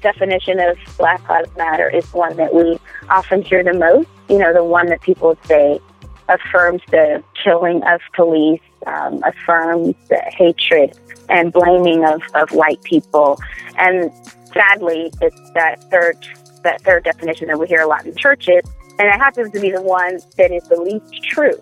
[0.00, 2.78] definition of Black Lives Matter is one that we
[3.08, 4.08] often hear the most.
[4.28, 5.80] You know, the one that people say
[6.28, 10.98] affirms the killing of police, um, affirms the hatred
[11.28, 13.40] and blaming of, of white people.
[13.76, 14.10] And
[14.52, 16.16] sadly, it's that third
[16.62, 18.62] that third definition that we hear a lot in churches,
[18.98, 21.60] and it happens to be the one that is the least true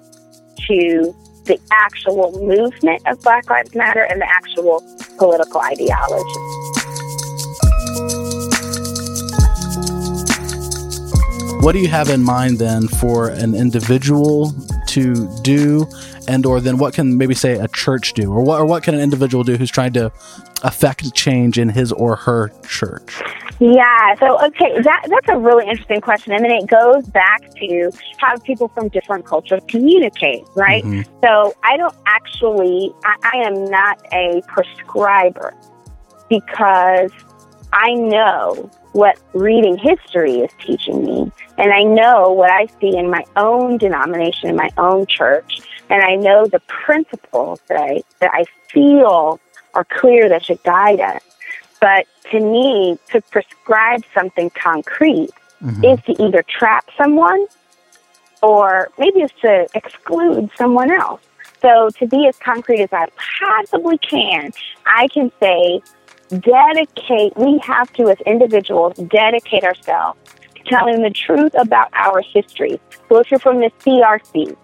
[0.68, 1.14] to
[1.50, 4.84] the actual movement of Black Lives Matter and the actual
[5.18, 6.40] political ideology.
[11.60, 14.52] What do you have in mind then for an individual
[14.90, 15.88] to do,
[16.28, 18.94] and or then what can maybe say a church do, or what or what can
[18.94, 20.12] an individual do who's trying to
[20.62, 23.20] affect change in his or her church?
[23.58, 27.90] Yeah, so okay, that that's a really interesting question, and then it goes back to
[28.18, 30.82] how people from different cultures communicate, right?
[30.82, 31.06] Mhm.
[31.22, 35.54] So I don't actually, I, I am not a prescriber
[36.30, 37.10] because
[37.72, 41.30] I know what reading history is teaching me.
[41.58, 45.60] And I know what I see in my own denomination, in my own church.
[45.90, 49.40] And I know the principles that I, that I feel
[49.74, 51.22] are clear that should guide us.
[51.80, 55.30] But to me, to prescribe something concrete
[55.62, 55.84] mm-hmm.
[55.84, 57.46] is to either trap someone
[58.42, 61.20] or maybe it's to exclude someone else.
[61.60, 63.08] So to be as concrete as I
[63.38, 64.52] possibly can,
[64.86, 65.82] I can say
[66.38, 70.18] dedicate, we have to as individuals dedicate ourselves
[70.54, 72.80] to telling the truth about our history.
[73.08, 74.56] So if you're from the CRC,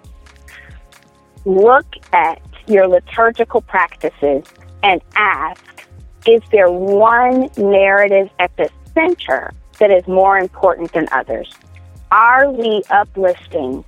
[1.46, 4.44] look at your liturgical practices
[4.82, 5.62] and ask,
[6.26, 11.50] is there one narrative at the center that is more important than others?
[12.10, 13.84] Are we uplifting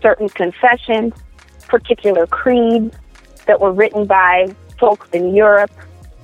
[0.00, 1.12] certain confessions,
[1.68, 2.96] particular creeds
[3.46, 5.72] that were written by folks in Europe,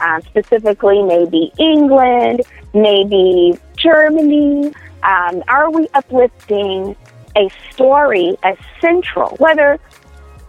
[0.01, 2.43] uh, specifically maybe England,
[2.73, 4.73] maybe Germany?
[5.03, 6.97] Um, are we uplifting
[7.37, 9.79] a story as central, whether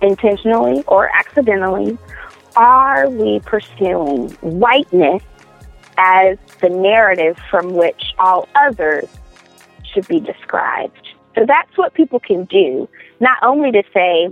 [0.01, 1.97] intentionally or accidentally?
[2.55, 5.23] Are we pursuing whiteness
[5.97, 9.07] as the narrative from which all others
[9.93, 11.07] should be described?
[11.35, 14.29] So that's what people can do, not only to say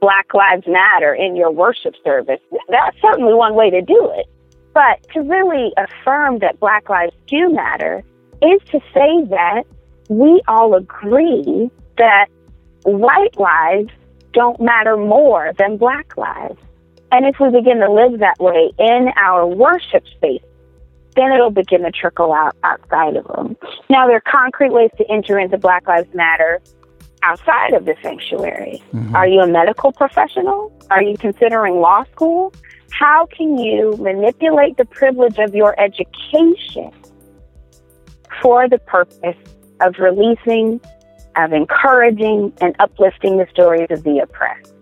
[0.00, 2.40] Black Lives Matter in your worship service.
[2.68, 4.26] That's certainly one way to do it.
[4.74, 8.04] But to really affirm that Black lives do matter
[8.40, 9.64] is to say that
[10.08, 12.26] we all agree that
[12.84, 13.90] white lives
[14.32, 16.58] don't matter more than black lives.
[17.10, 20.42] And if we begin to live that way in our worship space,
[21.16, 23.56] then it'll begin to trickle out outside of them.
[23.88, 26.60] Now, there are concrete ways to enter into Black Lives Matter
[27.22, 28.82] outside of the sanctuary.
[28.92, 29.16] Mm-hmm.
[29.16, 30.72] Are you a medical professional?
[30.90, 32.52] Are you considering law school?
[32.90, 36.92] How can you manipulate the privilege of your education
[38.40, 39.36] for the purpose
[39.80, 40.80] of releasing,
[41.36, 44.72] of encouraging, and uplifting the stories of the oppressed?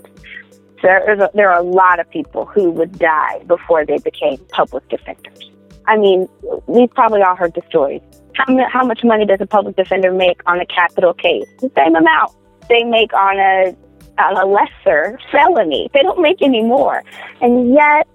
[0.81, 3.99] So there, is a, there are a lot of people who would die before they
[3.99, 5.51] became public defenders.
[5.87, 6.29] I mean,
[6.67, 8.03] we've probably all heard the stories.
[8.35, 11.47] How, how much money does a public defender make on a capital case?
[11.61, 12.33] The same amount
[12.69, 13.77] they make on a
[14.19, 15.91] on a lesser felony.
[15.93, 17.03] They don't make any more,
[17.41, 18.09] and yet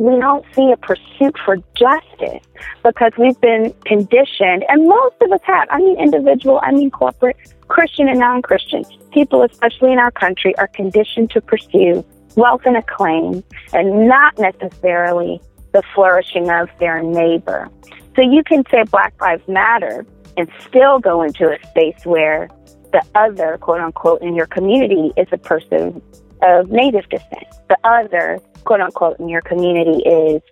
[0.00, 2.42] we don't see a pursuit for justice
[2.82, 5.68] because we've been conditioned, and most of us have.
[5.70, 6.58] I mean, individual.
[6.62, 7.36] I mean, corporate,
[7.68, 12.02] Christian and non-Christian people, especially in our country, are conditioned to pursue
[12.34, 13.44] wealth and acclaim,
[13.74, 15.38] and not necessarily
[15.72, 17.68] the flourishing of their neighbor.
[18.16, 20.06] So you can say Black Lives Matter
[20.38, 22.48] and still go into a space where
[22.92, 26.00] the other, quote unquote, in your community is a person
[26.42, 27.46] of native descent.
[27.68, 30.42] The other, quote unquote, in your community is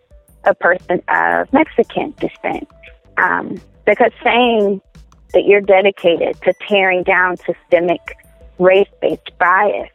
[0.44, 2.68] a person of Mexican descent.
[3.16, 4.80] Um, because saying
[5.32, 8.16] that you're dedicated to tearing down systemic
[8.58, 9.90] race based bias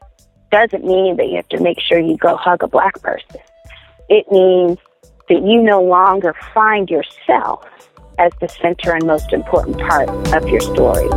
[0.51, 3.39] doesn't mean that you have to make sure you go hug a black person.
[4.09, 4.77] It means
[5.29, 7.65] that you no longer find yourself
[8.19, 11.09] as the center and most important part of your story.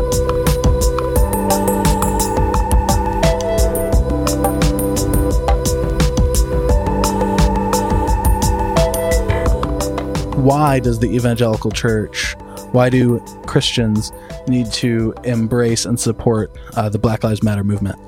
[10.46, 12.36] Why does the evangelical church,
[12.70, 13.18] why do
[13.48, 14.12] Christians
[14.46, 17.98] need to embrace and support uh, the Black Lives Matter movement?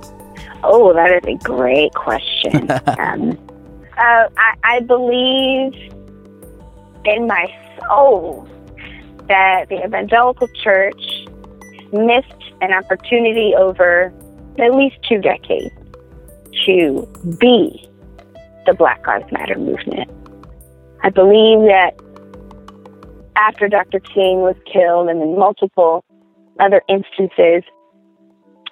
[0.62, 2.70] Oh, that is a great question.
[2.96, 3.36] um,
[3.96, 5.74] uh, I, I believe
[7.06, 8.48] in my soul
[9.26, 11.26] that the evangelical church
[11.92, 14.14] missed an opportunity over
[14.60, 15.74] at least two decades
[16.66, 17.04] to
[17.40, 17.90] be
[18.64, 20.08] the Black Lives Matter movement.
[21.02, 21.94] I believe that
[23.38, 24.00] after Dr.
[24.00, 26.04] King was killed and in multiple
[26.60, 27.62] other instances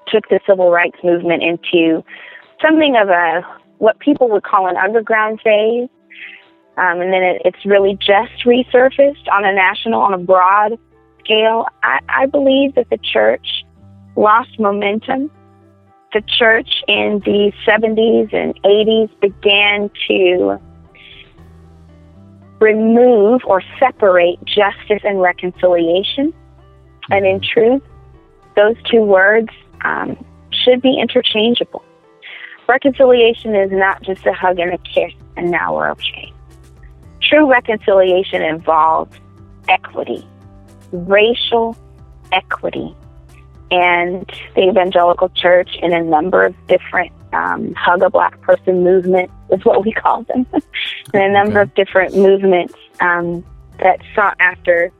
[0.09, 2.05] took the civil rights movement into
[2.61, 3.43] something of a
[3.79, 5.89] what people would call an underground phase.
[6.79, 10.79] Um, and then it, it's really just resurfaced on a national, on a broad
[11.23, 11.67] scale.
[11.83, 13.65] I, I believe that the church
[14.17, 15.31] lost momentum.
[16.13, 20.61] The church in the 70s and 80s began to
[22.61, 26.33] remove or separate justice and reconciliation.
[27.11, 27.83] And in truth,
[28.57, 29.49] those two words
[29.85, 30.17] um,
[30.51, 31.85] should be interchangeable.
[32.69, 36.33] Reconciliation is not just a hug and a kiss and now we're okay.
[37.23, 39.17] True reconciliation involves
[39.69, 40.27] equity,
[40.93, 41.77] racial
[42.33, 42.95] equity.
[43.71, 49.31] And the evangelical church, in a number of different um, hug a black person movement,
[49.51, 53.45] is what we call them, and a number of different movements um,
[53.79, 54.93] that sought after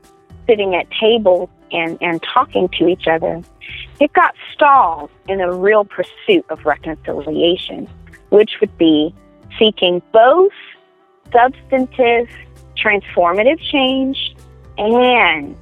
[0.47, 3.41] sitting at tables and, and talking to each other,
[3.99, 7.87] it got stalled in a real pursuit of reconciliation,
[8.29, 9.13] which would be
[9.59, 10.51] seeking both
[11.31, 12.29] substantive,
[12.77, 14.35] transformative change
[14.77, 15.57] and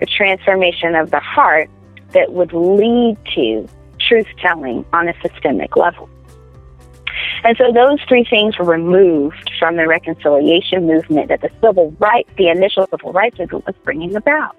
[0.00, 1.70] the transformation of the heart
[2.12, 3.68] that would lead to
[4.00, 6.08] truth telling on a systemic level.
[7.44, 12.30] And so those three things were removed from the reconciliation movement that the civil rights,
[12.36, 14.56] the initial civil rights movement was bringing about.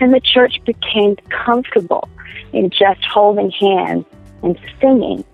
[0.00, 2.08] And the church became comfortable
[2.52, 4.04] in just holding hands
[4.42, 5.24] and singing.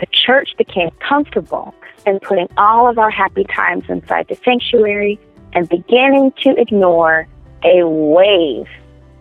[0.00, 1.74] The church became comfortable
[2.06, 5.20] in putting all of our happy times inside the sanctuary
[5.52, 7.28] and beginning to ignore
[7.64, 8.66] a wave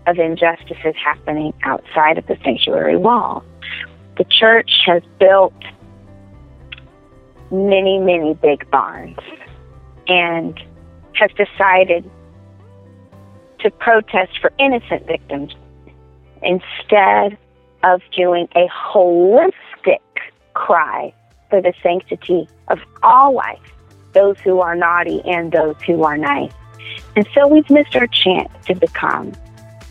[0.07, 3.43] of injustices happening outside of the sanctuary wall.
[4.18, 5.53] The church has built
[7.52, 9.18] many, many big barns
[10.07, 10.60] and
[11.14, 12.10] has decided
[13.60, 15.53] to protest for innocent victims
[16.41, 17.38] instead
[17.84, 19.99] of doing a holistic
[20.53, 21.14] cry
[21.49, 23.60] for the sanctity of all life,
[24.14, 26.52] those who are naughty and those who are nice.
[27.15, 29.34] And so we've missed our chance to become,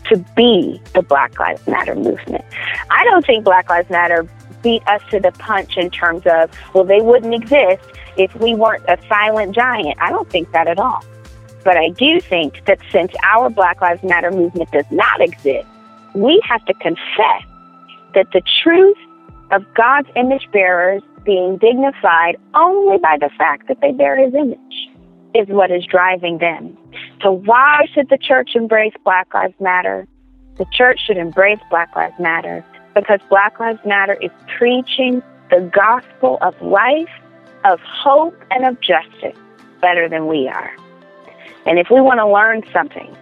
[0.09, 2.43] to be the Black Lives Matter movement.
[2.89, 4.27] I don't think Black Lives Matter
[4.61, 7.83] beat us to the punch in terms of, well, they wouldn't exist
[8.17, 9.97] if we weren't a silent giant.
[9.99, 11.03] I don't think that at all.
[11.63, 15.67] But I do think that since our Black Lives Matter movement does not exist,
[16.13, 17.43] we have to confess
[18.13, 18.97] that the truth
[19.51, 24.89] of God's image bearers being dignified only by the fact that they bear his image
[25.35, 26.77] is what is driving them.
[27.21, 30.07] So why should the church embrace Black Lives Matter?
[30.57, 32.65] The church should embrace Black Lives Matter
[32.95, 37.09] because Black Lives Matter is preaching the gospel of life,
[37.65, 39.37] of hope, and of justice
[39.81, 40.71] better than we are.
[41.65, 43.15] And if we want to learn something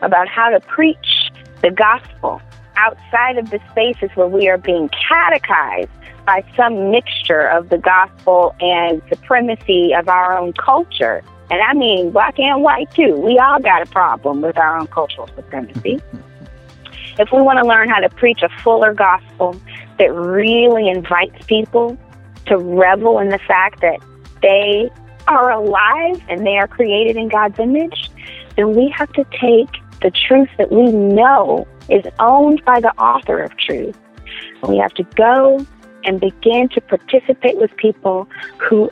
[0.00, 1.30] about how to preach
[1.62, 2.40] the gospel
[2.76, 5.90] outside of the spaces where we are being catechized
[6.26, 12.10] by some mixture of the gospel and supremacy of our own culture, and I mean
[12.10, 16.00] black and white too, we all got a problem with our own cultural supremacy.
[17.18, 19.56] if we want to learn how to preach a fuller gospel
[19.98, 21.98] that really invites people
[22.46, 24.00] to revel in the fact that
[24.40, 24.90] they
[25.28, 28.10] are alive and they are created in God's image,
[28.56, 29.68] then we have to take
[30.00, 33.96] the truth that we know is owned by the author of truth.
[34.66, 35.64] We have to go
[36.04, 38.28] and begin to participate with people
[38.58, 38.90] who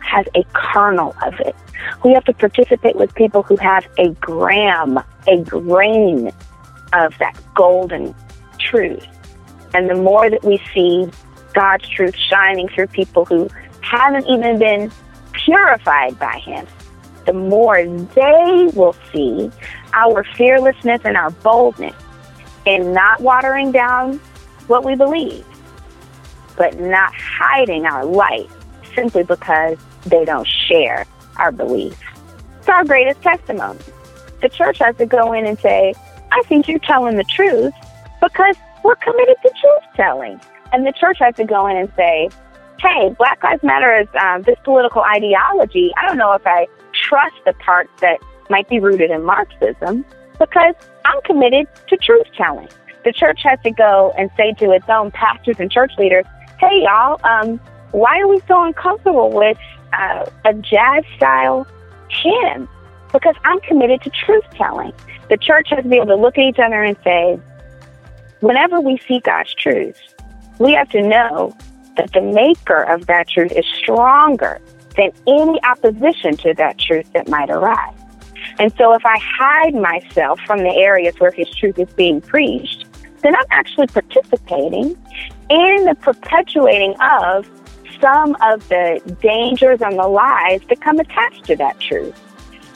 [0.00, 1.56] has a kernel of it.
[2.04, 6.30] We have to participate with people who have a gram, a grain
[6.94, 8.14] of that golden
[8.58, 9.06] truth.
[9.74, 11.10] And the more that we see
[11.52, 13.48] God's truth shining through people who
[13.80, 14.90] haven't even been
[15.32, 16.66] purified by Him,
[17.26, 19.50] the more they will see
[19.92, 21.94] our fearlessness and our boldness
[22.66, 24.18] in not watering down
[24.66, 25.44] what we believe,
[26.56, 28.48] but not hiding our light
[28.94, 31.06] simply because they don't share
[31.36, 31.98] our belief.
[32.58, 33.80] It's our greatest testimony.
[34.40, 35.94] The church has to go in and say,
[36.34, 37.72] I think you're telling the truth
[38.20, 40.40] because we're committed to truth telling.
[40.72, 42.28] And the church has to go in and say,
[42.80, 45.92] hey, Black Lives Matter is um, this political ideology.
[45.96, 48.18] I don't know if I trust the part that
[48.50, 50.04] might be rooted in Marxism
[50.38, 50.74] because
[51.04, 52.68] I'm committed to truth telling.
[53.04, 56.24] The church has to go and say to its own pastors and church leaders,
[56.58, 57.60] hey, y'all, um,
[57.92, 59.58] why are we so uncomfortable with
[59.92, 61.66] uh, a jazz style
[62.10, 62.68] hymn?
[63.14, 64.92] Because I'm committed to truth telling.
[65.30, 67.40] The church has to be able to look at each other and say,
[68.40, 69.98] whenever we see God's truth,
[70.58, 71.56] we have to know
[71.96, 74.60] that the maker of that truth is stronger
[74.96, 77.96] than any opposition to that truth that might arise.
[78.58, 82.84] And so if I hide myself from the areas where his truth is being preached,
[83.22, 84.96] then I'm actually participating
[85.48, 87.48] in the perpetuating of
[88.00, 92.20] some of the dangers and the lies that come attached to that truth.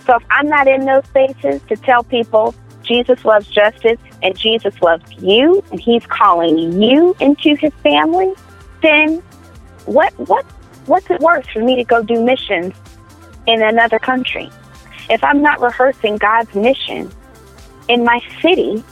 [0.09, 4.81] So if I'm not in those spaces to tell people Jesus loves justice and Jesus
[4.81, 8.33] loves you and he's calling you into his family,
[8.83, 9.23] then
[9.85, 10.47] what what
[10.87, 12.73] what's it worth for me to go do missions
[13.47, 14.51] in another country?
[15.11, 17.11] If I'm not rehearsing God's mission
[17.89, 18.83] in my city,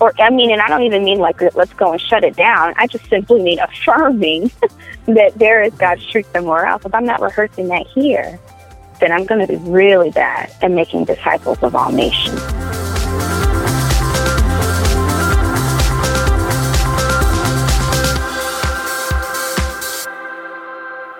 [0.00, 2.74] or I mean, and I don't even mean like let's go and shut it down.
[2.76, 4.50] I just simply mean affirming
[5.06, 6.84] that there is God's truth somewhere else.
[6.84, 8.40] If I'm not rehearsing that here,
[9.00, 12.38] then I'm going to be really bad at making disciples of all nations.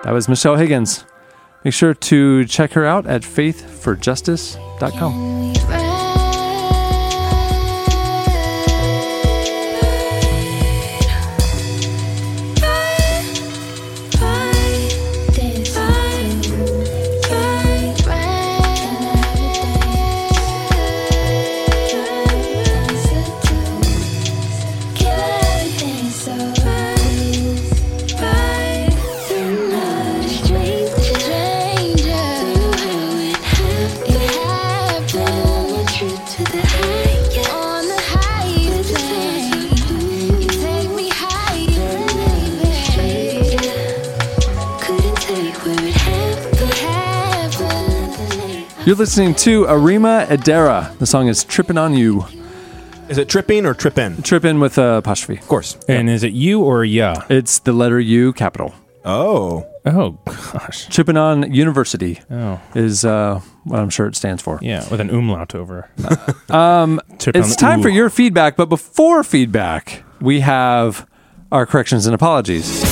[0.03, 1.03] That was Michelle Higgins.
[1.63, 5.54] Make sure to check her out at faithforjustice.com.
[48.85, 50.95] You're listening to Arima Ederra.
[50.99, 52.23] The song is Trippin' on You.
[53.09, 54.21] Is it tripping or trippin'?
[54.21, 55.39] Trippin' with a apostrophe.
[55.41, 55.75] Of course.
[55.89, 57.23] And is it you or ya?
[57.29, 58.75] It's the letter U, capital.
[59.03, 59.65] Oh.
[59.87, 60.87] Oh, gosh.
[60.89, 62.59] Trippin' on University Oh.
[62.75, 64.59] is uh, what I'm sure it stands for.
[64.61, 65.89] Yeah, with an umlaut over.
[66.49, 67.93] Um, Trippin' it's on time for ooh.
[67.93, 71.07] your feedback, but before feedback, we have
[71.51, 72.83] our corrections and apologies.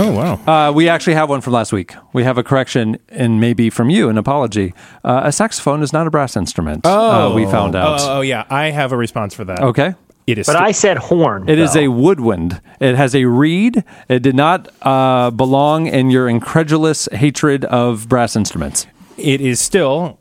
[0.00, 0.10] Oh,
[0.46, 0.68] wow.
[0.68, 1.94] Uh, we actually have one from last week.
[2.12, 4.74] We have a correction and maybe from you, an apology.
[5.04, 6.84] Uh, a saxophone is not a brass instrument.
[6.86, 8.00] uh, we found out.
[8.00, 8.44] Oh, oh, yeah.
[8.50, 9.60] I have a response for that.
[9.60, 9.94] Okay.
[10.26, 10.46] It is.
[10.46, 11.48] But sti- I said horn.
[11.48, 11.80] It is though.
[11.80, 12.60] a woodwind.
[12.80, 13.84] It has a reed.
[14.08, 18.86] It did not uh, belong in your incredulous hatred of brass instruments.
[19.18, 20.20] It is still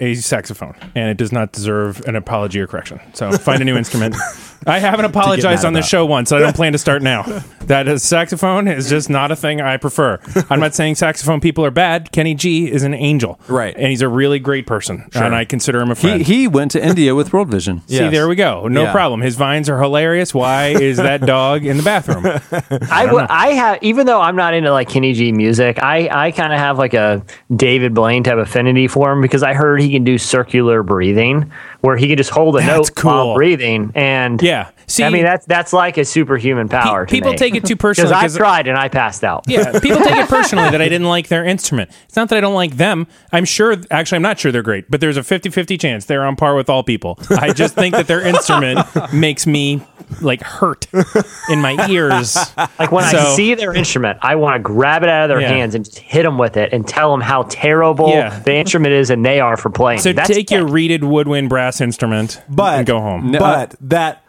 [0.00, 2.98] a saxophone, and it does not deserve an apology or correction.
[3.12, 4.16] So find a new instrument.
[4.66, 5.88] I haven't apologized on this about.
[5.90, 6.32] show once.
[6.32, 7.42] I don't plan to start now.
[7.62, 10.18] That is, saxophone is just not a thing I prefer.
[10.50, 12.10] I'm not saying saxophone people are bad.
[12.10, 13.72] Kenny G is an angel, Right.
[13.76, 15.22] And he's a really great person, sure.
[15.22, 16.22] and I consider him a friend.
[16.22, 17.80] He, he went to India with World Vision.
[17.86, 18.66] See, there we go.
[18.66, 18.92] No Yeah.
[18.92, 19.20] problem.
[19.20, 20.34] His vines are hilarious.
[20.34, 22.26] Why is that dog in the bathroom?
[22.90, 26.30] I, w- I have even though I'm not into like Kenny G music, I, I
[26.32, 27.24] kind of have like a
[27.54, 31.50] David Blaine type affinity for him because I heard he can do circular breathing
[31.82, 34.70] where he can just hold a That's note while breathing and Yeah.
[34.92, 37.06] See, I mean that's that's like a superhuman power.
[37.06, 37.36] to people me.
[37.38, 39.44] take it too personally because 'cause- I've tried and I passed out.
[39.48, 41.90] Yeah, people take it personally that I didn't like their instrument.
[42.04, 43.06] It's not that I don't like them.
[43.32, 46.24] I'm sure, actually, I'm not sure they're great, but there's a 50 50 chance they're
[46.26, 47.18] on par with all people.
[47.30, 48.80] I just think that their instrument
[49.14, 49.80] makes me
[50.20, 50.86] like hurt
[51.48, 52.36] in my ears.
[52.78, 55.48] Like when I see their instrument, I want to grab it out of their Yeah.
[55.48, 58.38] hands and just hit them with it and tell them how terrible Yeah.
[58.40, 60.00] the instrument is and they are for playing.
[60.00, 63.32] So That's take your reeded woodwind brass instrument But and go home.
[63.32, 64.22] But that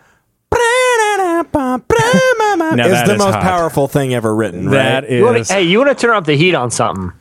[2.75, 3.41] Now is the is most hot.
[3.43, 4.69] powerful thing ever written.
[4.71, 5.11] That right?
[5.11, 7.11] You wanna- hey, you want to turn up the heat on something?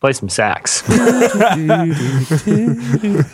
[0.00, 0.82] Play some sax.
[0.90, 0.98] All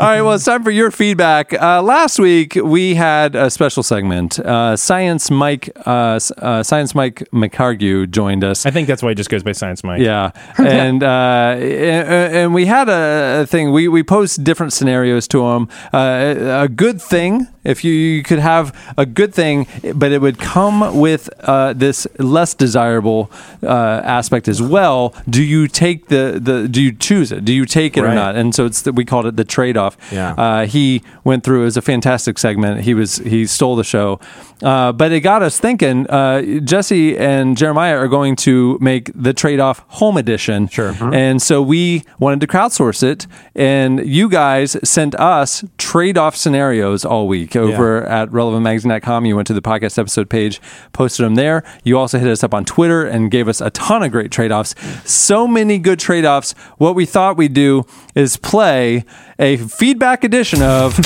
[0.06, 1.52] right, well, it's time for your feedback.
[1.52, 4.38] Uh, last week we had a special segment.
[4.38, 8.66] Uh, Science Mike, uh, uh, Science Mike McHargue joined us.
[8.66, 10.00] I think that's why he just goes by Science Mike.
[10.00, 13.72] Yeah, and uh, and, and we had a, a thing.
[13.72, 15.68] We we posed different scenarios to him.
[15.92, 20.38] Uh, a good thing, if you, you could have a good thing, but it would
[20.38, 23.30] come with uh, this less desirable
[23.62, 25.14] uh, aspect as well.
[25.28, 26.68] Do you take the the?
[26.68, 27.44] Do you choose it?
[27.44, 28.36] Do you take it or not?
[28.36, 29.96] And so it's the, we called it the trade off.
[30.10, 30.32] Yeah.
[30.34, 31.62] Uh, he went through.
[31.62, 32.82] It was a fantastic segment.
[32.82, 34.20] He was he stole the show,
[34.62, 36.08] uh, but it got us thinking.
[36.08, 40.68] Uh, Jesse and Jeremiah are going to make the trade off home edition.
[40.68, 40.94] Sure.
[41.12, 47.04] And so we wanted to crowdsource it, and you guys sent us trade off scenarios
[47.04, 49.26] all week over at relevantmagazine.com.
[49.26, 50.60] You went to the podcast episode page,
[50.92, 51.62] posted them there.
[51.84, 54.52] You also hit us up on Twitter and gave us a ton of great trade
[54.52, 54.74] offs.
[55.04, 56.52] So many good trade offs.
[56.78, 59.04] What we thought we'd do is play
[59.38, 60.98] a feedback edition of.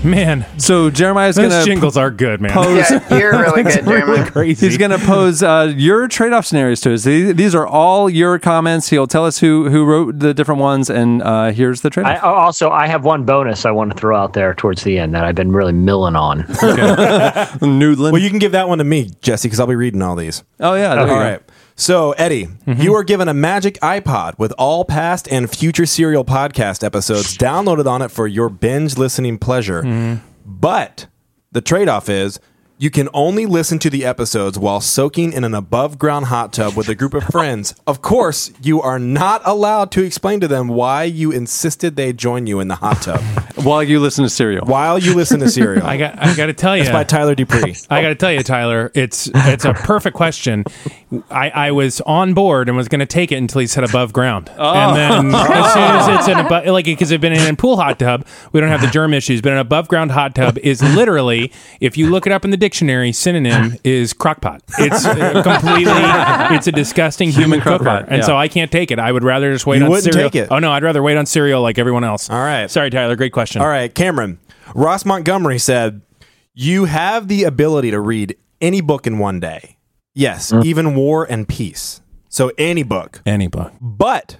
[0.03, 2.51] Man, So Jeremiah's those going to jingles are good, man.
[2.51, 2.89] pose.
[2.89, 4.31] Yeah, you're really good, It's really Jeremiah.
[4.31, 4.65] crazy.
[4.67, 7.03] He's going to pose uh, your trade-off scenarios to us.
[7.03, 8.89] These, these are all your comments.
[8.89, 12.23] He'll tell us who who wrote the different ones, and uh, here's the trade-off.
[12.23, 15.25] also I have one bonus I want to throw out there towards the end that
[15.25, 16.43] I've been really milling on.
[16.43, 18.11] Noodling.
[18.13, 20.43] Well, you can give that one to me, Jesse, because I'll be reading all these.
[20.59, 20.95] oh yeah.
[20.95, 21.19] there All you go.
[21.19, 21.41] right.
[21.79, 22.81] So, Eddie, mm-hmm.
[22.81, 27.85] you are given a magic iPod with all past and future serial podcast episodes downloaded
[27.85, 29.81] on it for your binge listening pleasure.
[29.81, 30.25] Mm-hmm.
[30.45, 31.07] But
[31.53, 32.41] the trade off is
[32.81, 36.77] you can only listen to the episodes while soaking in an above ground hot tub
[36.77, 37.75] with a group of friends.
[37.89, 42.45] Of course, you are not allowed to explain to them why you insisted they join
[42.45, 43.19] you in the hot tub
[43.63, 44.65] While you listen to Serial.
[44.67, 45.85] while you listen to serial.
[45.87, 46.83] I got, I got to tell you.
[46.83, 47.75] It's by Tyler Dupree.
[47.89, 50.65] I got to tell you, Tyler, it's it's a perfect question.
[51.31, 54.13] I, I was on board and was going to take it until he said above
[54.13, 54.73] ground, oh.
[54.73, 57.75] and then as soon as it's an above, like because it's been in a pool
[57.75, 59.41] hot tub, we don't have the germ issues.
[59.41, 62.57] But an above ground hot tub is literally, if you look it up in the
[62.69, 64.59] dictionary, synonym is crockpot.
[64.77, 68.21] It's uh, completely, it's a disgusting human, Human cooker, crockpot, and yeah.
[68.25, 68.99] so I can't take it.
[68.99, 70.29] I would rather just wait You on wouldn't Serial.
[70.29, 70.49] take it.
[70.51, 72.29] Oh no, I'd rather wait on Serial like everyone else.
[72.29, 72.69] All right.
[72.69, 73.15] sorry, Tyler.
[73.15, 73.61] Great question.
[73.61, 74.39] All right, Cameron.
[74.75, 76.01] Ross Montgomery said,
[76.53, 79.77] You have the ability to read any book in one day.
[80.13, 82.01] Yes, even War and Peace.
[82.29, 83.21] So any book.
[83.25, 83.73] Any book.
[83.81, 84.37] But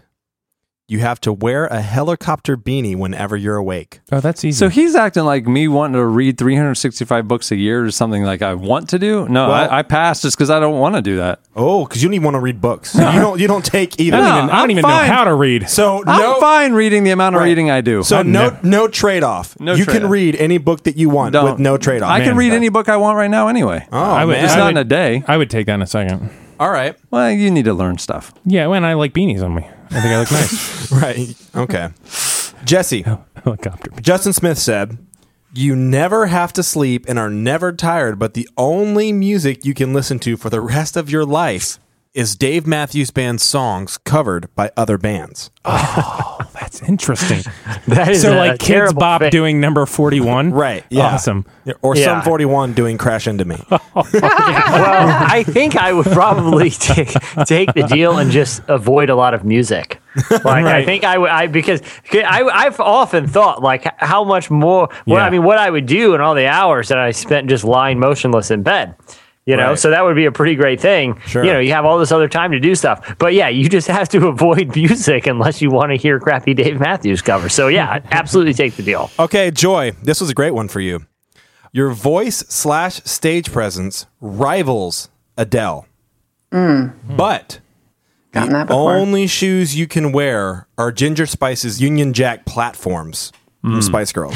[0.89, 3.99] you have to wear a helicopter beanie whenever you're awake.
[4.11, 4.57] Oh, that's easy.
[4.57, 8.41] So he's acting like me wanting to read 365 books a year or something like
[8.41, 9.27] I want to do.
[9.29, 11.41] No, Well- I, I passed just because I don't want to do that.
[11.55, 12.95] Oh, because you don't even want to read books.
[12.95, 13.39] you don't.
[13.39, 14.17] You don't take either.
[14.17, 15.69] I don't even- I don't even know how to read.
[15.69, 16.39] So I'm no.
[16.39, 18.01] fine reading the amount of reading I do.
[18.03, 19.59] So I no, never- no trade off.
[19.59, 20.11] No you can trade-off.
[20.11, 22.09] read any book that you want with no trade off.
[22.09, 23.85] I can read any book I want right now anyway.
[23.91, 24.43] Oh, I would, man.
[24.45, 25.23] It's I not would- in a day.
[25.27, 26.29] I would take that in a second.
[26.59, 26.97] All right.
[27.09, 28.33] Well, you need to learn stuff.
[28.45, 29.65] Yeah, when I like beanies on me.
[29.91, 30.91] I think I look nice.
[30.91, 31.35] right.
[31.55, 31.89] Okay.
[32.65, 33.01] Jesse.
[33.43, 33.91] Helicopter.
[34.01, 34.97] Justin Smith said,
[35.53, 39.93] "You never have to sleep and are never tired, but the only music you can
[39.93, 41.79] listen to for the rest of your life
[42.13, 47.41] is Dave Matthews Band songs covered by other bands." Oh, that's interesting.
[47.87, 49.31] That is so a like Kids terrible Bop thing.
[49.31, 50.51] doing number 41?
[50.59, 50.83] Right.
[50.89, 51.07] Yeah.
[51.15, 51.45] Awesome.
[51.81, 52.05] Or Yeah.
[52.05, 53.55] Sum 41 doing Crash Into Me.
[53.71, 57.09] Oh, well, I think I would probably take,
[57.45, 59.99] take the deal and just avoid a lot of music.
[60.29, 61.81] Like I think I would, I because
[62.13, 64.89] I, I've often thought like how much more.
[65.07, 65.25] Well, Yeah.
[65.25, 67.99] I mean, what I would do in all the hours that I spent just lying
[67.99, 68.95] motionless in bed.
[69.49, 69.79] You know, Right.
[69.79, 71.19] so that would be a pretty great thing.
[71.25, 71.43] Sure.
[71.43, 73.15] You know, you have all this other time to do stuff.
[73.17, 76.79] But yeah, you just have to avoid music unless you want to hear crappy Dave
[76.79, 77.49] Matthews cover.
[77.49, 79.09] So yeah, absolutely take the deal.
[79.17, 81.07] Okay, Joy, this was a great one for you.
[81.71, 85.87] Your voice slash stage presence rivals Adele,
[86.51, 86.93] mm.
[87.07, 87.59] but
[88.31, 93.31] Gotten the that only shoes you can wear are Ginger Spice's Union Jack platforms
[93.61, 93.83] from mm.
[93.83, 94.35] Spice Girls.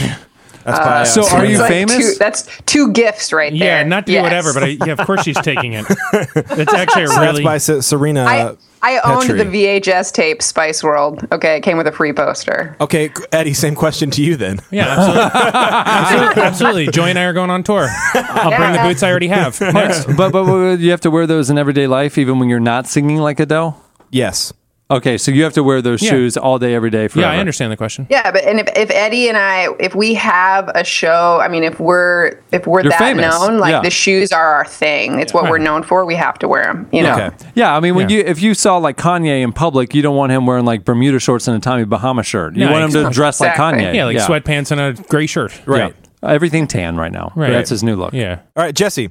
[0.63, 1.97] That's uh, So are you like famous?
[1.97, 3.81] two- that's two gifts right there.
[3.81, 5.85] Yeah, not to do whatever, but I, yeah, of course she's taking it.
[5.89, 8.23] It's actually a That's by Serena.
[8.23, 9.43] I I owned Petrie.
[9.43, 11.25] the VHS tape Spice World.
[11.31, 12.75] Okay, it came with a free poster.
[12.81, 14.59] Okay, Eddie, same question to you then.
[14.71, 15.31] Yeah, absolutely.
[15.53, 16.41] absolutely.
[16.43, 16.87] absolutely.
[16.87, 17.87] Joy and I are going on tour.
[18.13, 19.59] I'll bring the boots I already have.
[19.61, 20.05] Next.
[20.17, 22.85] but, but but you have to wear those in everyday life, even when you're not
[22.87, 23.81] singing like Adele.
[24.11, 24.51] Yes.
[24.97, 26.11] Okay, so you have to wear those Yeah.
[26.11, 27.07] shoes all day, every day.
[27.07, 27.27] Forever.
[27.31, 28.05] Yeah, I understand the question.
[28.09, 31.63] Yeah, but and if, if Eddie and I, if we have a show, I mean,
[31.63, 33.25] if we're if we're You're that famous.
[33.25, 33.81] known, like Yeah.
[33.81, 35.19] the shoes are our thing.
[35.19, 36.05] It's what we're known for.
[36.05, 36.87] We have to wear them.
[36.91, 37.17] You know.
[37.17, 37.29] Yeah.
[37.55, 38.17] Yeah, I mean, when Yeah.
[38.17, 41.19] you if you saw like Kanye in public, you don't want him wearing like Bermuda
[41.19, 42.55] shorts and a Tommy Bahama shirt.
[42.55, 43.13] You Yeah, want him to exactly.
[43.15, 43.95] dress like Kanye.
[43.95, 45.59] Yeah, like sweatpants and a gray shirt.
[45.65, 45.95] Right.
[46.21, 47.31] Everything tan right now.
[47.35, 47.51] Right.
[47.51, 48.13] That's his new look.
[48.13, 48.39] Yeah.
[48.55, 49.09] All right, Jesse,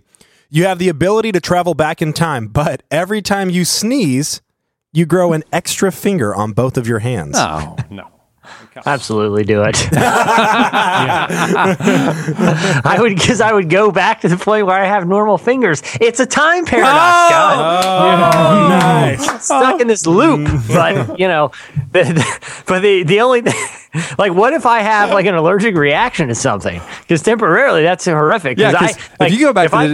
[0.49, 4.41] you have the ability to travel back in time, but every time you sneeze,
[4.93, 7.35] you grow an extra finger on both of your hands.
[7.37, 8.12] Oh no.
[8.87, 9.89] Absolutely do it.
[12.85, 15.83] I would because I would go back to the point where I have normal fingers.
[16.01, 16.93] It's a time paradox,
[17.31, 17.57] guys.
[17.59, 19.45] Oh, oh nice.
[19.45, 21.51] Stuck in this loop, but you know,
[21.93, 23.55] the, the- but the the only thing,
[24.19, 26.81] like, what if I have like an allergic reaction to something?
[27.01, 28.59] Because temporarily, that's horrific.
[28.59, 29.87] Yeah, 'Cause 'cause I, like, if you go back if to I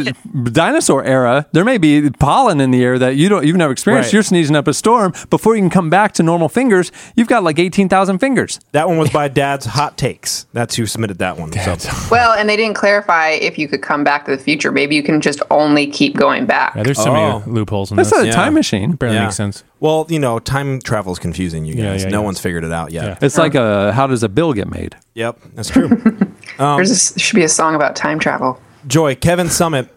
[0.42, 3.72] the dinosaur era, there may be pollen in the air that you don't you've never
[3.72, 4.08] experienced.
[4.08, 4.12] Right.
[4.14, 6.92] You're sneezing up a storm before you can come back to normal fingers.
[7.16, 8.60] You've got like eighteen thousand fingers.
[8.72, 10.46] That one was by Dad's Hot Takes.
[10.52, 11.52] That's who submitted that one.
[11.52, 11.76] So.
[12.10, 14.70] Well, and they didn't clarify if you could come back to the future.
[14.70, 16.74] Maybe you can just only keep going back.
[16.74, 17.40] Yeah, there's so Oh.
[17.40, 18.10] many loopholes in this.
[18.10, 18.26] That's this.
[18.26, 18.44] not a Yeah.
[18.44, 18.92] time machine.
[18.92, 19.24] Barely Yeah.
[19.24, 19.64] makes sense.
[19.80, 22.02] Well, you know, time travel is confusing, you guys.
[22.02, 22.24] Yeah, yeah, no yeah.
[22.26, 23.04] one's figured it out yet.
[23.04, 23.18] Yeah.
[23.22, 24.96] It's like a how does a bill get made?
[25.14, 25.88] Yep, that's true.
[26.58, 28.60] Um, there's a, there should be a song about time travel.
[28.84, 29.88] Joy, Kevin Summit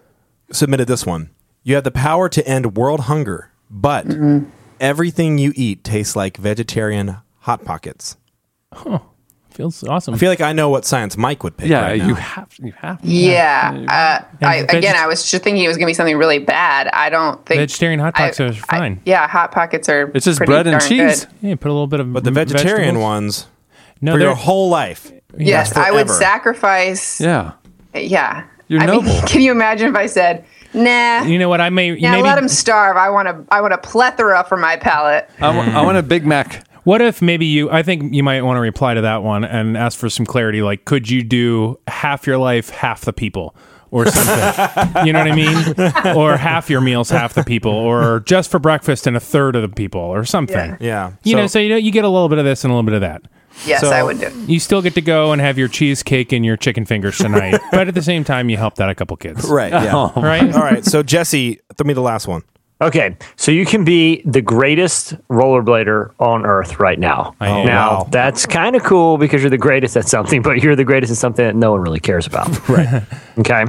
[0.51, 1.31] submitted this one.
[1.63, 4.47] You have the power to end world hunger, but mm-hmm.
[4.79, 8.15] everything you eat tastes like vegetarian Hot Pockets.
[9.51, 10.13] Feels awesome.
[10.13, 11.67] I feel like I know what Science Mike would pick.
[11.69, 12.07] Yeah, right now.
[12.07, 12.99] you have you have.
[13.03, 13.85] Yeah.
[14.41, 16.39] Uh, I, veg- again, I was just thinking it was going to be something really
[16.39, 16.87] bad.
[16.87, 19.01] I don't think Vegetarian Hot I- Pockets are I- fine.
[19.05, 20.09] yeah, hot pockets are.
[20.15, 21.25] It's just bread and cheese.
[21.25, 21.33] good.
[21.49, 23.03] Yeah, put a little bit of But the vegetarian vegetables.
[23.03, 23.47] ones
[23.99, 25.11] No, for your whole life.
[25.37, 27.19] Yes, Yes, I would sacrifice.
[27.19, 27.51] Yeah.
[27.93, 28.45] Yeah.
[28.69, 29.03] You're I noble.
[29.03, 31.23] Mean, can you imagine if I said, "Nah"?
[31.23, 31.59] You know what?
[31.59, 31.93] I may.
[31.93, 32.95] Yeah, maybe, let them starve.
[32.95, 33.43] I want to.
[33.53, 35.29] I want a plethora for my palate.
[35.41, 36.63] I wa- I want a Big Mac.
[36.91, 37.71] What if maybe you?
[37.71, 40.61] I think you might want to reply to that one and ask for some clarity.
[40.61, 43.55] Like, could you do half your life, half the people,
[43.91, 45.05] or something?
[45.05, 46.17] you know what I mean?
[46.17, 49.61] Or half your meals, half the people, or just for breakfast and a third of
[49.61, 50.75] the people, or something.
[50.81, 51.13] Yeah.
[51.23, 52.85] You know, so you know, you get a little bit of this and a little
[52.85, 53.21] bit of that.
[53.65, 54.29] Yes, So- I would do.
[54.47, 57.87] You still get to go and have your cheesecake and your chicken fingers tonight, but
[57.87, 59.47] at the same time, you helped out a couple kids.
[59.47, 59.71] Right.
[59.71, 60.11] Yeah.
[60.19, 60.53] Right?
[60.53, 60.83] All right.
[60.83, 62.43] So Jesse, throw me the last one.
[62.81, 67.35] Okay, so you can be the greatest rollerblader on earth right now.
[67.39, 67.67] Am.
[67.67, 68.07] now wow.
[68.09, 71.17] that's kind of cool because you're the greatest at something, but you're the greatest at
[71.17, 72.69] something that no one really cares about.
[72.69, 73.03] right.
[73.39, 73.63] Okay.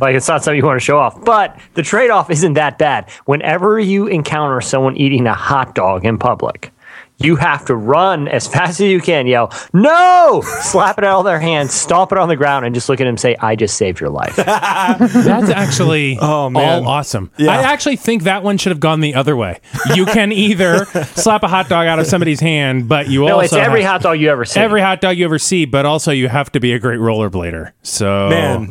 [0.00, 3.10] like it's not something you want to show off, but the trade-off isn't that bad.
[3.24, 6.70] Whenever you encounter someone eating a hot dog in public,
[7.18, 11.24] you have to run as fast as you can, yell, no, slap it out of
[11.24, 13.56] their hands, stomp it on the ground, and just look at him and say, I
[13.56, 14.36] just saved your life.
[14.36, 16.84] That's actually Oh, man.
[16.84, 17.30] all awesome.
[17.38, 17.52] Yeah.
[17.52, 19.60] I actually think that one should have gone the other way.
[19.94, 20.84] You can either
[21.14, 23.92] slap a hot dog out of somebody's hand, but you no, also it's every have-
[23.92, 24.60] hot dog you ever see.
[24.60, 27.72] every hot dog you ever see, but also you have to be a great rollerblader.
[27.82, 28.68] So Man,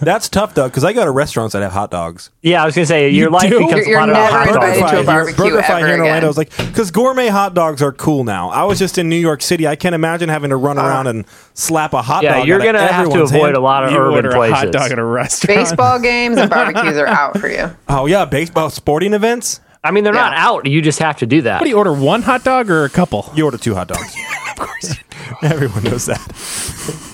[0.00, 2.30] that's tough though because I go to restaurants that have hot dogs.
[2.42, 3.58] yeah, I was going to say, your life do?
[3.58, 4.54] becomes You're- a lot you're never hot dog.
[4.54, 6.06] invited to a Fry here- barbecue Burger Fry ever here in again.
[6.06, 8.50] Orlando was like because gourmet hot dogs are cool now.
[8.50, 9.66] I was just in New York City.
[9.66, 10.86] I can't imagine having to run ah.
[10.86, 11.24] around and
[11.54, 12.46] slap a hot Yeah, dog.
[12.46, 14.52] you're going to have to avoid a lot of you urban order places.
[14.52, 15.58] a hot dog at a restaurant.
[15.58, 17.70] Baseball games and barbecues are out for you.
[17.88, 19.60] Oh yeah, baseball sporting events.
[19.84, 20.66] I mean, they're not out.
[20.66, 21.60] You just have to do that.
[21.60, 21.92] What do you order?
[21.92, 23.28] One hot dog or a couple?
[23.34, 24.14] You order two hot dogs.
[24.50, 24.94] of course,
[25.42, 27.08] everyone knows that.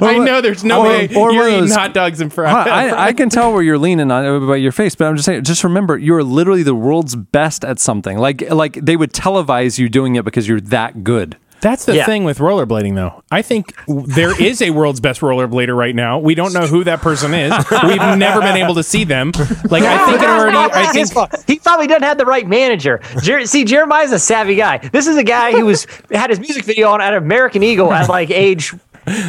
[0.00, 2.30] I know there's no or- way or you're one of eating those- hot dogs in
[2.30, 2.56] front.
[2.68, 5.26] I, I can tell where you're leaning on uh, by your face, but I'm just
[5.26, 5.44] saying.
[5.44, 8.18] Just remember, you're literally the world's best at something.
[8.18, 11.36] Like, like they would televise you doing it because you're that good.
[11.62, 12.06] That's the Yeah.
[12.06, 13.22] thing with rollerblading, though.
[13.30, 16.18] I think there is a world's best rollerblader right now.
[16.18, 17.52] We don't know who that person is.
[17.82, 19.32] We've never been able to see them.
[19.70, 20.56] Like I think it already.
[20.56, 23.02] I think he probably doesn't have the right manager.
[23.22, 24.78] Jer- See, Jeremiah's a savvy guy.
[24.78, 28.08] This is a guy who was had his music video on at American Eagle at
[28.08, 28.72] like age.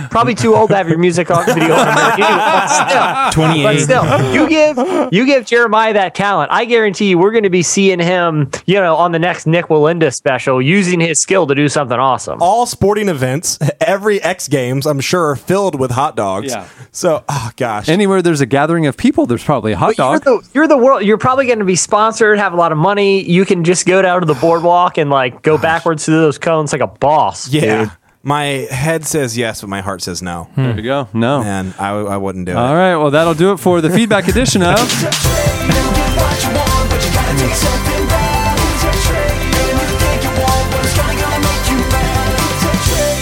[0.10, 2.38] Probably too old to have your music on video on American Eagle.
[2.38, 3.64] But still, 28.
[3.64, 6.52] But still, you give you give Jeremiah that talent.
[6.52, 9.68] I guarantee you, we're going to be seeing him, you know, on the next Nik
[9.68, 12.42] Wallenda special, using his skill to do something awesome.
[12.42, 16.52] All sporting events, every X Games, I'm sure, are filled with hot dogs.
[16.52, 16.68] Yeah.
[16.92, 20.20] So, oh gosh, Anywhere there's a gathering of people, there's probably a hot But you're
[20.20, 21.04] the, you're the world.
[21.04, 23.24] You're probably going to be sponsored, have a lot of money.
[23.24, 26.72] You can just go down to the boardwalk and like go backwards through those cones
[26.72, 27.48] like a boss.
[27.50, 27.86] yeah.
[27.86, 27.92] dude.
[28.24, 30.44] My head says yes, but my heart says no.
[30.56, 30.64] Hmm.
[30.64, 31.08] There you go.
[31.14, 31.42] No.
[31.42, 32.58] And I, I wouldn't do it.
[32.58, 32.96] All right.
[32.96, 34.78] Well, that'll do it for the feedback edition of.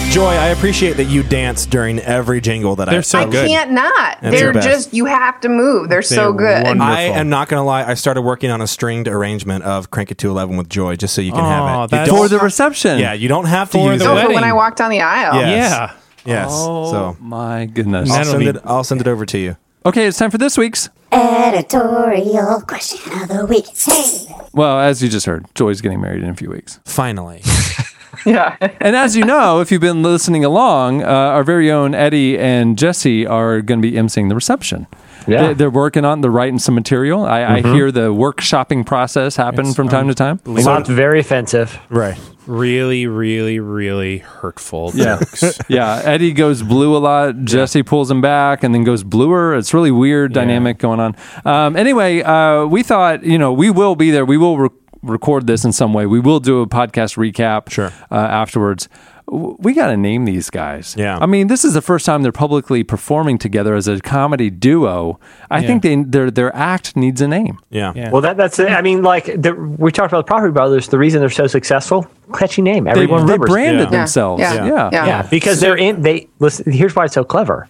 [0.09, 2.93] Joy, I appreciate that you dance during every jingle that I.
[2.93, 3.47] They're so I good.
[3.47, 4.19] can't not.
[4.21, 5.87] That's They're your just you have to move.
[5.87, 6.63] They're, so They're good.
[6.65, 6.91] wonderful.
[6.93, 7.83] I am not going to lie.
[7.85, 11.13] I started working on a stringed arrangement of "Crank It to 11" with Joy, just
[11.13, 12.11] so you can Aw, have it.
[12.11, 12.97] You For the reception.
[12.97, 14.07] yeah, you don't have to For use the it.
[14.07, 14.33] No, for wedding.
[14.35, 15.35] when I walk down the aisle.
[15.35, 15.71] Yes.
[15.71, 15.93] Yeah.
[16.25, 16.49] Yes.
[16.51, 18.09] Oh, so my goodness.
[18.09, 18.57] I'll That'll send be- it.
[18.65, 19.57] I'll send it over to you.
[19.85, 20.89] Okay, it's time for this week's.
[21.11, 23.65] Editorial question of the week.
[23.77, 24.25] Hey.
[24.53, 26.79] Well, as you just heard, Joy's getting married in a few weeks.
[26.85, 27.41] Finally,
[28.25, 28.55] Yeah.
[28.79, 32.77] And as you know, if you've been listening along, uh, our very own Eddie and
[32.77, 34.87] Jesse are going to be emceeing the reception.
[35.27, 35.47] Yeah.
[35.47, 37.23] They, they're working on, they're writing some material.
[37.25, 40.39] I, I hear the workshopping process happen from time to time.
[40.61, 41.77] Sounds very offensive.
[41.89, 42.17] right?
[42.47, 45.19] Really, really, really hurtful Yeah.
[45.67, 46.01] yeah.
[46.03, 47.43] Eddie goes blue a lot.
[47.43, 49.55] Jesse pulls him back and then goes bluer.
[49.55, 51.15] It's really weird dynamic going on.
[51.45, 54.25] Um, anyway, uh, we thought, you know, we will be there.
[54.25, 54.69] We will re-
[55.01, 56.05] record this in some way.
[56.05, 57.91] We will do a podcast recap Sure.
[58.11, 58.89] uh, afterwards.
[59.31, 60.95] We got to name these guys.
[60.97, 61.19] Yeah.
[61.21, 65.19] I mean, this is the first time they're publicly performing together as a comedy duo.
[65.51, 67.59] I think they, their their act needs a name.
[67.69, 67.93] Yeah.
[67.95, 68.09] Yeah.
[68.09, 68.69] Well, that, that's it.
[68.69, 70.87] I mean, like the, we talked about the Property Brothers.
[70.87, 72.87] The reason they're so successful, catchy name.
[72.87, 73.49] Everyone they remembers.
[73.51, 73.99] branded Yeah.
[73.99, 74.41] themselves.
[74.41, 74.53] Yeah.
[74.55, 74.65] Yeah.
[74.65, 74.89] Yeah.
[74.93, 75.05] Yeah.
[75.05, 76.01] Yeah, because they're in.
[76.01, 76.71] They listen.
[76.71, 77.67] Here's why it's so clever.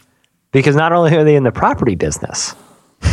[0.53, 2.55] Because not only are they in the property business,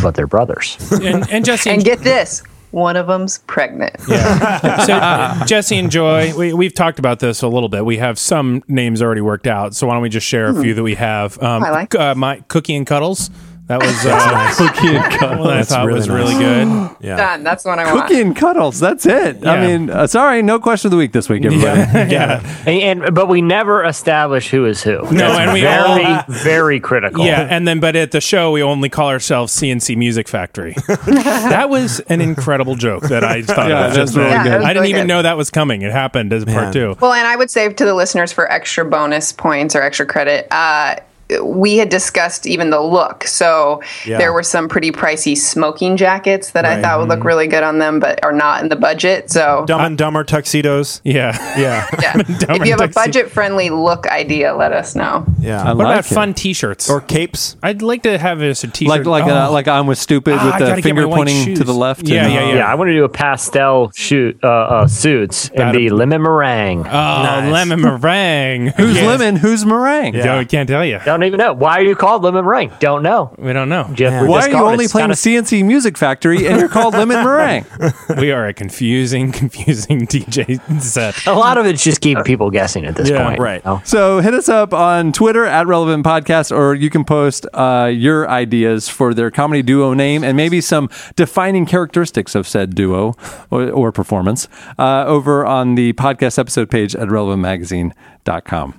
[0.02, 0.76] but they're brothers.
[0.93, 2.44] And, and Jesse And get this,
[2.77, 3.98] one of them's pregnant.
[4.03, 7.86] so Jesse and Joy, we, we've talked about this a little bit.
[7.86, 9.74] We have some names already worked out.
[9.74, 11.43] So why don't we just share a few that we have?
[11.43, 11.94] Um, I like.
[11.94, 13.31] uh, my Cookie and Cuddles.
[13.66, 15.38] That was uh, Cookie and Cuddles.
[15.40, 16.16] Well, I That's thought really was nice.
[16.16, 16.97] really good.
[17.01, 17.16] Yeah.
[17.16, 17.43] Done.
[17.44, 18.09] That's the one I want.
[18.09, 18.80] Cookie and Cuddles.
[18.80, 19.47] That's it.
[19.47, 21.78] I mean, uh, sorry, no question of the week this week, everybody.
[22.12, 22.40] yeah.
[22.66, 25.02] and, and but we never establish who is who.
[25.12, 25.86] No, and we are.
[25.98, 27.24] very all- very critical.
[27.26, 30.74] Yeah, and then but at the show we only call ourselves CNC Music Factory.
[31.06, 33.94] that was an incredible joke that I thought Yeah, of.
[33.94, 34.30] that's just really.
[34.30, 34.52] Yeah, good.
[34.52, 35.09] that was I didn't really even good.
[35.09, 35.82] know that was coming.
[35.82, 36.97] It happened as part two.
[37.01, 40.47] Well, and I would say to the listeners for extra bonus points or extra credit,
[40.51, 40.97] uh,
[41.43, 43.24] we had discussed even the look.
[43.27, 44.19] So Yeah.
[44.19, 47.78] there were some pretty pricey smoking jackets that I thought would look really good on
[47.78, 49.31] them, but are not in the budget.
[49.31, 51.01] So Dumb and Dumber tuxedos.
[51.05, 51.36] Yeah.
[51.57, 51.86] Yeah.
[52.03, 52.12] yeah.
[52.19, 55.24] If you have a budget friendly look idea, let us know.
[55.40, 55.62] Yeah.
[55.62, 56.15] I What like about it.
[56.15, 56.89] fun T-shirts?
[56.90, 57.57] or capes.
[57.62, 58.89] I'd like to have a T-shirt.
[58.89, 59.53] Like like uh, Oh.
[59.53, 62.07] like I'm with stupid Ah, with gotta the finger my white pointing to the left.
[62.07, 62.66] Yeah, and- yeah, yeah.
[62.70, 66.86] I want to do a pastel shoot uh, uh, suits and be lemon meringue.
[66.86, 68.69] Oh, lemon meringue.
[68.77, 69.07] Who's Yes.
[69.07, 69.36] lemon?
[69.36, 70.15] Who's meringue?
[70.15, 71.01] Joe, I can't tell you.
[71.07, 71.52] No, don't even know.
[71.52, 72.72] Why are you called Lemon Meringue?
[72.78, 73.34] Don't know.
[73.38, 73.88] We don't know.
[73.94, 77.66] Jeff, Why are you only playing CNC Music Factory and you're called Lemon Meringue?
[78.18, 81.26] we are a confusing, confusing DJ set.
[81.26, 83.40] A lot of it's just keeping people guessing at this point.
[83.40, 83.62] Right.
[83.86, 88.28] So hit us up on Twitter at Relevant Podcast, or you can post uh, your
[88.28, 93.14] ideas for their comedy duo name and maybe some defining characteristics of said duo
[93.51, 94.48] or, or performance
[94.78, 98.78] uh, over on the podcast episode page at relevantmagazine.com.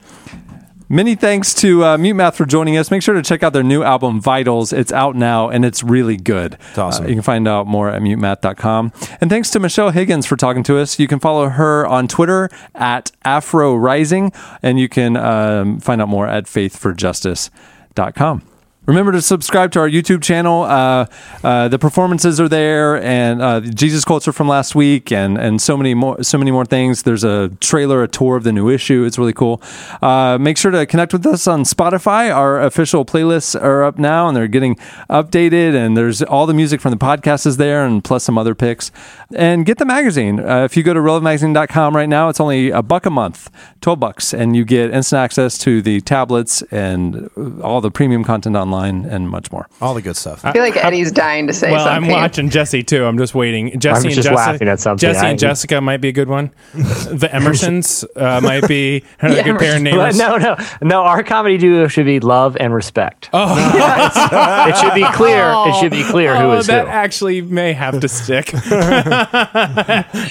[0.89, 2.89] Many thanks to uh, MUTEMATH for joining us.
[2.89, 4.71] Make sure to check out their new album, Vitals.
[4.71, 6.57] It's out now and it's really good.
[6.69, 7.07] It's awesome.
[7.07, 8.93] you can find out more at mutemath.com.
[9.19, 10.97] And thanks to Michelle Higgins for talking to us.
[10.97, 14.31] You can follow her on Twitter at Afro Rising,
[14.63, 18.43] and you can um, find out more at faithforjustice.com.
[18.87, 20.63] Remember to subscribe to our YouTube channel.
[20.63, 21.07] Uh,
[21.43, 25.75] uh, the performances are there, and uh, Jesus culture from last week, and and so
[25.75, 27.03] many more, so many more things.
[27.03, 29.03] There's a trailer, a tour of the new issue.
[29.03, 29.61] It's really cool.
[30.01, 32.33] Uh, make sure to connect with us on Spotify.
[32.33, 34.77] Our official playlists are up now, and they're getting
[35.09, 35.75] updated.
[35.75, 38.89] And there's all the music from the podcast is there, and plus some other picks.
[39.35, 40.39] And get the magazine.
[40.39, 43.51] Uh, if you go to relevantmagazine.com right now, it's only a buck a month,
[43.81, 47.29] twelve bucks, and you get instant access to the tablets and
[47.61, 49.67] all the premium content online and much more.
[49.81, 50.45] All the good stuff.
[50.45, 52.11] I feel like Eddie's dying to say well, something.
[52.11, 53.03] I'm watching Jesse too.
[53.05, 53.79] I'm just waiting.
[53.79, 55.01] Jesse I'm and just Jessica, laughing at something.
[55.01, 56.51] Jesse I- and Jessica might be a good one.
[56.73, 60.17] the Emersons uh, might be another Yeah, good pair of But names.
[60.17, 61.01] no, no, no.
[61.01, 63.29] Our comedy duo should be love and respect.
[63.33, 63.55] Oh,
[64.69, 65.51] it should be clear.
[65.67, 66.91] It should be clear who oh, is that who.
[66.91, 68.53] actually may have to stick.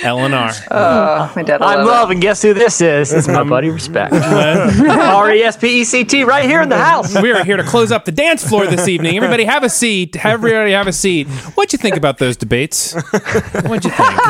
[0.03, 0.51] Eleanor.
[0.71, 1.63] Oh, my dad.
[1.63, 3.13] I'm love love, and guess who this is?
[3.13, 4.13] It's my buddy Respect.
[4.15, 7.21] R E S P E C T, right here in the house.
[7.21, 9.17] we are here to close up the dance floor this evening.
[9.17, 10.25] Everybody have a seat.
[10.25, 11.27] Everybody have a seat.
[11.55, 12.93] What'd you think about those debates?
[12.95, 14.21] What'd you think?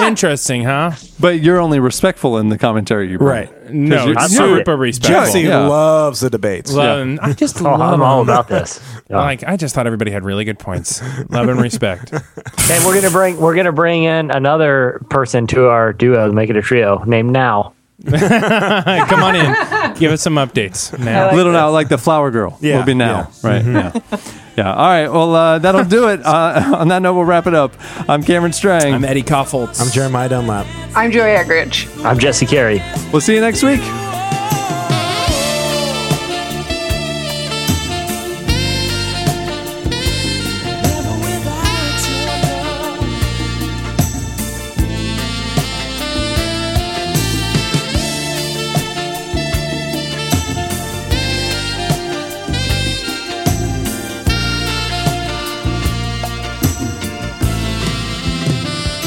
[0.00, 0.92] Interesting, huh?
[1.20, 3.28] But you're only respectful in the commentary you bring.
[3.28, 3.70] Right.
[3.70, 5.24] No, you're- super respectful.
[5.24, 5.66] Jesse Yeah.
[5.66, 6.72] loves the debates.
[6.72, 8.34] Love and- I just Oh, love I'm all them.
[8.34, 8.80] about this.
[9.10, 9.16] Yeah.
[9.24, 11.00] Like I just thought everybody had really good points.
[11.30, 12.12] Love and respect.
[12.70, 16.48] And we're gonna bring we're gonna bring in another person to our duo to make
[16.50, 17.74] it a trio named Now.
[19.08, 19.94] Come on in.
[19.98, 21.34] Give us some updates now.
[21.34, 22.58] Little now, like the flower girl.
[22.60, 23.30] Yeah, will be now.
[23.42, 23.48] yeah.
[23.50, 23.64] Right.
[23.64, 24.20] Yeah.
[24.56, 24.72] Yeah.
[24.74, 25.08] All right.
[25.08, 26.20] Well, uh, that'll do it.
[26.24, 27.72] Uh, on that note, we'll wrap it up.
[28.08, 28.94] I'm Cameron Strang.
[28.94, 29.80] I'm Eddie Kaufholz.
[29.80, 30.66] I'm Jeremiah Dunlap.
[30.94, 32.04] I'm Joy Eggerichs.
[32.04, 32.82] I'm Jesse Carey.
[33.12, 33.80] We'll see you next week.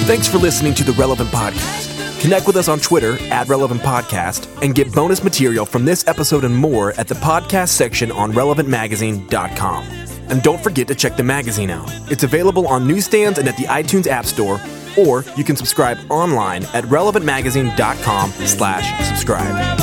[0.08, 2.22] Thanks for listening to the Relevant Podcast.
[2.22, 6.46] Connect with us on Twitter at Relevant Podcast and get bonus material from this episode
[6.46, 9.84] and more at the podcast section on relevantmagazine.com.
[10.30, 11.92] And don't forget to check the magazine out.
[12.10, 14.62] It's available on newsstands and at the iTunes App Store,
[14.98, 19.78] or you can subscribe online at relevantmagazine.com slash subscribe.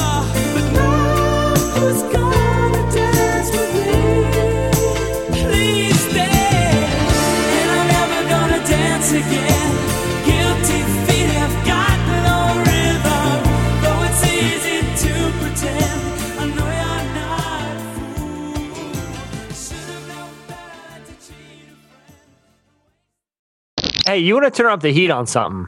[24.14, 25.66] Hey, you want to turn up the heat on something?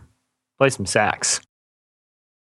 [0.56, 1.40] Play some sax.